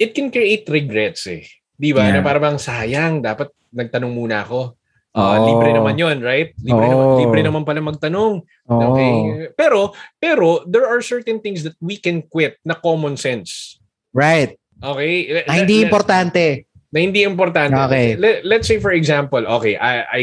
it 0.00 0.16
can 0.16 0.32
create 0.32 0.64
regrets 0.72 1.28
eh. 1.28 1.44
Di 1.76 1.92
ba? 1.92 2.08
Yeah. 2.08 2.18
Na 2.18 2.20
parang 2.24 2.56
sayang, 2.56 3.20
dapat 3.20 3.52
nagtanong 3.68 4.16
muna 4.16 4.40
ako. 4.40 4.72
Uh, 5.12 5.36
Oo. 5.36 5.44
Libre 5.52 5.70
naman 5.76 6.00
yon 6.00 6.24
right? 6.24 6.56
Libre, 6.64 6.84
Oo. 6.88 6.92
naman, 6.96 7.06
libre 7.20 7.40
naman 7.44 7.62
pala 7.68 7.84
magtanong. 7.84 8.40
Oo. 8.72 8.82
Okay? 8.96 9.12
Pero, 9.52 9.92
pero, 10.16 10.64
there 10.64 10.88
are 10.88 11.04
certain 11.04 11.44
things 11.44 11.60
that 11.60 11.76
we 11.84 12.00
can 12.00 12.24
quit 12.24 12.56
na 12.64 12.72
common 12.72 13.20
sense. 13.20 13.76
Right. 14.16 14.56
Okay? 14.82 15.44
Na 15.46 15.54
hindi 15.54 15.82
importante. 15.82 16.68
na 16.88 17.00
hindi 17.04 17.22
importante. 17.22 17.76
Okay. 17.76 18.16
Let, 18.16 18.44
let's 18.44 18.66
say 18.66 18.80
for 18.80 18.92
example, 18.92 19.44
okay, 19.44 19.76
I 19.76 20.04
I 20.08 20.22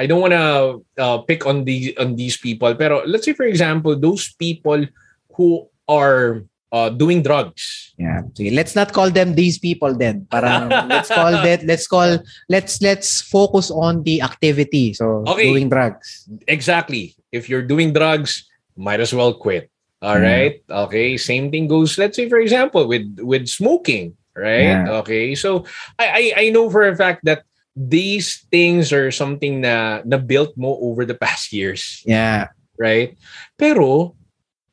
I 0.00 0.04
don't 0.08 0.24
want 0.24 0.32
to 0.32 0.80
uh, 0.96 1.18
pick 1.28 1.44
on 1.44 1.64
the 1.68 1.92
on 2.00 2.16
these 2.16 2.36
people, 2.40 2.72
pero 2.74 3.04
let's 3.04 3.28
say 3.28 3.36
for 3.36 3.44
example, 3.44 3.92
those 3.92 4.32
people 4.40 4.88
who 5.36 5.68
are 5.84 6.48
uh, 6.72 6.88
doing 6.88 7.20
drugs. 7.20 7.92
Yeah. 8.00 8.24
Sige, 8.32 8.56
let's 8.56 8.72
not 8.72 8.92
call 8.92 9.10
them 9.12 9.36
these 9.36 9.58
people 9.60 9.92
then. 9.92 10.24
Parang 10.32 10.68
let's 10.92 11.12
call 11.12 11.32
that 11.32 11.64
let's 11.64 11.86
call 11.86 12.18
let's 12.48 12.80
let's 12.80 13.20
focus 13.20 13.70
on 13.70 14.02
the 14.04 14.24
activity. 14.24 14.96
So 14.96 15.24
Okay. 15.28 15.52
doing 15.52 15.68
drugs. 15.68 16.28
Exactly. 16.48 17.16
If 17.32 17.48
you're 17.48 17.64
doing 17.64 17.92
drugs, 17.92 18.48
might 18.76 19.00
as 19.00 19.12
well 19.12 19.36
quit. 19.36 19.68
All 20.02 20.18
Yeah. 20.18 20.28
right. 20.30 20.54
Okay. 20.88 21.16
Same 21.16 21.50
thing 21.50 21.66
goes. 21.66 21.98
Let's 21.98 22.16
say 22.16 22.28
for 22.28 22.38
example 22.38 22.86
with 22.86 23.06
with 23.20 23.48
smoking. 23.48 24.14
Right. 24.38 24.70
Yeah. 24.70 25.02
Okay. 25.02 25.34
So 25.34 25.66
I, 25.98 26.06
I 26.06 26.22
I 26.36 26.44
know 26.54 26.70
for 26.70 26.86
a 26.86 26.94
fact 26.94 27.26
that 27.26 27.42
these 27.74 28.46
things 28.50 28.92
are 28.94 29.10
something 29.10 29.62
na 29.66 30.02
na 30.06 30.18
built 30.18 30.54
mo 30.54 30.78
over 30.78 31.02
the 31.06 31.18
past 31.18 31.50
years. 31.56 32.02
Yeah. 32.06 32.50
right? 32.78 33.18
Pero 33.58 34.14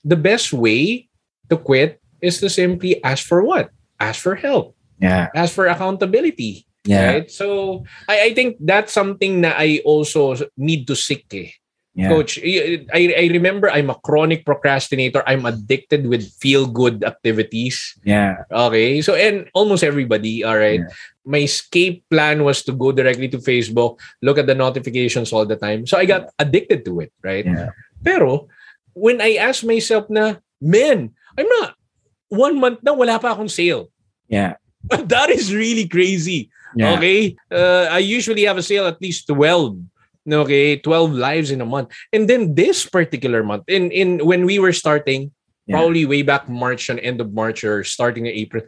the 0.06 0.14
best 0.18 0.54
way 0.54 1.10
to 1.50 1.58
quit 1.58 1.98
is 2.22 2.38
to 2.38 2.50
simply 2.54 3.02
ask 3.02 3.26
for 3.26 3.42
what? 3.42 3.74
Ask 3.98 4.22
for 4.22 4.38
help. 4.38 4.78
Yeah. 5.02 5.34
Ask 5.34 5.58
for 5.58 5.66
accountability. 5.66 6.70
Yeah. 6.86 7.26
Right? 7.26 7.28
So 7.34 7.82
I, 8.06 8.30
I 8.30 8.34
think 8.38 8.62
that's 8.62 8.94
something 8.94 9.42
that 9.42 9.58
I 9.58 9.82
also 9.82 10.38
need 10.54 10.86
to 10.86 10.94
seek. 10.94 11.26
Eh. 11.34 11.50
Yeah. 11.96 12.12
Coach, 12.12 12.38
I 12.44 13.30
remember 13.32 13.72
I'm 13.72 13.90
a 13.90 13.96
chronic 13.96 14.44
procrastinator. 14.44 15.24
I'm 15.26 15.48
addicted 15.48 16.08
with 16.08 16.28
feel 16.44 16.68
good 16.68 17.08
activities. 17.08 17.96
Yeah. 18.04 18.44
Okay. 18.52 19.02
So, 19.02 19.16
and 19.16 19.48
almost 19.56 19.82
everybody, 19.82 20.44
all 20.44 20.60
right. 20.60 20.84
Yeah. 20.84 20.92
My 21.24 21.48
escape 21.48 22.04
plan 22.12 22.44
was 22.44 22.64
to 22.68 22.74
go 22.76 22.92
directly 22.92 23.30
to 23.30 23.40
Facebook, 23.40 23.98
look 24.22 24.38
at 24.38 24.46
the 24.46 24.54
notifications 24.54 25.32
all 25.32 25.46
the 25.46 25.56
time. 25.56 25.88
So 25.88 25.98
I 25.98 26.04
got 26.04 26.30
addicted 26.38 26.84
to 26.86 27.00
it, 27.00 27.14
right? 27.24 27.46
Yeah. 27.46 27.72
Pero, 28.04 28.50
when 28.94 29.22
I 29.22 29.40
ask 29.40 29.64
myself 29.64 30.10
na, 30.10 30.36
man, 30.60 31.16
I'm 31.40 31.48
not, 31.64 31.80
one 32.28 32.60
month 32.60 32.84
na 32.84 32.92
wala 32.92 33.20
pa 33.20 33.34
akong 33.34 33.50
sale. 33.50 33.88
Yeah. 34.28 34.60
that 34.92 35.30
is 35.32 35.56
really 35.56 35.88
crazy. 35.88 36.52
Yeah. 36.76 37.00
Okay? 37.00 37.40
Uh, 37.50 37.88
I 37.90 38.00
usually 38.00 38.44
have 38.44 38.58
a 38.58 38.64
sale 38.64 38.86
at 38.86 39.02
least 39.02 39.28
12. 39.32 39.80
Okay, 40.26 40.78
12 40.82 41.14
lives 41.14 41.52
in 41.52 41.62
a 41.62 41.70
month. 41.70 41.94
And 42.12 42.26
then 42.26 42.56
this 42.58 42.86
particular 42.86 43.44
month, 43.46 43.64
in 43.70 43.92
in 43.94 44.26
when 44.26 44.46
we 44.46 44.58
were 44.58 44.74
starting, 44.74 45.30
Yeah. 45.66 45.78
probably 45.82 46.06
way 46.06 46.22
back 46.22 46.46
March 46.50 46.90
and 46.90 47.02
end 47.02 47.22
of 47.22 47.34
March 47.34 47.66
or 47.66 47.82
starting 47.86 48.26
in 48.30 48.34
April, 48.34 48.66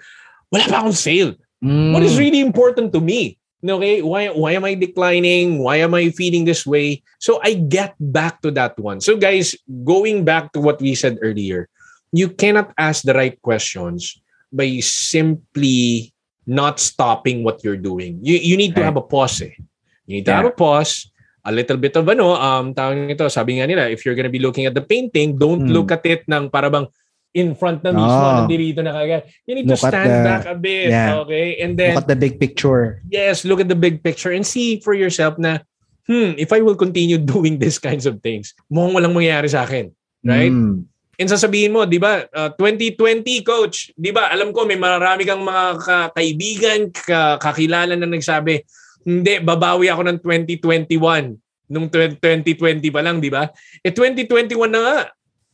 wala 0.54 0.66
pa 0.70 0.82
akong 0.86 0.98
sale. 0.98 1.34
Mm. 1.62 1.94
What 1.94 2.02
is 2.06 2.18
really 2.18 2.42
important 2.42 2.94
to 2.94 3.02
me? 3.02 3.38
Okay, 3.66 4.06
why 4.06 4.30
why 4.30 4.54
am 4.54 4.66
I 4.70 4.78
declining? 4.78 5.62
Why 5.66 5.82
am 5.82 5.98
I 5.98 6.14
feeling 6.14 6.46
this 6.46 6.62
way? 6.66 7.02
So 7.18 7.42
I 7.42 7.58
get 7.58 7.98
back 7.98 8.42
to 8.46 8.54
that 8.54 8.78
one. 8.78 9.02
So 9.02 9.18
guys, 9.18 9.58
going 9.86 10.26
back 10.26 10.54
to 10.54 10.62
what 10.62 10.78
we 10.78 10.94
said 10.94 11.18
earlier, 11.26 11.66
you 12.14 12.30
cannot 12.30 12.70
ask 12.78 13.02
the 13.02 13.18
right 13.18 13.34
questions 13.42 14.14
by 14.54 14.78
simply 14.82 16.14
not 16.46 16.80
stopping 16.80 17.44
what 17.44 17.66
you're 17.66 17.82
doing. 17.82 18.22
You 18.22 18.38
you 18.38 18.56
need 18.58 18.78
to 18.78 18.84
have 18.86 18.96
a 18.96 19.04
pause. 19.04 19.42
Eh. 19.42 19.58
You 20.06 20.22
need 20.22 20.26
to 20.30 20.32
Yeah. 20.32 20.38
have 20.46 20.54
a 20.54 20.56
pause. 20.56 21.10
A 21.48 21.52
little 21.52 21.80
bit 21.80 21.96
of 21.96 22.04
ano, 22.04 22.36
um, 22.36 22.76
tawag 22.76 23.08
nito, 23.08 23.24
sabi 23.32 23.58
nga 23.58 23.66
nila, 23.66 23.88
if 23.88 24.04
you're 24.04 24.20
gonna 24.20 24.28
be 24.28 24.44
looking 24.44 24.68
at 24.68 24.76
the 24.76 24.84
painting, 24.84 25.40
don't 25.40 25.64
Mm. 25.64 25.72
look 25.72 25.96
at 25.96 26.04
it 26.04 26.28
ng 26.28 26.52
parabang, 26.52 26.92
in 27.32 27.56
front 27.56 27.86
na 27.86 27.94
mismo, 27.94 28.04
Oh. 28.20 28.34
nandirito 28.44 28.82
na 28.84 28.92
kagad. 28.92 29.30
You 29.46 29.56
need 29.56 29.70
to 29.70 29.78
Look 29.78 29.86
at 29.88 29.94
stand 29.94 30.10
the- 30.12 30.26
back 30.26 30.44
a 30.44 30.58
bit, 30.58 30.90
Yeah. 30.90 31.22
okay? 31.24 31.62
And 31.62 31.78
then, 31.78 31.94
Look 31.96 32.04
at 32.04 32.12
the 32.12 32.20
big 32.20 32.36
picture. 32.36 33.00
yes, 33.08 33.46
look 33.48 33.62
at 33.62 33.70
the 33.70 33.78
big 33.78 34.02
picture 34.02 34.34
and 34.34 34.44
see 34.44 34.82
for 34.82 34.92
yourself 34.98 35.38
na, 35.38 35.62
hmm, 36.04 36.36
if 36.36 36.50
I 36.52 36.60
will 36.60 36.76
continue 36.76 37.16
doing 37.36 37.62
these 37.62 37.78
kinds 37.78 38.04
of 38.04 38.20
things, 38.20 38.52
mukhang 38.68 38.98
walang 38.98 39.16
mangyayari 39.16 39.48
sa 39.48 39.64
akin. 39.64 39.94
Right? 40.26 40.52
Mm. 40.52 40.84
And 41.18 41.30
sasabihin 41.30 41.72
mo, 41.72 41.86
di 41.86 41.98
ba, 41.98 42.26
uh, 42.30 42.52
2020, 42.58 43.42
coach, 43.42 43.90
di 43.94 44.12
ba, 44.12 44.30
alam 44.30 44.52
ko 44.52 44.66
may 44.66 44.78
marami 44.78 45.24
kang 45.24 45.42
mga 45.42 45.64
ka- 45.80 46.12
kaibigan, 46.14 46.80
ka- 46.92 47.38
kakilala 47.40 47.94
na 47.96 48.06
nagsabi, 48.06 48.62
hindi, 49.08 49.40
babawi 49.40 49.88
ako 49.88 50.02
ng 50.04 50.20
2021 50.20 51.40
nung 51.72 51.88
20- 51.88 52.20
2020 52.20 52.92
pa 52.92 53.00
lang, 53.00 53.24
di 53.24 53.32
ba? 53.32 53.48
Eh, 53.80 53.92
2021 53.96 54.68
na 54.68 54.82
nga. 54.84 54.98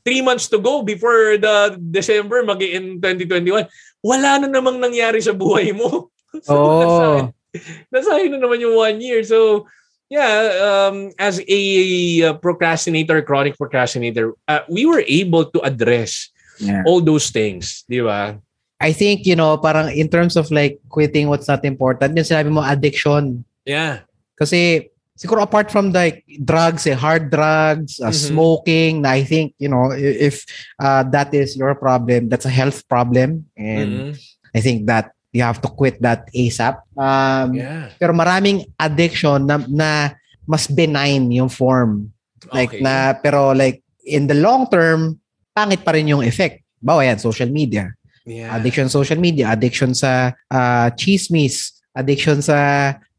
Three 0.04 0.26
months 0.26 0.50
to 0.52 0.58
go 0.60 0.82
before 0.82 1.38
the 1.38 1.78
December 1.80 2.42
mag 2.42 2.60
in 2.60 2.98
2021. 3.00 3.70
Wala 4.04 4.42
na 4.42 4.50
namang 4.50 4.82
nangyari 4.82 5.22
sa 5.22 5.32
buhay 5.32 5.72
mo. 5.72 6.10
so, 6.48 6.54
Oh. 6.58 7.20
nasayang 7.94 8.34
na 8.34 8.42
naman 8.42 8.58
yung 8.60 8.74
one 8.76 8.98
year. 9.00 9.22
So, 9.24 9.70
yeah, 10.10 10.34
um, 10.60 11.14
as 11.22 11.38
a 11.46 11.62
uh, 12.26 12.34
procrastinator, 12.42 13.22
chronic 13.22 13.56
procrastinator, 13.56 14.34
uh, 14.50 14.66
we 14.68 14.90
were 14.90 15.06
able 15.06 15.46
to 15.54 15.62
address 15.62 16.34
Yeah. 16.62 16.86
all 16.86 17.02
those 17.02 17.34
things, 17.34 17.82
di 17.90 17.98
ba? 17.98 18.38
I 18.82 18.92
think, 18.92 19.26
you 19.26 19.36
know, 19.36 19.58
parang 19.58 19.92
in 19.94 20.10
terms 20.10 20.36
of 20.36 20.52
like 20.52 20.80
quitting 20.90 21.30
what's 21.30 21.48
not 21.48 21.64
important, 21.64 22.18
yung 22.18 22.26
sinabi 22.28 22.50
mo, 22.52 22.62
addiction. 22.62 23.46
Yeah. 23.64 24.04
Kasi 24.36 24.90
siguro 25.16 25.44
apart 25.46 25.72
from 25.72 25.94
like 25.94 26.26
drugs, 26.44 26.84
eh, 26.90 26.98
hard 26.98 27.30
drugs, 27.32 28.02
uh, 28.04 28.12
Mhm. 28.12 28.18
smoking, 28.34 28.92
na 29.06 29.16
I 29.16 29.24
think, 29.24 29.56
you 29.62 29.70
know, 29.70 29.94
if 29.96 30.44
uh, 30.82 31.04
that 31.16 31.32
is 31.32 31.56
your 31.56 31.76
problem, 31.76 32.28
that's 32.28 32.50
a 32.50 32.52
health 32.52 32.84
problem. 32.90 33.48
And 33.56 34.12
Mhm. 34.12 34.20
I 34.52 34.60
think 34.60 34.86
that 34.92 35.16
you 35.34 35.42
have 35.42 35.62
to 35.64 35.70
quit 35.72 35.98
that 36.04 36.28
ASAP. 36.36 36.78
Um, 36.94 37.56
Yeah. 37.58 37.90
Pero 37.98 38.12
maraming 38.14 38.68
addiction 38.78 39.48
na, 39.48 39.64
na 39.66 40.14
mas 40.44 40.68
benign 40.68 41.32
yung 41.32 41.50
form. 41.50 42.12
Like 42.52 42.76
Okay. 42.78 42.84
na, 42.84 43.16
pero 43.16 43.56
like 43.56 43.80
in 44.04 44.28
the 44.28 44.36
long 44.36 44.68
term, 44.68 45.24
pangit 45.56 45.82
pa 45.88 45.96
rin 45.96 46.12
yung 46.12 46.22
effect. 46.22 46.60
Bawa 46.84 47.08
yan, 47.08 47.16
social 47.18 47.48
media. 47.48 47.96
Yeah. 48.26 48.56
Addiction 48.56 48.88
sa 48.88 49.00
social 49.04 49.20
media, 49.20 49.52
addiction 49.52 49.92
sa 49.96 50.32
uh, 50.50 50.88
chismis, 50.96 51.84
addiction 51.96 52.42
sa 52.42 52.58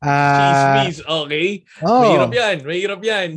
uh, 0.02 0.38
Chismis, 0.84 1.00
okay? 1.04 1.62
Oh, 1.80 2.04
Mahirap 2.04 2.32
yan, 2.32 2.56
mahirap 2.64 3.00
yan. 3.04 3.30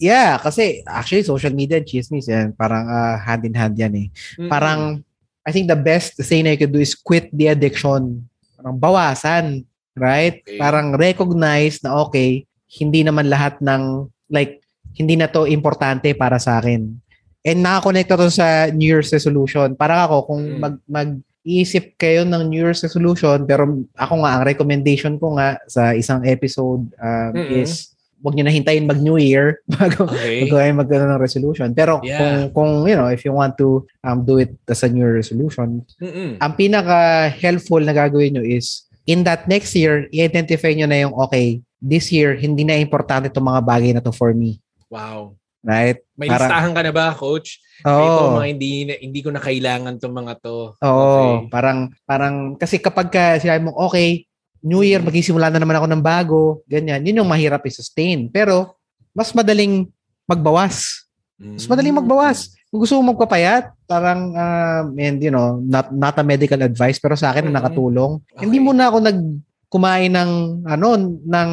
yeah, 0.00 0.36
kasi 0.40 0.80
actually 0.86 1.24
social 1.24 1.52
media 1.52 1.80
and 1.80 1.88
chismis 1.88 2.28
yan, 2.28 2.52
parang 2.56 2.86
uh, 2.88 3.16
hand 3.20 3.44
in 3.44 3.54
hand 3.56 3.74
yan 3.76 3.92
eh. 3.96 4.08
Mm-mm. 4.38 4.48
Parang 4.48 5.00
I 5.46 5.54
think 5.54 5.70
the 5.70 5.78
best 5.78 6.18
thing 6.26 6.50
I 6.50 6.58
could 6.58 6.74
do 6.74 6.82
is 6.82 6.98
quit 6.98 7.30
the 7.30 7.54
addiction. 7.54 8.26
Parang 8.58 8.76
bawasan, 8.82 9.62
right? 9.94 10.42
Okay. 10.42 10.58
Parang 10.58 10.98
recognize 10.98 11.78
na 11.86 11.94
okay, 12.02 12.44
hindi 12.66 13.06
naman 13.06 13.30
lahat 13.30 13.62
ng 13.62 14.10
like 14.26 14.58
hindi 14.98 15.14
na 15.14 15.30
to 15.30 15.46
importante 15.46 16.10
para 16.18 16.40
sa 16.42 16.58
akin. 16.58 16.98
And 17.46 17.62
nakakonect 17.62 18.10
to 18.10 18.26
sa 18.26 18.74
New 18.74 18.90
Year's 18.90 19.14
resolution. 19.14 19.78
Parang 19.78 20.02
ako 20.02 20.16
kung 20.26 20.42
Mm. 20.42 20.58
mag 20.58 20.74
mag 20.90 21.10
iisip 21.46 21.94
kayo 21.94 22.26
ng 22.26 22.50
New 22.50 22.58
Year's 22.58 22.82
resolution 22.82 23.46
pero 23.46 23.70
ako 23.94 24.14
nga 24.26 24.30
ang 24.34 24.42
recommendation 24.42 25.14
ko 25.14 25.38
nga 25.38 25.54
sa 25.70 25.94
isang 25.94 26.26
episode 26.26 26.90
um, 26.98 27.32
is 27.54 27.94
wag 28.18 28.34
niyo 28.34 28.42
na 28.42 28.50
hintayin 28.50 28.82
mag 28.90 28.98
New 28.98 29.14
Year 29.14 29.62
bago 29.78 30.10
Okay. 30.10 30.50
kayo 30.50 30.74
mag 30.74 30.90
ng 30.90 31.22
resolution. 31.22 31.70
Pero 31.70 32.02
Yeah. 32.02 32.18
kung 32.18 32.34
kung 32.50 32.70
you 32.90 32.98
know, 32.98 33.06
if 33.06 33.22
you 33.22 33.30
want 33.30 33.54
to 33.62 33.86
um 34.02 34.26
do 34.26 34.42
it 34.42 34.58
as 34.66 34.82
a 34.82 34.90
New 34.90 35.06
Year 35.06 35.14
resolution, 35.14 35.86
Mm-mm. 36.02 36.42
ang 36.42 36.52
pinaka 36.58 37.30
helpful 37.30 37.78
na 37.78 37.94
gagawin 37.94 38.34
nyo 38.34 38.42
is 38.42 38.82
in 39.06 39.22
that 39.22 39.46
next 39.46 39.70
year, 39.78 40.10
i-identify 40.10 40.74
nyo 40.74 40.90
na 40.90 41.06
yung 41.06 41.14
okay, 41.14 41.62
this 41.78 42.10
year 42.10 42.34
hindi 42.34 42.66
na 42.66 42.74
importante 42.74 43.30
itong 43.30 43.46
mga 43.46 43.62
bagay 43.62 43.90
na 43.94 44.02
to 44.02 44.10
for 44.10 44.34
me. 44.34 44.58
Wow. 44.90 45.38
Right? 45.66 45.98
May 46.14 46.30
Parang- 46.30 46.46
listahan 46.46 46.72
ka 46.72 46.82
na 46.86 46.92
ba, 46.94 47.06
coach? 47.10 47.58
Ito, 47.82 47.90
Oo. 47.90 48.38
mga 48.38 48.46
hindi, 48.46 48.72
na- 48.86 49.00
hindi 49.02 49.20
ko 49.20 49.34
na 49.34 49.42
kailangan 49.42 49.98
itong 49.98 50.14
mga 50.14 50.32
to. 50.38 50.78
Oo, 50.78 50.94
Okay. 51.02 51.50
parang 51.50 51.78
parang 52.06 52.34
kasi 52.54 52.78
kapag 52.78 53.10
ka 53.10 53.36
sinabi 53.36 53.66
mo 53.66 53.74
okay, 53.74 54.22
New 54.62 54.86
Year 54.86 55.02
magsisimula 55.02 55.50
na 55.50 55.58
naman 55.58 55.74
ako 55.74 55.86
ng 55.90 56.02
bago, 56.02 56.40
ganyan. 56.64 57.02
Yun 57.02 57.20
yung 57.20 57.28
mahirap 57.28 57.66
i-sustain. 57.66 58.30
Pero 58.30 58.78
mas 59.10 59.34
madaling 59.34 59.90
magbawas. 60.24 61.06
Mas 61.36 61.66
madaling 61.66 61.98
magbawas. 61.98 62.54
Kung 62.66 62.80
gusto 62.80 62.96
mo 62.96 63.12
magpapayat, 63.12 63.70
parang 63.84 64.32
um, 64.32 64.86
and 64.96 65.18
you 65.18 65.30
know, 65.30 65.58
not 65.60 65.90
not 65.90 66.14
a 66.16 66.24
medical 66.24 66.58
advice 66.58 66.96
pero 66.96 67.14
sa 67.14 67.30
akin 67.30 67.50
Mm-mm. 67.50 67.56
nakatulong. 67.58 68.12
Okay. 68.32 68.42
Hindi 68.46 68.58
muna 68.58 68.88
ako 68.88 68.98
nag 69.02 69.18
kumain 69.66 70.14
ng 70.14 70.30
ano 70.64 70.88
ng 71.26 71.50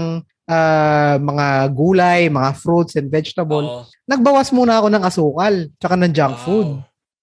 ah, 0.54 1.16
mga 1.18 1.48
gulay, 1.74 2.30
mga 2.30 2.52
fruits 2.54 2.94
and 2.96 3.10
vegetable. 3.10 3.66
Oo. 3.66 3.84
Nagbawas 4.06 4.54
muna 4.54 4.78
ako 4.78 4.88
ng 4.94 5.04
asukal 5.04 5.54
tsaka 5.82 5.96
ng 5.98 6.14
junk 6.14 6.36
Wow. 6.38 6.46
food. 6.46 6.70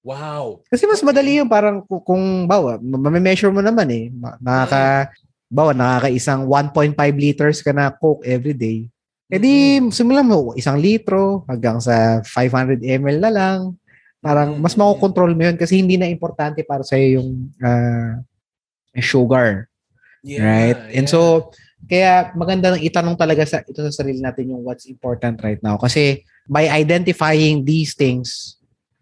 Wow. 0.01 0.45
Kasi 0.67 0.89
mas 0.89 1.05
madali 1.05 1.39
yung 1.39 1.47
parang 1.47 1.85
ku- 1.85 2.01
kung 2.01 2.49
bawa, 2.49 2.81
ma-measure 2.81 3.53
mo 3.53 3.61
naman 3.61 3.85
eh. 3.93 4.09
Nakaka, 4.41 5.13
bawa, 5.47 5.77
nakaka-isang 5.77 6.49
1.5 6.49 6.97
liters 7.15 7.61
ka 7.61 7.71
na 7.71 7.93
Coke 7.93 8.25
every 8.25 8.57
day. 8.57 8.89
E 9.31 9.37
di, 9.39 9.79
simulan 9.95 10.27
mo, 10.27 10.57
isang 10.57 10.81
litro 10.81 11.45
hanggang 11.47 11.79
sa 11.79 12.19
500 12.25 12.81
ml 12.83 13.21
na 13.21 13.31
lang. 13.31 13.59
Parang 14.19 14.57
mas 14.57 14.75
Mm. 14.75 14.81
makokontrol 14.83 15.33
mo 15.37 15.43
yun 15.47 15.57
kasi 15.57 15.79
hindi 15.79 15.95
na 16.01 16.09
importante 16.09 16.65
para 16.65 16.81
sa'yo 16.83 17.21
yung 17.21 17.29
ah, 17.61 18.19
sugar. 18.99 19.69
Yeah, 20.21 20.45
right? 20.45 20.79
And 20.93 21.07
yeah. 21.09 21.13
so, 21.13 21.53
kaya 21.91 22.31
maganda 22.39 22.71
nang 22.71 22.79
itanong 22.87 23.19
talaga 23.19 23.43
sa 23.43 23.67
ito 23.67 23.83
sa 23.83 23.91
sarili 23.91 24.23
natin 24.23 24.55
yung 24.55 24.63
what's 24.63 24.87
important 24.87 25.43
right 25.43 25.59
now. 25.59 25.75
Kasi 25.75 26.23
by 26.47 26.71
identifying 26.71 27.67
these 27.67 27.99
things, 27.99 28.55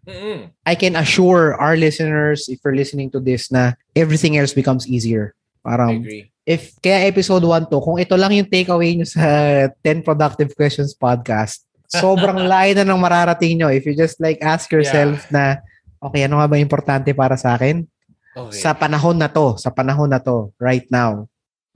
Mm-mm. 0.09 0.49
I 0.65 0.73
can 0.73 0.97
assure 0.97 1.53
our 1.53 1.77
listeners, 1.77 2.49
if 2.49 2.57
you're 2.65 2.73
listening 2.73 3.13
to 3.13 3.21
this, 3.21 3.53
na 3.53 3.77
everything 3.93 4.41
else 4.41 4.57
becomes 4.57 4.89
easier. 4.89 5.37
I 5.61 5.69
Parang, 5.69 6.01
agree. 6.01 6.33
if, 6.49 6.73
kaya 6.81 7.05
episode 7.05 7.45
1 7.45 7.69
to, 7.69 7.77
kung 7.77 8.01
ito 8.01 8.17
lang 8.17 8.33
yung 8.33 8.49
takeaway 8.49 8.97
nyo 8.97 9.05
sa 9.05 9.21
10 9.85 10.01
Productive 10.01 10.57
Questions 10.57 10.97
podcast, 10.97 11.61
sobrang 11.93 12.41
layo 12.51 12.73
na 12.73 12.89
ng 12.89 12.97
mararating 12.97 13.61
nyo. 13.61 13.69
If 13.69 13.85
you 13.85 13.93
just 13.93 14.17
like 14.17 14.41
ask 14.41 14.65
yourself 14.73 15.29
na, 15.29 15.61
okay, 16.01 16.25
ano 16.25 16.41
nga 16.41 16.49
ba 16.49 16.57
importante 16.57 17.13
para 17.13 17.37
sa 17.37 17.53
akin? 17.53 17.85
Okay. 18.33 18.55
Sa 18.65 18.73
panahon 18.73 19.21
na 19.21 19.29
to, 19.29 19.61
sa 19.61 19.69
panahon 19.69 20.09
na 20.09 20.17
to, 20.17 20.49
right 20.57 20.89
now, 20.89 21.29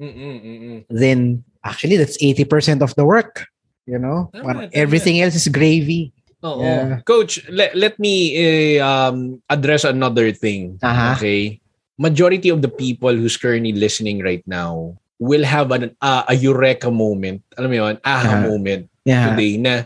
Mm-mm, 0.04 0.36
mm-mm. 0.44 0.80
then 0.92 1.44
actually 1.64 1.96
that's 1.96 2.20
80% 2.20 2.84
of 2.84 2.92
the 2.96 3.06
work. 3.08 3.48
You 3.88 4.00
know? 4.00 4.32
Tama, 4.36 4.68
tama. 4.68 4.70
everything 4.76 5.24
else 5.24 5.36
is 5.36 5.48
gravy. 5.48 6.12
Oo. 6.44 6.60
Yeah. 6.60 7.00
Coach, 7.08 7.40
let, 7.48 7.76
let 7.76 7.96
me 8.00 8.36
eh, 8.36 8.80
um, 8.84 9.42
address 9.48 9.88
another 9.88 10.32
thing. 10.36 10.80
Aha. 10.84 11.16
Okay? 11.16 11.60
Majority 11.98 12.50
of 12.52 12.62
the 12.62 12.68
people 12.68 13.16
who's 13.16 13.38
currently 13.38 13.72
listening 13.72 14.20
right 14.20 14.44
now 14.44 15.00
will 15.20 15.44
have 15.44 15.72
an, 15.72 15.96
uh, 16.04 16.28
a 16.28 16.36
eureka 16.36 16.92
moment. 16.92 17.44
Alam 17.56 17.70
mo 17.72 17.76
yun? 17.76 17.96
Aha 18.04 18.44
Aha. 18.44 18.48
moment 18.48 18.92
Yeah. 19.04 19.36
today 19.36 19.60
na 19.60 19.84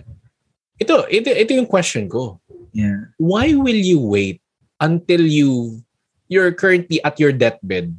ito, 0.77 1.05
ito, 1.09 1.29
ito 1.33 1.51
yung 1.57 1.65
question 1.65 2.05
ko. 2.05 2.37
Yeah. 2.73 3.09
Why 3.17 3.57
will 3.57 3.77
you 3.77 3.97
wait 3.97 4.41
until 4.77 5.25
you 5.25 5.81
you're 6.29 6.53
currently 6.53 7.01
at 7.01 7.17
your 7.17 7.33
deathbed 7.33 7.97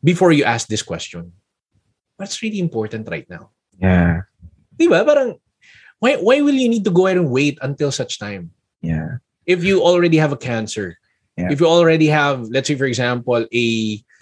before 0.00 0.32
you 0.32 0.44
ask 0.48 0.68
this 0.68 0.80
question? 0.80 1.36
What's 2.16 2.42
really 2.42 2.58
important 2.60 3.08
right 3.08 3.28
now? 3.28 3.50
Yeah. 3.78 4.24
Di 4.76 4.88
ba? 4.88 5.04
Parang, 5.04 5.36
why, 6.00 6.16
why 6.16 6.40
will 6.40 6.56
you 6.56 6.68
need 6.68 6.84
to 6.84 6.90
go 6.92 7.06
ahead 7.06 7.16
and 7.18 7.30
wait 7.30 7.58
until 7.62 7.92
such 7.92 8.18
time? 8.18 8.50
Yeah. 8.82 9.18
if 9.46 9.62
you 9.62 9.80
already 9.80 10.18
have 10.18 10.34
a 10.34 10.36
cancer, 10.36 10.98
Yeah. 11.38 11.52
if 11.52 11.60
you 11.60 11.68
already 11.68 12.08
have, 12.08 12.48
let's 12.50 12.66
say 12.66 12.74
for 12.74 12.88
example, 12.88 13.46
a 13.46 13.66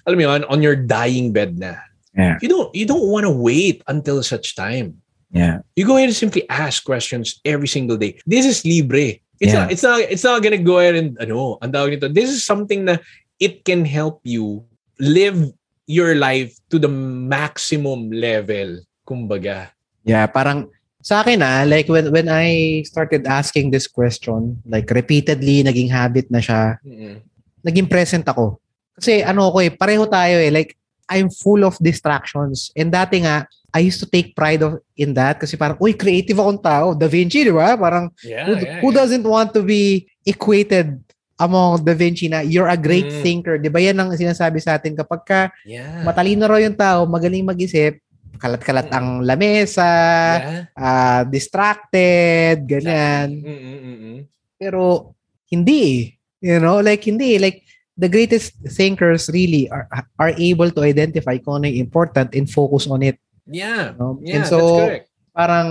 alam 0.05 0.19
mo 0.21 0.25
yun, 0.29 0.45
on 0.53 0.61
your 0.61 0.77
dying 0.77 1.33
bed 1.33 1.57
na, 1.59 1.81
Yeah. 2.13 2.37
you 2.43 2.49
don't 2.51 2.69
you 2.77 2.85
don't 2.85 3.09
want 3.09 3.25
to 3.25 3.33
wait 3.33 3.81
until 3.89 4.21
such 4.23 4.53
time. 4.55 5.01
Yeah. 5.33 5.65
You 5.79 5.87
go 5.89 5.97
ahead 5.97 6.11
and 6.13 6.17
simply 6.19 6.45
ask 6.51 6.85
questions 6.85 7.41
every 7.47 7.67
single 7.71 7.97
day. 7.97 8.21
This 8.29 8.45
is 8.45 8.67
libre. 8.69 9.19
It's 9.41 9.51
Yeah. 9.55 9.65
not 9.65 9.67
it's 9.73 9.83
not 9.87 9.99
it's 10.05 10.27
not 10.27 10.43
gonna 10.45 10.61
go 10.61 10.79
ahead 10.83 10.95
and 10.99 11.17
ano, 11.23 11.57
ang 11.65 11.73
tawag 11.73 11.97
nito. 11.97 12.11
This 12.13 12.29
is 12.31 12.45
something 12.45 12.85
that 12.91 13.01
it 13.41 13.65
can 13.65 13.87
help 13.89 14.21
you 14.27 14.67
live 15.01 15.39
your 15.87 16.17
life 16.17 16.57
to 16.71 16.79
the 16.81 16.89
maximum 16.91 18.11
level. 18.11 18.81
Kumbaga. 19.05 19.73
Yeah, 20.05 20.25
parang 20.29 20.69
sa 21.05 21.21
akin 21.21 21.45
ah, 21.45 21.69
like 21.69 21.89
when 21.89 22.09
when 22.09 22.29
I 22.33 22.81
started 22.89 23.29
asking 23.29 23.73
this 23.73 23.85
question, 23.85 24.61
like 24.65 24.89
repeatedly 24.89 25.61
naging 25.61 25.93
habit 25.93 26.33
na 26.33 26.41
siya, 26.41 26.81
Mm-mm. 26.81 27.21
naging 27.61 27.89
present 27.89 28.25
ako. 28.25 28.61
Kasi 28.97 29.21
ano 29.21 29.53
ko 29.53 29.61
eh, 29.61 29.73
pareho 29.73 30.09
tayo 30.09 30.41
eh, 30.41 30.49
like 30.49 30.77
I'm 31.09 31.29
full 31.29 31.69
of 31.69 31.77
distractions. 31.81 32.73
And 32.73 32.89
dati 32.89 33.21
nga, 33.25 33.45
I 33.75 33.85
used 33.85 34.01
to 34.01 34.09
take 34.09 34.33
pride 34.33 34.63
of 34.65 34.81
in 34.97 35.13
that 35.19 35.37
kasi 35.43 35.59
parang, 35.59 35.77
uy, 35.77 35.93
creative 35.93 36.39
akong 36.41 36.63
tao. 36.63 36.95
Da 36.97 37.11
Vinci, 37.11 37.45
di 37.45 37.53
ba? 37.53 37.77
Parang, 37.77 38.09
Yeah, 38.25 38.47
who, 38.47 38.53
yeah, 38.57 38.81
who 38.81 38.89
yeah. 38.89 38.99
doesn't 39.03 39.27
want 39.27 39.53
to 39.53 39.61
be 39.61 40.09
equated 40.25 40.97
among 41.45 41.85
Da 41.85 41.93
Vinci 41.93 42.27
na 42.27 42.41
you're 42.41 42.69
a 42.69 42.79
great 42.81 43.07
Mm. 43.07 43.21
thinker. 43.21 43.55
Di 43.61 43.69
ba 43.69 43.79
yan 43.79 44.01
ang 44.01 44.17
sinasabi 44.17 44.59
sa 44.59 44.81
atin 44.81 44.97
kapag 44.97 45.23
ka 45.23 45.41
Yeah. 45.63 46.03
matalino 46.03 46.49
raw 46.49 46.57
yung 46.57 46.75
tao, 46.75 47.05
magaling 47.05 47.45
mag-isip, 47.45 48.01
kalat-kalat 48.41 48.89
Mm. 48.89 48.97
ang 48.97 49.09
lamesa, 49.23 49.93
yeah. 50.41 50.65
ah, 50.75 51.23
distracted, 51.29 52.65
ganyan. 52.65 53.29
Mm-mm-mm. 53.41 54.17
Pero 54.57 55.13
hindi. 55.49 56.17
You 56.41 56.61
know, 56.61 56.81
like 56.81 57.05
hindi. 57.05 57.37
Like 57.41 57.65
the 57.95 58.11
greatest 58.11 58.59
thinkers 58.75 59.31
really 59.31 59.71
are 59.71 59.87
are 60.19 60.35
able 60.35 60.69
to 60.69 60.83
identify 60.83 61.39
kung 61.39 61.63
ano 61.63 61.71
yung 61.71 61.87
important 61.87 62.35
and 62.35 62.51
focus 62.51 62.91
on 62.91 63.07
it. 63.07 63.17
Yeah. 63.47 63.95
No? 63.97 64.19
Yeah, 64.21 64.41
and 64.41 64.45
so, 64.45 64.59
that's 64.59 64.81
correct. 64.83 65.07
parang 65.31 65.69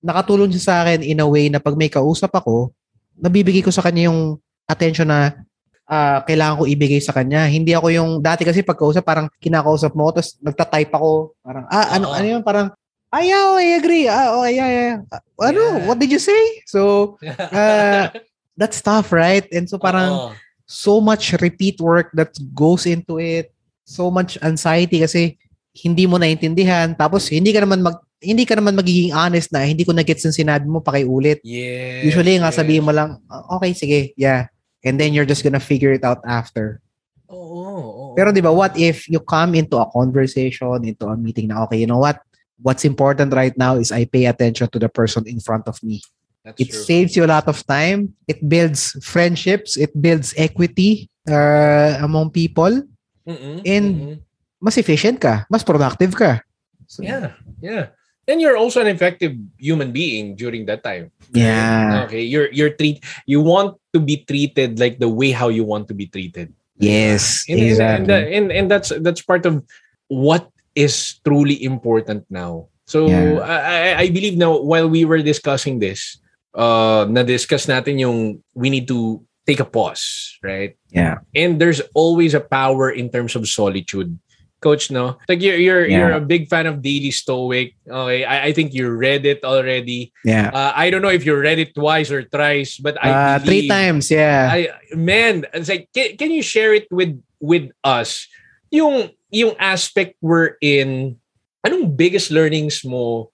nakatulong 0.00 0.52
siya 0.54 0.62
sa 0.62 0.74
akin 0.84 1.02
in 1.02 1.18
a 1.18 1.26
way 1.26 1.50
na 1.50 1.58
pag 1.58 1.74
may 1.74 1.90
kausap 1.90 2.30
ako, 2.30 2.70
nabibigay 3.18 3.64
ko 3.64 3.72
sa 3.74 3.82
kanya 3.82 4.12
yung 4.12 4.38
attention 4.66 5.08
na 5.08 5.46
ah, 5.86 6.20
kailangan 6.26 6.62
ko 6.62 6.64
ibigay 6.66 6.98
sa 6.98 7.14
kanya. 7.14 7.46
Hindi 7.46 7.72
ako 7.72 7.88
yung, 7.94 8.10
dati 8.18 8.42
kasi 8.42 8.66
pagkausap, 8.66 9.06
parang 9.06 9.30
kinakausap 9.38 9.94
mo, 9.94 10.10
tapos 10.10 10.34
nagtatype 10.42 10.92
ako. 10.92 11.38
Parang, 11.40 11.64
ah, 11.70 11.94
ano, 11.94 12.06
Oo. 12.10 12.14
ano 12.14 12.26
yun? 12.26 12.42
Parang, 12.42 12.74
ay, 13.14 13.30
oh, 13.32 13.56
I 13.56 13.78
agree. 13.78 14.10
Ah, 14.10 14.34
oh, 14.34 14.44
yeah, 14.44 14.68
yeah. 14.68 14.96
Ah, 15.08 15.22
Ano? 15.48 15.62
Yeah. 15.62 15.86
What 15.86 16.02
did 16.02 16.10
you 16.10 16.18
say? 16.18 16.60
So, 16.66 17.14
uh, 17.22 18.10
that's 18.60 18.82
tough, 18.82 19.14
right? 19.14 19.46
And 19.54 19.70
so 19.70 19.78
parang, 19.78 20.10
Oo. 20.12 20.30
so 20.66 20.98
much 20.98 21.32
repeat 21.38 21.78
work 21.78 22.10
that 22.18 22.34
goes 22.52 22.84
into 22.84 23.22
it. 23.22 23.54
So 23.86 24.10
much 24.10 24.34
anxiety 24.42 24.98
kasi 24.98 25.38
hindi 25.78 26.10
mo 26.10 26.18
naintindihan. 26.18 26.98
Tapos 26.98 27.30
hindi 27.30 27.54
ka 27.54 27.62
naman 27.62 27.86
mag 27.86 28.02
hindi 28.18 28.42
ka 28.42 28.58
naman 28.58 28.74
magiging 28.74 29.14
honest 29.14 29.52
na 29.54 29.62
hindi 29.62 29.86
ko 29.86 29.92
na-gets 29.94 30.24
yung 30.26 30.34
sinabi 30.34 30.66
mo 30.66 30.82
pakiulit. 30.82 31.38
Yes. 31.46 32.10
Usually 32.10 32.40
nga 32.40 32.50
sabihin 32.50 32.82
mo 32.82 32.90
lang, 32.90 33.22
"Ah, 33.30 33.60
okay, 33.60 33.76
sige, 33.76 34.16
yeah. 34.18 34.50
And 34.86 34.96
then 35.02 35.10
you're 35.12 35.26
just 35.26 35.42
gonna 35.42 35.58
figure 35.60 35.90
it 35.90 36.06
out 36.06 36.22
after. 36.22 36.78
Oo. 37.26 37.34
oo. 37.34 38.04
Pero 38.14 38.30
di 38.30 38.38
ba, 38.40 38.54
what 38.54 38.78
if 38.78 39.10
you 39.10 39.18
come 39.18 39.58
into 39.58 39.76
a 39.82 39.90
conversation, 39.90 40.86
into 40.86 41.10
a 41.10 41.18
meeting 41.18 41.50
na, 41.50 41.66
okay, 41.66 41.82
you 41.82 41.90
know 41.90 41.98
what? 41.98 42.22
What's 42.62 42.86
important 42.86 43.34
right 43.34 43.52
now 43.58 43.76
is 43.76 43.90
I 43.90 44.06
pay 44.06 44.24
attention 44.30 44.70
to 44.70 44.78
the 44.78 44.88
person 44.88 45.26
in 45.26 45.42
front 45.42 45.66
of 45.66 45.76
me. 45.82 46.00
That's 46.46 46.62
It 46.62 46.70
true. 46.70 46.86
saves 46.86 47.18
you 47.18 47.26
a 47.26 47.30
lot 47.34 47.50
of 47.50 47.58
time. 47.66 48.14
It 48.30 48.46
builds 48.46 48.94
friendships. 49.02 49.74
It 49.76 49.90
builds 49.92 50.32
equity 50.38 51.10
uh, 51.26 51.98
among 52.00 52.30
people. 52.30 52.86
Mm-mm, 53.26 53.66
and- 53.66 53.94
mm-mm. 53.98 54.16
Mas 54.62 54.78
efficient 54.78 55.20
ka. 55.20 55.44
Mas 55.52 55.60
productive 55.66 56.14
ka. 56.16 56.40
So, 56.88 57.02
Yeah, 57.02 57.34
yeah. 57.60 57.92
And 58.26 58.42
you're 58.42 58.56
also 58.58 58.80
an 58.82 58.90
effective 58.90 59.38
human 59.58 59.92
being 59.92 60.34
during 60.34 60.66
that 60.66 60.82
time. 60.82 61.14
Yeah. 61.30 62.04
Okay. 62.06 62.22
You're 62.22 62.50
you're 62.50 62.74
treat 62.74 63.02
you 63.26 63.40
want 63.40 63.78
to 63.94 64.00
be 64.02 64.26
treated 64.26 64.82
like 64.82 64.98
the 64.98 65.08
way 65.08 65.30
how 65.30 65.48
you 65.48 65.62
want 65.62 65.86
to 65.88 65.94
be 65.94 66.10
treated. 66.10 66.50
Yes. 66.78 67.46
And, 67.48 67.54
and, 67.54 67.62
and, 67.62 67.70
exactly. 67.70 68.34
and, 68.34 68.46
and 68.52 68.66
that's 68.70 68.90
that's 69.00 69.22
part 69.22 69.46
of 69.46 69.62
what 70.08 70.50
is 70.74 71.22
truly 71.22 71.62
important 71.62 72.26
now. 72.28 72.68
So 72.86 73.06
Yeah. 73.06 73.42
I, 73.42 74.06
I 74.06 74.06
believe 74.10 74.36
now 74.36 74.58
while 74.58 74.90
we 74.90 75.06
were 75.06 75.22
discussing 75.22 75.78
this, 75.78 76.18
uh 76.54 77.06
na-discuss 77.06 77.66
natin 77.70 78.00
yung 78.00 78.42
we 78.54 78.70
need 78.70 78.88
to 78.88 79.22
take 79.46 79.62
a 79.62 79.68
pause, 79.68 80.34
right? 80.42 80.74
Yeah. 80.90 81.22
And 81.30 81.62
there's 81.62 81.80
always 81.94 82.34
a 82.34 82.42
power 82.42 82.90
in 82.90 83.10
terms 83.10 83.38
of 83.38 83.46
solitude. 83.46 84.18
Coach, 84.66 84.90
no? 84.90 85.22
Like 85.30 85.38
you're 85.38 85.54
you're 85.54 85.86
you're 85.86 86.10
Yeah. 86.10 86.18
a 86.18 86.26
big 86.26 86.50
fan 86.50 86.66
of 86.66 86.82
Daily 86.82 87.14
Stoic. 87.14 87.78
Okay, 87.86 88.26
I, 88.26 88.50
I 88.50 88.50
think 88.50 88.74
you 88.74 88.90
read 88.90 89.22
it 89.22 89.46
already. 89.46 90.10
yeah. 90.26 90.50
Uh, 90.50 90.74
I 90.74 90.90
don't 90.90 91.06
know 91.06 91.14
if 91.14 91.22
you 91.22 91.38
read 91.38 91.62
it 91.62 91.70
twice 91.78 92.10
or 92.10 92.26
thrice, 92.26 92.82
but 92.82 92.98
I 92.98 93.08
Uh, 93.14 93.38
three 93.38 93.70
times. 93.70 94.10
Yeah. 94.10 94.50
I 94.50 94.74
man, 94.98 95.46
it's 95.54 95.70
like 95.70 95.86
can, 95.94 96.18
can 96.18 96.34
you 96.34 96.42
share 96.42 96.74
it 96.74 96.90
with 96.90 97.14
with 97.38 97.70
us? 97.86 98.26
Yung 98.74 99.14
yung 99.30 99.54
aspect 99.62 100.18
we're 100.18 100.58
in 100.58 101.14
anong 101.62 101.94
biggest 101.94 102.34
learnings 102.34 102.82
mo 102.82 103.30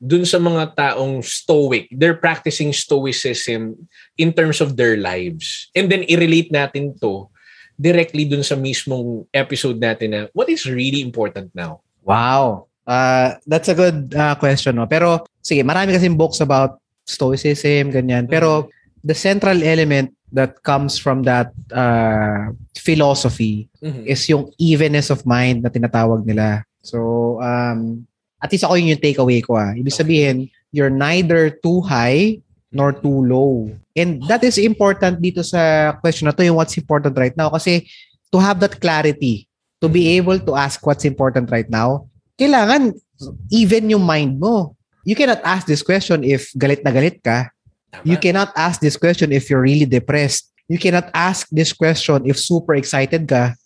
dun 0.00 0.24
sa 0.24 0.36
mga 0.40 0.76
taong 0.76 1.20
stoic? 1.24 1.88
They're 1.92 2.16
practicing 2.16 2.72
stoicism 2.72 3.76
in 4.16 4.32
terms 4.32 4.60
of 4.64 4.76
their 4.80 4.96
lives. 4.96 5.68
And 5.76 5.92
then 5.92 6.08
i-relate 6.08 6.48
natin 6.52 6.96
to 7.00 7.31
directly 7.82 8.22
dun 8.30 8.46
sa 8.46 8.54
mismong 8.54 9.26
episode 9.34 9.82
natin 9.82 10.08
na 10.14 10.20
what 10.30 10.46
is 10.46 10.62
really 10.70 11.02
important 11.02 11.50
now? 11.50 11.82
wow. 12.06 12.70
Uh, 12.82 13.38
that's 13.46 13.70
a 13.70 13.78
good 13.78 14.10
uh, 14.10 14.34
question. 14.34 14.74
No? 14.74 14.90
Pero, 14.90 15.22
sige, 15.38 15.62
marami 15.62 15.94
kasing 15.94 16.18
books 16.18 16.42
about 16.42 16.82
stoicism, 17.06 17.94
ganyan. 17.94 18.26
Pero, 18.26 18.74
the 19.06 19.14
central 19.14 19.62
element 19.62 20.10
that 20.34 20.58
comes 20.66 20.98
from 20.98 21.22
that 21.22 21.54
uh, 21.70 22.50
philosophy 22.74 23.70
Mhm. 23.78 24.02
is 24.06 24.26
yung 24.26 24.50
evenness 24.58 25.10
of 25.10 25.22
mind 25.22 25.62
na 25.62 25.70
tinatawag 25.70 26.26
nila. 26.26 26.66
So, 26.82 27.38
um, 27.38 28.02
at 28.42 28.50
least 28.50 28.66
ako 28.66 28.74
yun 28.74 28.98
yung 28.98 29.02
takeaway 29.02 29.38
ko 29.42 29.54
ah. 29.54 29.70
Ibig 29.78 29.94
sabihin, 29.94 30.36
you're 30.74 30.90
neither 30.90 31.54
too 31.54 31.82
high 31.86 32.42
nor 32.74 32.90
too 32.90 33.22
low. 33.22 33.70
And 33.92 34.24
that 34.28 34.40
is 34.44 34.56
important 34.56 35.20
dito 35.20 35.44
sa 35.44 35.92
question 36.00 36.26
na 36.26 36.34
to, 36.34 36.44
yung 36.44 36.56
what's 36.56 36.76
important 36.80 37.16
right 37.16 37.36
now. 37.36 37.52
Kasi 37.52 37.84
to 38.32 38.40
have 38.40 38.60
that 38.64 38.80
clarity, 38.80 39.48
to 39.82 39.88
be 39.88 40.16
able 40.16 40.38
to 40.38 40.56
ask 40.56 40.80
what's 40.86 41.04
important 41.04 41.50
right 41.52 41.68
now, 41.68 42.08
kailangan 42.40 42.96
even 43.52 43.90
yung 43.90 44.02
mind 44.02 44.40
mo. 44.40 44.76
You 45.04 45.18
cannot 45.18 45.42
ask 45.42 45.66
this 45.66 45.82
question 45.82 46.22
if 46.22 46.54
galit 46.54 46.86
na 46.86 46.94
galit 46.94 47.20
ka. 47.20 47.50
Tama? 47.92 48.06
You 48.06 48.16
cannot 48.16 48.54
ask 48.54 48.80
this 48.80 48.96
question 48.96 49.34
if 49.34 49.50
you're 49.50 49.62
really 49.62 49.84
depressed. 49.84 50.48
You 50.70 50.78
cannot 50.78 51.10
ask 51.12 51.50
this 51.50 51.74
question 51.74 52.24
if 52.24 52.38
super 52.38 52.78
excited 52.78 53.26
ka. 53.26 53.58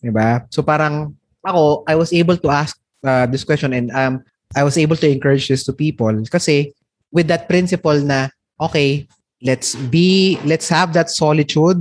Diba? 0.00 0.46
So 0.54 0.62
parang 0.62 1.18
ako, 1.42 1.84
I 1.90 1.98
was 1.98 2.14
able 2.14 2.38
to 2.38 2.48
ask 2.48 2.78
uh, 3.04 3.26
this 3.26 3.44
question 3.44 3.74
and 3.74 3.90
um, 3.92 4.22
I 4.54 4.62
was 4.62 4.78
able 4.78 4.96
to 5.02 5.10
encourage 5.10 5.50
this 5.50 5.66
to 5.66 5.74
people 5.74 6.14
kasi 6.30 6.72
with 7.10 7.26
that 7.28 7.50
principle 7.50 7.98
na, 8.00 8.30
okay, 8.60 9.10
let's 9.42 9.74
be, 9.74 10.38
let's 10.44 10.68
have 10.68 10.92
that 10.94 11.10
solitude, 11.10 11.80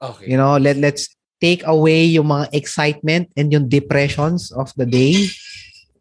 okay. 0.00 0.30
you 0.30 0.36
know, 0.36 0.56
let, 0.56 0.76
let's 0.76 1.14
take 1.40 1.66
away 1.66 2.04
yung 2.04 2.32
mga 2.32 2.48
excitement 2.52 3.28
and 3.36 3.52
yung 3.52 3.68
depressions 3.68 4.52
of 4.52 4.72
the 4.76 4.86
day. 4.86 5.28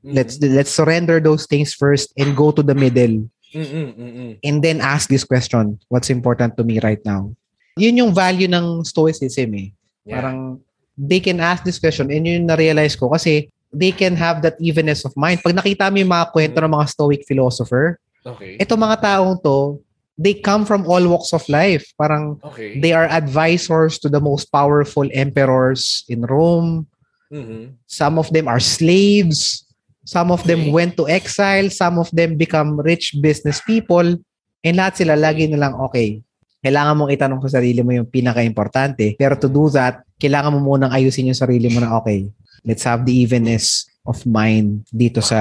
Mhm. 0.04 0.16
Let's 0.16 0.36
let's 0.40 0.72
surrender 0.72 1.24
those 1.24 1.48
things 1.48 1.72
first 1.72 2.12
and 2.20 2.36
go 2.36 2.52
to 2.52 2.60
the 2.60 2.76
middle 2.76 3.24
Mm-mm, 3.56 3.88
mm-mm. 3.96 4.32
and 4.44 4.60
then 4.60 4.84
ask 4.84 5.08
this 5.08 5.24
question, 5.24 5.80
what's 5.88 6.12
important 6.12 6.60
to 6.60 6.64
me 6.68 6.84
right 6.84 7.00
now? 7.08 7.32
Yun 7.80 8.04
yung 8.04 8.12
value 8.12 8.52
ng 8.52 8.84
stoicism 8.84 9.56
eh. 9.56 9.72
Yeah. 10.04 10.20
Parang 10.20 10.60
they 11.00 11.24
can 11.24 11.40
ask 11.40 11.64
this 11.64 11.80
question 11.80 12.12
and 12.12 12.28
yun 12.28 12.44
na-realize 12.46 13.00
ko 13.00 13.16
kasi 13.16 13.48
they 13.72 13.96
can 13.96 14.14
have 14.20 14.44
that 14.44 14.60
evenness 14.60 15.08
of 15.08 15.16
mind. 15.16 15.40
Pag 15.40 15.56
nakita 15.56 15.88
mo 15.88 15.98
yung 15.98 16.12
mga 16.12 16.36
kwento 16.36 16.60
ng 16.60 16.74
mga 16.76 16.88
stoic 16.92 17.24
philosopher, 17.24 17.98
Okay. 18.24 18.56
ito 18.56 18.72
mga 18.80 19.04
taong 19.04 19.36
to, 19.44 19.84
they 20.16 20.34
come 20.38 20.64
from 20.64 20.86
all 20.86 21.02
walks 21.10 21.34
of 21.34 21.42
life. 21.50 21.86
Parang 21.98 22.38
Okay. 22.46 22.78
they 22.80 22.94
are 22.94 23.10
advisors 23.10 23.98
to 23.98 24.08
the 24.10 24.22
most 24.22 24.54
powerful 24.54 25.06
emperors 25.14 26.06
in 26.06 26.22
Rome. 26.26 26.86
Mhm. 27.34 27.82
Some 27.90 28.22
of 28.22 28.30
them 28.30 28.46
are 28.46 28.62
slaves. 28.62 29.66
Some 30.06 30.30
of 30.30 30.46
them 30.46 30.70
Okay. 30.70 30.74
went 30.76 30.94
to 31.02 31.10
exile. 31.10 31.74
Some 31.74 31.98
of 31.98 32.14
them 32.14 32.38
become 32.38 32.78
rich 32.78 33.18
business 33.18 33.64
people. 33.64 34.20
And 34.62 34.76
lahat 34.78 35.02
sila 35.02 35.18
lagi 35.18 35.50
na 35.50 35.58
lang, 35.58 35.74
okay, 35.90 36.22
kailangan 36.62 36.96
mong 36.96 37.12
itanong 37.12 37.42
sa 37.44 37.60
sarili 37.60 37.82
mo 37.82 37.92
yung 37.92 38.08
pinaka-importante. 38.08 39.18
Pero 39.18 39.36
to 39.36 39.50
do 39.50 39.68
that, 39.74 40.06
kailangan 40.22 40.56
mo 40.56 40.78
munang 40.78 40.94
ayusin 40.94 41.28
yung 41.28 41.40
sarili 41.40 41.68
mo 41.74 41.82
na, 41.82 41.98
okay, 42.00 42.30
let's 42.64 42.86
have 42.86 43.04
the 43.04 43.12
evenness 43.12 43.90
of 44.06 44.24
mind 44.28 44.84
dito 44.94 45.24
sa 45.24 45.40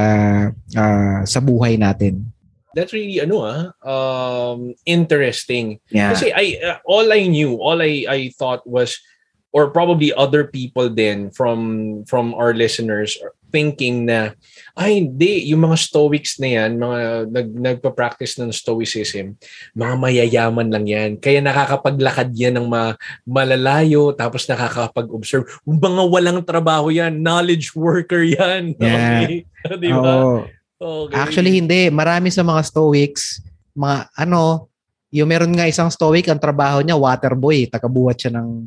ah, 0.74 1.20
sa 1.28 1.38
buhay 1.38 1.76
natin. 1.76 2.31
That's 2.74 2.92
really 2.92 3.20
ano 3.20 3.44
ah 3.44 3.60
um 3.84 4.74
interesting. 4.88 5.78
Yeah. 5.92 6.12
Kasi 6.12 6.32
I 6.32 6.58
uh, 6.60 6.78
all 6.88 7.08
I 7.12 7.28
knew, 7.28 7.60
all 7.60 7.80
I 7.80 8.04
I 8.08 8.20
thought 8.36 8.64
was 8.64 8.98
or 9.52 9.68
probably 9.68 10.10
other 10.16 10.48
people 10.48 10.88
then 10.88 11.28
from 11.30 12.02
from 12.08 12.32
our 12.32 12.56
listeners 12.56 13.20
thinking 13.52 14.08
na 14.08 14.32
ay 14.80 14.96
hindi 14.96 15.52
yung 15.52 15.68
mga 15.68 15.76
stoics 15.76 16.40
na 16.40 16.48
yan 16.56 16.80
mga 16.80 17.28
nag 17.28 17.48
nagpa-practice 17.52 18.40
ng 18.40 18.48
stoicism 18.48 19.36
mga 19.76 19.94
mayayaman 20.00 20.72
lang 20.72 20.88
yan 20.88 21.10
kaya 21.20 21.44
nakakapaglakad 21.44 22.32
yan 22.32 22.56
ng 22.56 22.66
ma, 22.66 22.96
malalayo 23.28 24.16
tapos 24.16 24.48
nakakapag-observe 24.48 25.44
mga 25.68 26.02
walang 26.08 26.40
trabaho 26.40 26.88
yan 26.88 27.12
knowledge 27.20 27.76
worker 27.76 28.24
yan 28.24 28.72
Yeah. 28.82 29.28
okay 29.68 29.78
di 29.78 29.90
ba 29.92 30.00
Oo. 30.24 30.61
Okay. 30.82 31.14
Actually, 31.14 31.62
hindi. 31.62 31.86
Marami 31.88 32.34
sa 32.34 32.42
mga 32.42 32.62
stoics, 32.66 33.38
mga 33.72 34.10
ano, 34.18 34.66
yung 35.12 35.28
meron 35.30 35.54
nga 35.54 35.70
isang 35.70 35.92
stoic, 35.92 36.26
ang 36.26 36.40
trabaho 36.42 36.82
niya, 36.82 36.98
water 36.98 37.38
boy. 37.38 37.68
Tagabuhat 37.70 38.18
siya 38.18 38.32
ng 38.34 38.66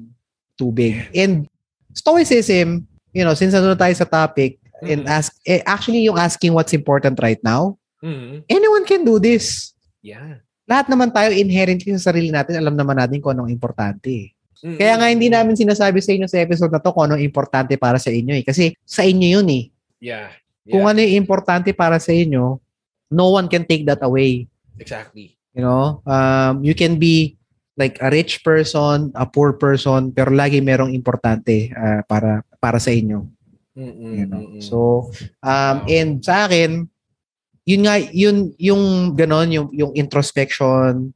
tubig. 0.55 1.11
And 1.11 1.49
stoicism, 1.91 2.88
you 3.11 3.28
know, 3.28 3.36
since 3.36 3.51
nandun 3.51 3.76
tayo 3.76 3.91
sa 3.97 4.07
topic, 4.07 4.61
and 4.84 5.03
Mhm. 5.03 5.11
ask, 5.11 5.32
eh, 5.47 5.63
actually 5.63 6.03
yung 6.05 6.20
asking 6.20 6.51
what's 6.51 6.76
important 6.76 7.18
right 7.20 7.39
now, 7.41 7.76
Mhm. 8.03 8.43
anyone 8.47 8.86
can 8.88 9.03
do 9.03 9.18
this. 9.18 9.74
yeah 10.05 10.39
Lahat 10.66 10.89
naman 10.89 11.13
tayo 11.13 11.30
inherently 11.30 11.93
sa 11.93 12.09
sarili 12.09 12.34
natin, 12.34 12.57
alam 12.57 12.74
naman 12.74 12.97
natin 12.97 13.22
kung 13.22 13.38
anong 13.38 13.53
importante. 13.53 14.09
eh. 14.09 14.28
Mm-mm. 14.66 14.82
Kaya 14.82 14.97
nga 14.97 15.07
hindi 15.13 15.30
namin 15.30 15.53
sinasabi 15.53 16.01
sa 16.01 16.09
inyo 16.09 16.26
sa 16.26 16.41
episode 16.41 16.74
na 16.74 16.82
to 16.82 16.89
kung 16.89 17.05
ano 17.05 17.22
importante 17.22 17.78
para 17.78 18.01
sa 18.01 18.09
inyo 18.09 18.34
eh. 18.34 18.43
Kasi 18.45 18.74
sa 18.82 19.05
inyo 19.05 19.38
yun 19.38 19.47
eh. 19.53 19.70
Yeah. 20.01 20.34
Yeah. 20.66 20.74
Kung 20.74 20.86
ano 20.89 20.99
yung 20.99 21.24
importante 21.24 21.72
para 21.72 22.01
sa 22.01 22.11
inyo, 22.11 22.59
no 23.13 23.26
one 23.38 23.47
can 23.47 23.63
take 23.63 23.86
that 23.86 24.01
away. 24.01 24.49
Exactly. 24.82 25.38
You 25.55 25.63
know, 25.63 26.03
um, 26.03 26.66
you 26.66 26.76
can 26.76 26.99
be 26.99 27.39
like 27.80 27.95
a 28.03 28.11
rich 28.11 28.43
person, 28.43 29.16
a 29.16 29.24
poor 29.24 29.55
person, 29.55 30.11
pero 30.11 30.34
lagi 30.34 30.59
merong 30.59 30.91
importante 30.91 31.72
uh, 31.72 32.03
para 32.03 32.43
para 32.59 32.80
sa 32.80 32.91
inyo. 32.91 33.24
Mm-mm, 33.76 34.11
You 34.16 34.26
know? 34.28 34.41
mm-mm. 34.43 34.63
So, 34.63 35.11
um, 35.43 35.76
Wow. 35.84 35.91
and 35.91 36.11
sa 36.24 36.47
akin, 36.47 36.88
yun 37.68 37.82
nga, 37.84 37.95
yun, 37.99 38.55
yung 38.55 38.84
ganon, 39.18 39.51
yung, 39.51 39.68
yung 39.76 39.91
introspection, 39.91 41.11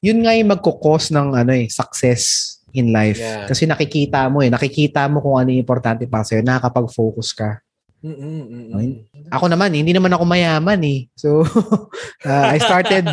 yun 0.00 0.18
nga 0.24 0.32
yung 0.32 0.48
magkukos 0.48 1.12
ng 1.12 1.36
ano 1.36 1.52
eh, 1.52 1.68
success 1.68 2.56
in 2.72 2.88
life. 2.94 3.20
Yeah. 3.20 3.44
Kasi 3.44 3.68
nakikita 3.68 4.32
mo 4.32 4.40
eh, 4.40 4.48
nakikita 4.48 5.04
mo 5.12 5.20
kung 5.20 5.36
ano 5.36 5.52
yung 5.52 5.60
importante 5.60 6.08
para 6.08 6.24
sa'yo, 6.24 6.40
nakakapag-focus 6.40 7.36
ka. 7.36 7.60
Mm-mm, 8.00 8.40
mm-mm. 8.72 9.28
Ako 9.28 9.46
naman, 9.46 9.76
hindi 9.76 9.92
naman 9.92 10.10
ako 10.10 10.24
mayaman 10.24 10.80
eh. 10.82 11.06
So, 11.14 11.44
uh, 12.24 12.46
I 12.54 12.58
started 12.58 13.04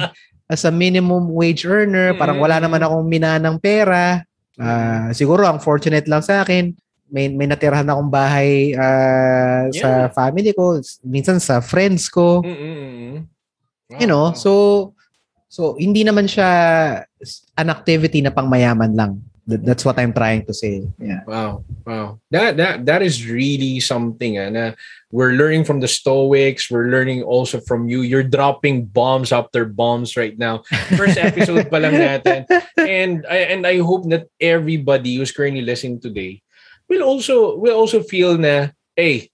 as 0.48 0.64
a 0.64 0.72
minimum 0.72 1.28
wage 1.30 1.68
earner. 1.68 2.16
Parang 2.16 2.40
wala 2.40 2.58
Mm. 2.58 2.64
naman 2.66 2.82
akong 2.82 3.06
minanang 3.06 3.58
pera. 3.60 4.24
Ah, 4.58 5.14
siguro, 5.14 5.46
ang 5.46 5.62
fortunate 5.62 6.08
lang 6.10 6.24
sa 6.26 6.42
akin, 6.42 6.74
may, 7.08 7.30
may 7.30 7.46
natirahan 7.46 7.86
akong 7.86 8.10
bahay 8.10 8.74
ah, 8.74 9.70
sa 9.70 10.08
Yeah. 10.08 10.16
family 10.16 10.52
ko, 10.52 10.80
minsan 11.04 11.38
sa 11.38 11.62
friends 11.62 12.10
ko. 12.10 12.42
Mm-mm. 12.42 13.28
Wow, 13.88 14.00
You 14.02 14.08
know, 14.08 14.26
so, 14.34 14.52
so 15.48 15.76
hindi 15.78 16.04
naman 16.04 16.28
siya 16.28 16.50
an 17.56 17.68
activity 17.70 18.20
na 18.20 18.34
pang 18.34 18.48
mayaman 18.48 18.92
lang. 18.98 19.12
That- 19.48 19.64
That's 19.64 19.88
what 19.88 19.95
I'm 19.98 20.12
trying 20.12 20.43
to 20.45 20.54
say. 20.54 20.84
Yeah. 21.00 21.24
Wow, 21.24 21.64
wow. 21.88 22.20
That 22.36 22.60
that 22.60 22.84
that 22.84 23.00
is 23.02 23.24
really 23.24 23.80
something. 23.80 24.36
Ah, 24.36 24.52
na 24.52 24.76
we're 25.08 25.39
learning 25.39 25.64
from 25.64 25.80
the 25.80 25.88
Stoics. 25.88 26.68
We're 26.68 26.91
learning 26.91 27.24
also 27.24 27.64
from 27.64 27.88
you. 27.88 28.04
You're 28.04 28.28
dropping 28.28 28.91
bombs 28.91 29.32
after 29.32 29.64
bombs 29.64 30.20
right 30.20 30.36
now. 30.36 30.68
First 31.00 31.16
episode 31.16 31.72
pa 31.72 31.80
lang 31.80 31.95
natin. 31.95 32.43
And 32.76 33.24
I 33.32 33.56
and 33.56 33.64
I 33.64 33.80
hope 33.80 34.12
that 34.12 34.28
everybody 34.43 35.16
who's 35.16 35.32
currently 35.32 35.64
listening 35.64 36.04
today 36.04 36.43
will 36.91 37.08
also 37.08 37.56
will 37.56 37.80
also 37.80 38.04
feel 38.04 38.36
na 38.36 38.76
hey, 39.00 39.32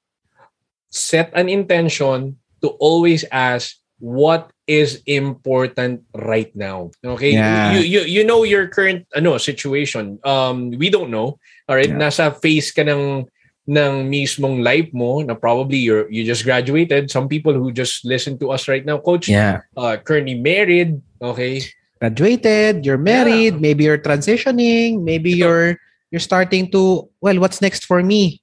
set 0.93 1.33
an 1.33 1.49
intention 1.49 2.37
to 2.61 2.77
always 2.77 3.25
ask 3.33 3.81
what 3.97 4.52
is 4.67 5.03
important 5.05 6.03
right 6.15 6.53
now. 6.55 6.91
Okay? 7.03 7.33
Yeah. 7.33 7.75
You 7.75 7.81
you 7.83 8.01
you 8.07 8.23
know 8.23 8.43
your 8.43 8.67
current 8.67 9.07
ano 9.15 9.37
situation. 9.37 10.19
Um 10.23 10.71
we 10.79 10.89
don't 10.89 11.11
know. 11.11 11.39
All 11.67 11.75
right? 11.75 11.89
Yeah. 11.89 11.99
Nasa 11.99 12.31
phase 12.31 12.71
ka 12.71 12.83
ng 12.87 13.27
ng 13.63 13.93
mismong 14.11 14.59
life 14.59 14.91
mo 14.91 15.23
na 15.23 15.35
probably 15.35 15.79
you're 15.79 16.11
you 16.11 16.27
just 16.27 16.43
graduated. 16.43 17.07
Some 17.11 17.31
people 17.31 17.55
who 17.55 17.71
just 17.71 18.03
listen 18.03 18.35
to 18.43 18.51
us 18.51 18.67
right 18.67 18.83
now, 18.83 18.99
coach, 18.99 19.31
Yeah. 19.31 19.63
uh, 19.79 19.95
currently 20.03 20.35
married, 20.35 20.99
okay? 21.23 21.63
graduated, 22.03 22.83
you're 22.83 22.99
married, 22.99 23.63
maybe 23.63 23.87
you're 23.87 23.97
transitioning, 23.97 25.07
maybe 25.07 25.31
Ito. 25.31 25.39
you're 25.39 25.69
you're 26.11 26.19
starting 26.19 26.67
to 26.75 27.07
well, 27.23 27.39
what's 27.39 27.63
next 27.63 27.87
for 27.87 28.03
me? 28.03 28.42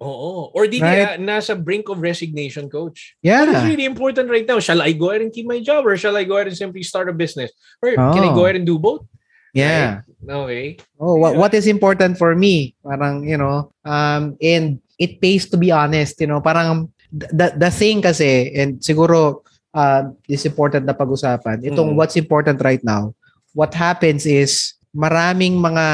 Oo. 0.00 0.48
Or 0.56 0.64
di 0.64 0.80
Right. 0.80 1.04
kaya 1.04 1.20
nasa 1.20 1.52
brink 1.52 1.92
of 1.92 2.00
resignation, 2.00 2.72
coach. 2.72 3.14
What 3.20 3.52
is 3.52 3.60
Yeah. 3.60 3.68
really 3.68 3.84
important 3.84 4.32
right 4.32 4.48
now? 4.48 4.56
Shall 4.56 4.80
I 4.80 4.96
go 4.96 5.12
ahead 5.12 5.20
and 5.20 5.28
keep 5.32 5.44
my 5.44 5.60
job 5.60 5.84
or 5.84 5.92
shall 6.00 6.16
I 6.16 6.24
go 6.24 6.40
ahead 6.40 6.48
and 6.48 6.56
simply 6.56 6.80
start 6.80 7.12
a 7.12 7.14
business? 7.14 7.52
Or 7.84 7.92
can 7.92 8.24
I 8.24 8.32
Oh. 8.32 8.36
go 8.36 8.48
ahead 8.48 8.56
and 8.56 8.64
do 8.64 8.80
both? 8.80 9.04
Yeah. 9.52 10.06
Okay. 10.24 10.80
Oh, 10.96 11.20
what 11.20 11.36
Yeah. 11.36 11.40
what 11.44 11.52
is 11.52 11.68
important 11.68 12.16
for 12.16 12.32
me? 12.32 12.72
Parang, 12.80 13.28
you 13.28 13.36
know, 13.36 13.76
um 13.84 14.40
and 14.40 14.80
it 14.96 15.20
pays 15.20 15.44
to 15.52 15.60
be 15.60 15.68
honest, 15.68 16.16
you 16.22 16.28
know, 16.30 16.40
parang 16.40 16.88
the 17.12 17.52
the 17.58 17.68
thing 17.68 18.00
kasi 18.00 18.54
and 18.56 18.80
siguro 18.80 19.42
uh, 19.74 20.02
is 20.26 20.42
important 20.46 20.82
na 20.86 20.94
pag-usapan. 20.96 21.62
Itong 21.62 21.94
Mm. 21.94 21.98
what's 21.98 22.16
important 22.16 22.58
right 22.64 22.82
now. 22.82 23.12
What 23.54 23.74
happens 23.74 24.24
is 24.26 24.74
maraming 24.94 25.58
mga 25.58 25.86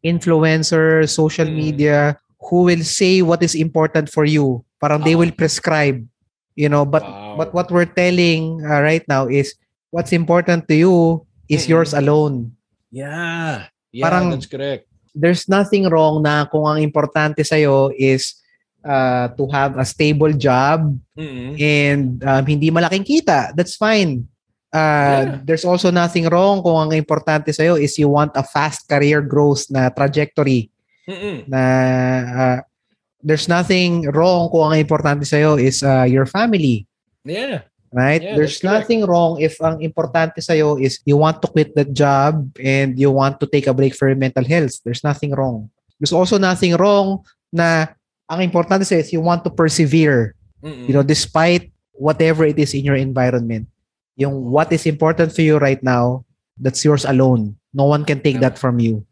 influencers, 0.00 1.12
social 1.12 1.48
Mm. 1.48 1.56
media 1.56 1.96
who 2.48 2.64
will 2.64 2.82
say 2.82 3.20
what 3.20 3.42
is 3.42 3.54
important 3.54 4.08
for 4.08 4.24
you. 4.24 4.64
Parang 4.80 5.04
they 5.04 5.14
will 5.14 5.30
prescribe, 5.30 6.00
you 6.56 6.68
know, 6.68 6.88
but 6.88 7.04
Wow. 7.04 7.36
but 7.36 7.48
what 7.52 7.68
we're 7.68 7.88
telling 7.88 8.64
uh, 8.64 8.80
right 8.80 9.04
now 9.04 9.28
is 9.28 9.54
what's 9.92 10.12
important 10.12 10.64
to 10.68 10.74
you 10.76 10.96
is 11.46 11.64
Mm-mm. 11.68 11.76
yours 11.76 11.92
alone. 11.92 12.56
Yeah. 12.90 13.68
Yeah, 13.92 14.04
Parang- 14.08 14.30
that's 14.32 14.46
correct. 14.46 14.86
there's 15.10 15.50
nothing 15.50 15.90
wrong 15.90 16.22
na 16.22 16.46
kung 16.46 16.62
ang 16.70 16.78
importante 16.78 17.42
sa'yo 17.42 17.90
is 17.98 18.38
uh, 18.86 19.26
to 19.34 19.42
have 19.50 19.74
a 19.74 19.82
stable 19.82 20.30
job 20.30 20.86
Mm-mm. 21.18 21.58
and 21.58 22.22
um, 22.22 22.46
hindi 22.46 22.70
malaking 22.70 23.02
kita. 23.02 23.50
That's 23.58 23.74
fine. 23.74 24.30
Uh, 24.70 24.78
Yeah. 24.78 25.42
There's 25.42 25.66
also 25.66 25.90
nothing 25.90 26.30
wrong 26.30 26.62
kung 26.62 26.78
ang 26.78 26.94
importante 26.94 27.50
sa'yo 27.50 27.74
is 27.74 27.98
you 27.98 28.06
want 28.06 28.30
a 28.38 28.46
fast 28.46 28.86
career 28.86 29.18
growth 29.18 29.66
na 29.66 29.90
trajectory 29.90 30.70
Mm-mm. 31.10 31.36
na 31.50 31.62
uh, 32.30 32.58
there's 33.18 33.50
nothing 33.50 34.06
wrong 34.14 34.46
kung 34.48 34.70
ang 34.70 34.78
importante 34.78 35.26
sa'yo 35.26 35.58
is 35.58 35.82
uh, 35.82 36.06
your 36.06 36.24
family. 36.24 36.86
Yeah. 37.26 37.66
Right? 37.90 38.22
Yeah, 38.22 38.38
There's 38.38 38.62
that's 38.62 38.62
correct. 38.62 38.86
nothing 38.86 39.02
wrong 39.02 39.42
if 39.42 39.58
ang 39.58 39.82
importante 39.82 40.38
sa'yo 40.38 40.78
is 40.78 41.02
you 41.02 41.18
want 41.18 41.42
to 41.42 41.50
quit 41.50 41.74
that 41.74 41.90
job 41.90 42.46
and 42.62 42.94
you 42.94 43.10
want 43.10 43.42
to 43.42 43.50
take 43.50 43.66
a 43.66 43.74
break 43.74 43.98
for 43.98 44.06
your 44.06 44.16
mental 44.16 44.46
health. 44.46 44.78
There's 44.86 45.02
nothing 45.02 45.34
wrong. 45.34 45.66
There's 45.98 46.14
also 46.14 46.38
nothing 46.38 46.78
wrong 46.78 47.26
na 47.50 47.90
ang 48.30 48.46
importante 48.46 48.86
sa'yo 48.86 49.02
is 49.02 49.10
you 49.10 49.18
want 49.18 49.42
to 49.42 49.50
persevere, 49.50 50.38
Mm-mm. 50.62 50.86
you 50.86 50.94
know, 50.94 51.02
despite 51.02 51.74
whatever 51.90 52.46
it 52.46 52.56
is 52.62 52.72
in 52.78 52.86
your 52.86 52.96
environment. 52.96 53.66
Yung 54.14 54.38
what 54.54 54.70
is 54.70 54.86
important 54.86 55.34
for 55.34 55.42
you 55.42 55.58
right 55.58 55.82
now, 55.82 56.22
that's 56.54 56.86
yours 56.86 57.02
alone. 57.02 57.58
No 57.74 57.90
one 57.90 58.06
can 58.06 58.22
take 58.22 58.38
that 58.38 58.54
from 58.54 58.78
you. 58.78 59.02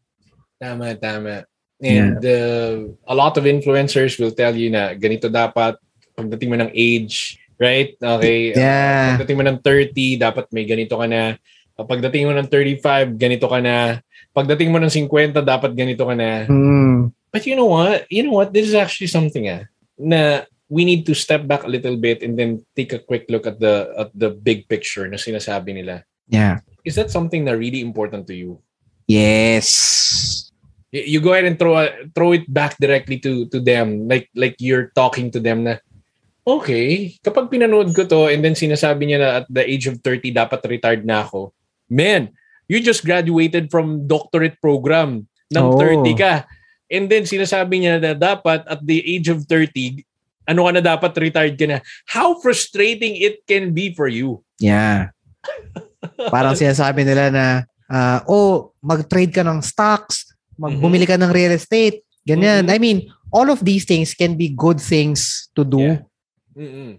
Tama, 0.62 0.94
tama. 0.94 1.46
And 1.78 2.18
uh, 2.18 2.90
a 3.06 3.14
lot 3.14 3.38
of 3.38 3.46
influencers 3.46 4.18
will 4.18 4.34
tell 4.34 4.54
you 4.54 4.70
na 4.70 4.98
ganito 4.98 5.30
dapat 5.30 5.78
pagdating 6.18 6.50
mo 6.50 6.56
ng 6.58 6.74
age, 6.74 7.38
right? 7.54 7.94
Okay. 7.94 8.50
uh, 8.50 8.58
Yeah. 8.58 9.06
pagdating 9.14 9.38
mo 9.38 9.44
ng 9.46 9.58
30, 9.62 10.18
dapat 10.18 10.44
may 10.50 10.66
ganito 10.66 10.98
ka 10.98 11.06
na. 11.06 11.38
Uh, 11.78 11.86
Pagdating 11.86 12.26
mo 12.26 12.34
ng 12.34 12.50
35, 12.50 13.14
ganito 13.14 13.46
ka 13.46 13.62
na. 13.62 14.02
Pagdating 14.34 14.74
mo 14.74 14.82
ng 14.82 14.90
50, 14.90 15.38
dapat 15.46 15.70
ganito 15.78 16.02
ka 16.02 16.14
na. 16.18 16.42
Hmm. 16.50 17.14
But 17.30 17.46
you 17.46 17.54
know 17.54 17.70
what? 17.70 18.10
You 18.10 18.26
know 18.26 18.34
what? 18.34 18.50
This 18.50 18.66
is 18.66 18.74
actually 18.74 19.06
something 19.06 19.46
ah, 19.46 19.62
na 19.94 20.42
we 20.66 20.82
need 20.82 21.06
to 21.06 21.14
step 21.14 21.46
back 21.46 21.62
a 21.62 21.70
little 21.70 21.94
bit 21.94 22.26
and 22.26 22.34
then 22.34 22.66
take 22.74 22.90
a 22.92 22.98
quick 22.98 23.30
look 23.30 23.46
at 23.46 23.62
the 23.62 23.94
at 23.94 24.10
the 24.16 24.34
big 24.34 24.66
picture 24.66 25.06
na 25.06 25.20
sinasabi 25.20 25.70
nila. 25.70 26.02
Yeah. 26.26 26.66
Is 26.82 26.98
that 26.98 27.14
something 27.14 27.44
na 27.46 27.54
really 27.54 27.78
important 27.80 28.26
to 28.26 28.34
you? 28.34 28.58
Yes. 29.06 30.47
You 30.88 31.20
go 31.20 31.36
ahead 31.36 31.44
and 31.44 31.60
throw 31.60 31.76
a- 31.76 32.08
throw 32.16 32.32
it 32.32 32.48
back 32.48 32.80
directly 32.80 33.20
to 33.20 33.44
to 33.52 33.60
them 33.60 34.08
like 34.08 34.32
like 34.32 34.56
you're 34.56 34.88
talking 34.96 35.28
to 35.36 35.40
them 35.40 35.68
na 35.68 35.76
okay 36.48 37.12
kapag 37.20 37.52
pinanood 37.52 37.92
ko 37.92 38.08
to 38.08 38.32
and 38.32 38.40
then 38.40 38.56
sinasabi 38.56 39.04
niya 39.04 39.18
na 39.20 39.30
at 39.44 39.46
the 39.52 39.60
age 39.60 39.84
of 39.84 40.00
30 40.00 40.32
dapat 40.32 40.64
retired 40.64 41.04
na 41.04 41.28
ako 41.28 41.52
man 41.92 42.32
you 42.72 42.80
just 42.80 43.04
graduated 43.04 43.68
from 43.68 44.08
doctorate 44.08 44.56
program 44.64 45.28
ng 45.52 45.66
Oo. 45.68 46.08
30 46.08 46.16
ka 46.16 46.48
and 46.88 47.12
then 47.12 47.28
sinasabi 47.28 47.84
niya 47.84 48.00
na 48.00 48.16
dapat 48.16 48.64
at 48.64 48.80
the 48.80 49.04
age 49.04 49.28
of 49.28 49.44
30 49.44 50.00
ano 50.48 50.64
ka 50.64 50.70
na 50.72 50.80
dapat 50.80 51.12
retired 51.20 51.60
ka 51.60 51.68
na 51.68 51.84
how 52.08 52.32
frustrating 52.40 53.12
it 53.20 53.44
can 53.44 53.76
be 53.76 53.92
for 53.92 54.08
you 54.08 54.40
Yeah. 54.58 55.14
Parang 56.30 56.58
sinasabi 56.58 57.06
nila 57.06 57.30
na, 57.30 57.46
ah, 57.90 58.22
oh, 58.26 58.74
mag-trade 58.82 59.30
ka 59.30 59.42
ng 59.46 59.62
stocks, 59.62 60.27
magbumili 60.58 61.06
ka 61.06 61.14
ng 61.14 61.30
real 61.30 61.54
estate, 61.54 62.02
ganyan. 62.26 62.66
Mhm. 62.66 62.74
I 62.74 62.78
mean, 62.82 62.98
all 63.30 63.48
of 63.48 63.62
these 63.62 63.86
things 63.86 64.12
can 64.12 64.34
be 64.34 64.50
good 64.50 64.82
things 64.82 65.48
to 65.54 65.62
do, 65.62 65.78
Yeah. 65.80 65.98
Mm-mm. 66.52 66.98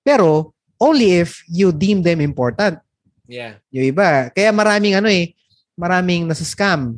pero 0.00 0.56
only 0.80 1.20
if 1.20 1.44
you 1.46 1.70
deem 1.70 2.00
them 2.00 2.24
important. 2.24 2.80
yeah 3.26 3.58
Yung 3.74 3.90
iba. 3.90 4.30
Kaya 4.30 4.54
maraming 4.54 4.94
ano 4.96 5.10
eh, 5.10 5.34
maraming 5.74 6.24
nasa 6.24 6.46
scam. 6.46 6.96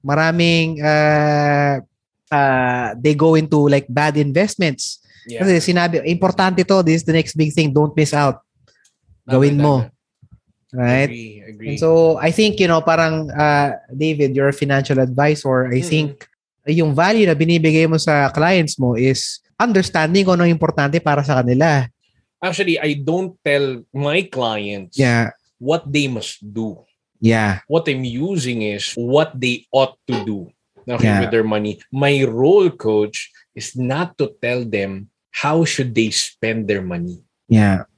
Maraming 0.00 0.78
uh, 0.78 1.82
uh, 2.30 2.88
they 2.96 3.12
go 3.12 3.34
into 3.34 3.66
like 3.66 3.84
bad 3.90 4.14
investments. 4.16 5.02
yeah 5.26 5.42
Kasi 5.42 5.72
sinabi, 5.72 6.04
importante 6.06 6.62
to, 6.62 6.84
this 6.84 7.02
is 7.02 7.06
the 7.08 7.16
next 7.16 7.34
big 7.34 7.50
thing, 7.50 7.72
don't 7.72 7.92
miss 7.96 8.14
out. 8.14 8.38
Gawin 9.26 9.56
mo. 9.58 9.88
Right? 10.74 11.06
agree 11.06 11.38
agree 11.46 11.68
And 11.70 11.78
so 11.78 12.18
I 12.18 12.34
think 12.34 12.58
you 12.58 12.66
know 12.66 12.82
parang 12.82 13.30
uh, 13.30 13.78
David 13.94 14.34
you're 14.34 14.50
a 14.50 14.56
financial 14.56 14.98
advisor. 14.98 15.70
I 15.70 15.80
Mm-mm. 15.80 15.86
think 15.86 16.10
yung 16.66 16.92
value 16.98 17.30
na 17.30 17.38
binibigay 17.38 17.86
mo 17.86 17.94
sa 17.96 18.28
clients 18.34 18.74
mo 18.80 18.98
is 18.98 19.38
understanding 19.54 20.26
kung 20.26 20.40
ano 20.40 20.50
importante 20.50 20.98
para 20.98 21.22
sa 21.22 21.40
kanila. 21.40 21.86
Actually, 22.42 22.76
I 22.76 22.98
don't 22.98 23.38
tell 23.40 23.80
my 23.94 24.26
clients 24.28 24.98
Yeah. 25.00 25.32
what 25.56 25.86
they 25.88 26.10
must 26.10 26.42
do. 26.44 26.84
Yeah. 27.22 27.64
What 27.70 27.88
I'm 27.88 28.04
using 28.04 28.60
is 28.60 28.92
what 28.98 29.32
they 29.32 29.64
ought 29.72 29.96
to 30.12 30.24
do 30.28 30.52
okay, 30.84 31.08
Yeah. 31.08 31.20
with 31.24 31.32
their 31.32 31.46
money. 31.46 31.80
My 31.88 32.20
role, 32.28 32.68
coach, 32.68 33.32
is 33.56 33.72
not 33.72 34.18
to 34.20 34.34
tell 34.44 34.64
them 34.68 35.08
how 35.32 35.64
should 35.64 35.96
they 35.96 36.12
spend 36.12 36.68
their 36.68 36.84
money. 36.84 37.24
Yeah. 37.48 37.88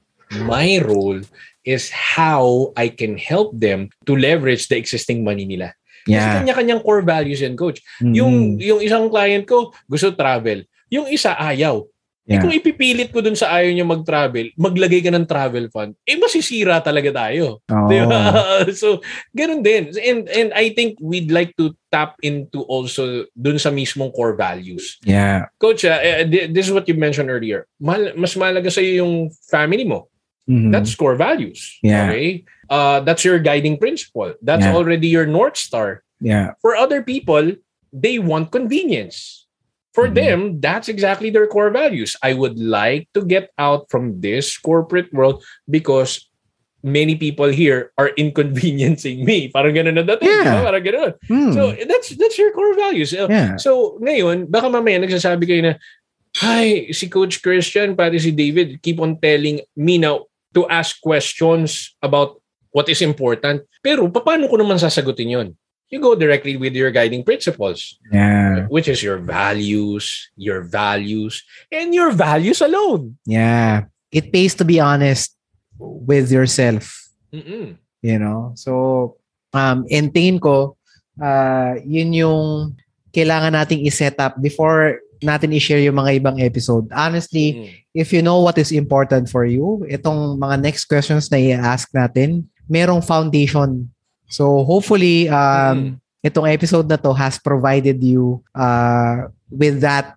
My 0.47 0.79
role 0.79 1.23
is 1.67 1.91
how 1.91 2.71
I 2.79 2.87
can 2.87 3.19
help 3.19 3.51
them 3.51 3.91
to 4.07 4.15
leverage 4.15 4.71
the 4.71 4.79
existing 4.79 5.27
money 5.27 5.43
nila. 5.43 5.75
Kasi 6.07 6.15
Yeah. 6.15 6.39
kanya-kanyang 6.39 6.79
core 6.79 7.03
values 7.03 7.43
yan, 7.43 7.59
coach. 7.59 7.83
Mm. 7.99 8.13
Yung 8.15 8.35
yung 8.63 8.79
isang 8.79 9.11
client 9.11 9.43
ko 9.43 9.75
gusto 9.83 10.15
travel. 10.15 10.63
Yung 10.87 11.11
isa 11.11 11.35
ayaw. 11.35 11.83
Eh 12.27 12.35
Yeah. 12.35 12.43
kung 12.43 12.51
ipipilit 12.51 13.11
ko 13.11 13.23
dun 13.23 13.39
sa 13.39 13.55
ayaw 13.55 13.71
niya 13.71 13.87
mag-travel, 13.87 14.51
maglagay 14.59 14.99
ka 14.99 15.11
ng 15.11 15.23
travel 15.23 15.71
fund, 15.71 15.95
eh 16.03 16.19
masisira 16.19 16.75
talaga 16.83 17.23
tayo. 17.23 17.63
Oh. 17.71 17.87
Di 17.87 18.03
ba? 18.03 18.19
so, 18.75 18.99
ganun 19.31 19.63
din. 19.63 19.95
And, 19.95 20.27
and 20.27 20.49
I 20.51 20.75
think 20.75 20.99
we'd 20.99 21.31
like 21.31 21.55
to 21.55 21.71
tap 21.87 22.19
into 22.19 22.67
also 22.67 23.23
dun 23.31 23.55
sa 23.55 23.71
mismong 23.71 24.11
core 24.11 24.35
values. 24.35 24.99
Yeah. 25.07 25.47
Coach, 25.55 25.87
uh, 25.87 25.99
thi- 26.27 26.51
this 26.51 26.67
is 26.67 26.75
what 26.75 26.83
you 26.91 26.99
mentioned 26.99 27.31
earlier. 27.31 27.63
Mal- 27.79 28.11
mas 28.19 28.35
malaga 28.35 28.67
sa'yo 28.67 29.07
yung 29.07 29.31
family 29.47 29.87
mo. 29.87 30.11
Mhm. 30.47 30.71
That's 30.71 30.95
core 30.95 31.15
values. 31.19 31.77
Yeah. 31.83 32.07
Okay? 32.09 32.43
Uh, 32.71 33.03
that's 33.03 33.23
your 33.27 33.37
guiding 33.39 33.77
principle. 33.77 34.33
That's 34.41 34.63
Yeah. 34.63 34.75
already 34.75 35.07
your 35.11 35.27
North 35.27 35.59
Star. 35.59 36.03
yeah. 36.17 36.57
For 36.65 36.73
other 36.73 37.03
people, 37.05 37.53
they 37.93 38.17
want 38.17 38.49
convenience. 38.49 39.45
For 39.93 40.09
Mhm. 40.09 40.15
them, 40.15 40.39
that's 40.61 40.89
exactly 40.89 41.29
their 41.29 41.45
core 41.45 41.69
values. 41.69 42.17
I 42.25 42.33
would 42.33 42.57
like 42.57 43.09
to 43.13 43.21
get 43.25 43.49
out 43.57 43.89
from 43.93 44.21
this 44.21 44.57
corporate 44.57 45.09
world 45.13 45.41
because 45.69 46.25
many 46.85 47.17
people 47.17 47.49
here 47.49 47.91
are 47.97 48.13
inconveniencing 48.21 49.25
me. 49.25 49.49
Parang 49.49 49.73
ganun 49.77 49.97
na 49.97 50.05
dating. 50.05 50.29
Yeah. 50.29 50.61
Parang 50.63 50.85
ganun. 50.85 51.11
Hmm. 51.27 51.51
So, 51.53 51.73
that's 51.85 52.13
that's 52.17 52.37
your 52.37 52.53
core 52.53 52.73
values. 52.77 53.11
Uh, 53.13 53.27
yeah. 53.29 53.57
So, 53.57 53.97
ngayon, 54.01 54.47
baka 54.49 54.69
mamaya 54.69 55.01
nagsasabi 55.01 55.43
kayo 55.49 55.61
na, 55.69 55.73
Hi, 56.37 56.93
si 56.93 57.09
Coach 57.09 57.41
Christian, 57.41 57.97
pati 57.97 58.21
si 58.21 58.29
David, 58.29 58.77
keep 58.85 59.01
on 59.01 59.17
telling 59.17 59.57
me 59.73 59.97
now 59.97 60.29
to 60.57 60.65
ask 60.67 60.97
questions 60.97 61.93
about 62.01 62.41
what 62.73 62.89
is 62.89 63.05
important. 63.05 63.61
Pero, 63.85 64.09
paano 64.09 64.49
ko 64.49 64.57
naman 64.57 64.81
sasagutin 64.81 65.29
yon? 65.29 65.47
You 65.87 66.01
go 66.03 66.17
directly 66.19 66.57
with 66.59 66.75
your 66.75 66.91
guiding 66.91 67.23
principles, 67.23 67.95
Yeah. 68.11 68.65
which 68.67 68.89
is 68.91 68.99
your 68.99 69.21
values, 69.23 70.27
your 70.35 70.65
values, 70.65 71.45
and 71.71 71.93
your 71.95 72.11
values 72.11 72.59
alone. 72.59 73.15
Yeah. 73.23 73.87
It 74.11 74.33
pays 74.35 74.51
to 74.59 74.65
be 74.67 74.81
honest 74.81 75.37
with 75.77 76.27
yourself. 76.27 77.05
Mm-mm. 77.27 77.75
you 77.99 78.15
know 78.15 78.55
so 78.55 78.71
um 79.51 79.83
in 79.91 80.07
tingin 80.15 80.39
ko 80.39 80.79
uh 81.19 81.75
yun 81.83 82.15
yung 82.15 82.71
kailangan 83.11 83.51
nating 83.51 83.83
i-set 83.83 84.15
up 84.15 84.39
before 84.39 85.03
natin 85.19 85.51
i-share 85.51 85.83
yung 85.83 85.99
mga 85.99 86.23
ibang 86.23 86.39
episode 86.39 86.87
honestly 86.95 87.47
Mm. 87.51 87.67
If 87.97 88.13
you 88.13 88.21
know 88.21 88.37
what 88.37 88.61
is 88.61 88.69
important 88.69 89.25
for 89.25 89.41
you 89.41 89.81
itong 89.89 90.37
mga 90.37 90.61
next 90.61 90.85
questions 90.85 91.33
na 91.33 91.41
i-ask 91.41 91.89
natin 91.97 92.45
merong 92.69 93.01
foundation 93.01 93.89
so 94.29 94.61
hopefully 94.61 95.25
um 95.33 95.97
itong 96.21 96.45
episode 96.45 96.85
na 96.85 97.01
to 97.01 97.09
has 97.17 97.41
provided 97.41 97.97
you 98.05 98.37
uh 98.53 99.25
with 99.49 99.81
that 99.81 100.13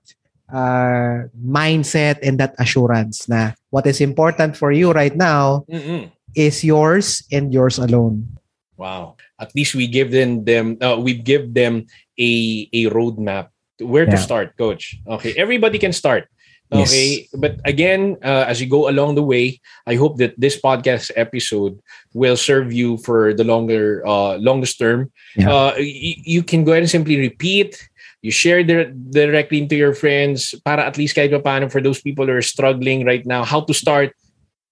uh 0.53 1.25
mindset 1.41 2.21
and 2.21 2.37
that 2.37 2.53
assurance 2.61 3.25
na 3.33 3.57
what 3.73 3.89
is 3.89 4.05
important 4.05 4.53
for 4.61 4.69
you 4.69 4.93
right 4.93 5.17
now 5.17 5.65
Mm-mm. 5.65 6.13
is 6.35 6.63
yours 6.63 7.23
and 7.33 7.55
yours 7.55 7.79
alone. 7.79 8.39
Wow. 8.77 9.17
At 9.39 9.55
least 9.55 9.75
we 9.75 9.87
give 9.87 10.11
them 10.11 10.45
them 10.45 10.77
uh, 10.81 10.97
we 10.97 11.13
give 11.15 11.53
them 11.55 11.85
a 12.19 12.33
a 12.73 12.89
roadmap 12.89 13.53
to 13.79 13.87
where 13.87 14.07
to 14.07 14.17
start, 14.17 14.57
coach. 14.57 14.97
Okay, 15.05 15.37
everybody 15.37 15.77
can 15.77 15.93
start. 15.93 16.30
Yes. 16.71 16.89
Okay, 16.91 17.29
but 17.35 17.59
again, 17.67 18.17
uh, 18.23 18.47
as 18.47 18.61
you 18.61 18.69
go 18.71 18.89
along 18.89 19.15
the 19.19 19.27
way, 19.27 19.61
I 19.87 19.97
hope 19.97 20.19
that 20.19 20.39
this 20.39 20.55
podcast 20.55 21.11
episode 21.17 21.81
will 22.15 22.37
serve 22.37 22.73
you 22.73 22.97
for 23.03 23.35
the 23.35 23.43
longer 23.43 24.07
uh 24.07 24.39
longest 24.39 24.79
term. 24.79 25.11
Yeah. 25.35 25.51
Uh 25.51 25.73
y- 25.79 26.23
you 26.23 26.43
can 26.43 26.63
go 26.63 26.73
ahead 26.73 26.87
and 26.87 26.91
simply 26.91 27.19
repeat 27.19 27.75
you 28.23 28.31
share 28.31 28.63
dir- 28.63 28.93
directly 28.93 29.59
into 29.59 29.75
your 29.75 29.95
friends 29.97 30.55
para 30.65 30.85
at 30.85 31.01
least 31.01 31.17
kahit 31.17 31.33
pa 31.33 31.41
paano 31.41 31.73
for 31.73 31.81
those 31.81 32.05
people 32.05 32.29
who 32.29 32.37
are 32.37 32.45
struggling 32.45 33.01
right 33.09 33.25
now 33.25 33.41
how 33.41 33.65
to 33.65 33.73
start 33.73 34.13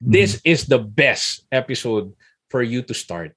this 0.04 0.36
is 0.44 0.68
the 0.68 0.76
best 0.76 1.48
episode 1.48 2.12
for 2.52 2.60
you 2.60 2.84
to 2.84 2.92
start 2.92 3.32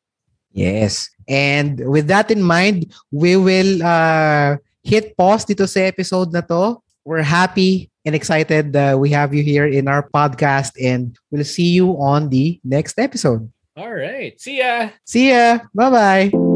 Yes. 0.52 1.10
And 1.28 1.80
with 1.88 2.08
that 2.08 2.30
in 2.30 2.44
mind, 2.44 2.92
we 3.12 3.38
will 3.40 3.80
uh, 3.80 4.58
hit 4.84 5.16
pause 5.16 5.46
dito 5.48 5.64
sa 5.64 5.80
episode 5.88 6.36
na 6.36 6.44
to. 6.44 6.76
We're 7.06 7.24
happy 7.24 7.90
and 8.06 8.16
excited 8.16 8.74
that 8.74 9.00
we 9.00 9.10
have 9.12 9.34
you 9.34 9.44
here 9.44 9.66
in 9.66 9.88
our 9.88 10.08
podcast 10.10 10.74
and 10.82 11.16
we'll 11.30 11.44
see 11.44 11.70
you 11.70 11.94
on 12.02 12.30
the 12.30 12.60
next 12.64 12.98
episode. 13.00 13.52
all 13.78 13.94
right 13.94 14.36
see 14.42 14.60
ya 14.60 14.90
See 15.06 15.32
ya. 15.32 15.60
Bye-bye. 15.74 16.51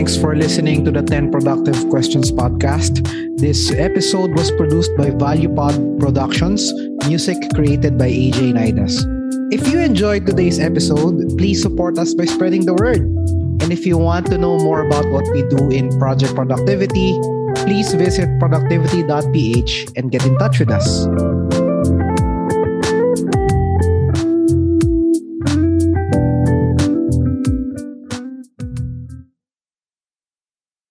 Thanks 0.00 0.16
for 0.16 0.34
listening 0.34 0.82
to 0.86 0.90
the 0.90 1.02
10 1.02 1.30
Productive 1.30 1.76
Questions 1.90 2.32
podcast. 2.32 3.04
This 3.36 3.70
episode 3.70 4.32
was 4.32 4.50
produced 4.52 4.96
by 4.96 5.10
ValuePod 5.10 6.00
Productions, 6.00 6.72
music 7.06 7.36
created 7.52 7.98
by 7.98 8.08
AJ 8.08 8.56
Naidas. 8.56 9.04
If 9.52 9.68
you 9.68 9.78
enjoyed 9.78 10.24
today's 10.24 10.58
episode, 10.58 11.36
please 11.36 11.60
support 11.60 11.98
us 11.98 12.14
by 12.14 12.24
spreading 12.24 12.64
the 12.64 12.72
word. 12.72 13.02
And 13.60 13.70
if 13.70 13.84
you 13.84 13.98
want 13.98 14.24
to 14.28 14.38
know 14.38 14.56
more 14.56 14.86
about 14.86 15.04
what 15.10 15.30
we 15.32 15.42
do 15.52 15.68
in 15.68 15.92
Project 15.98 16.34
Productivity, 16.34 17.20
please 17.56 17.92
visit 17.92 18.26
productivity.ph 18.40 19.86
and 19.96 20.10
get 20.10 20.24
in 20.24 20.38
touch 20.38 20.60
with 20.60 20.70
us. 20.70 21.04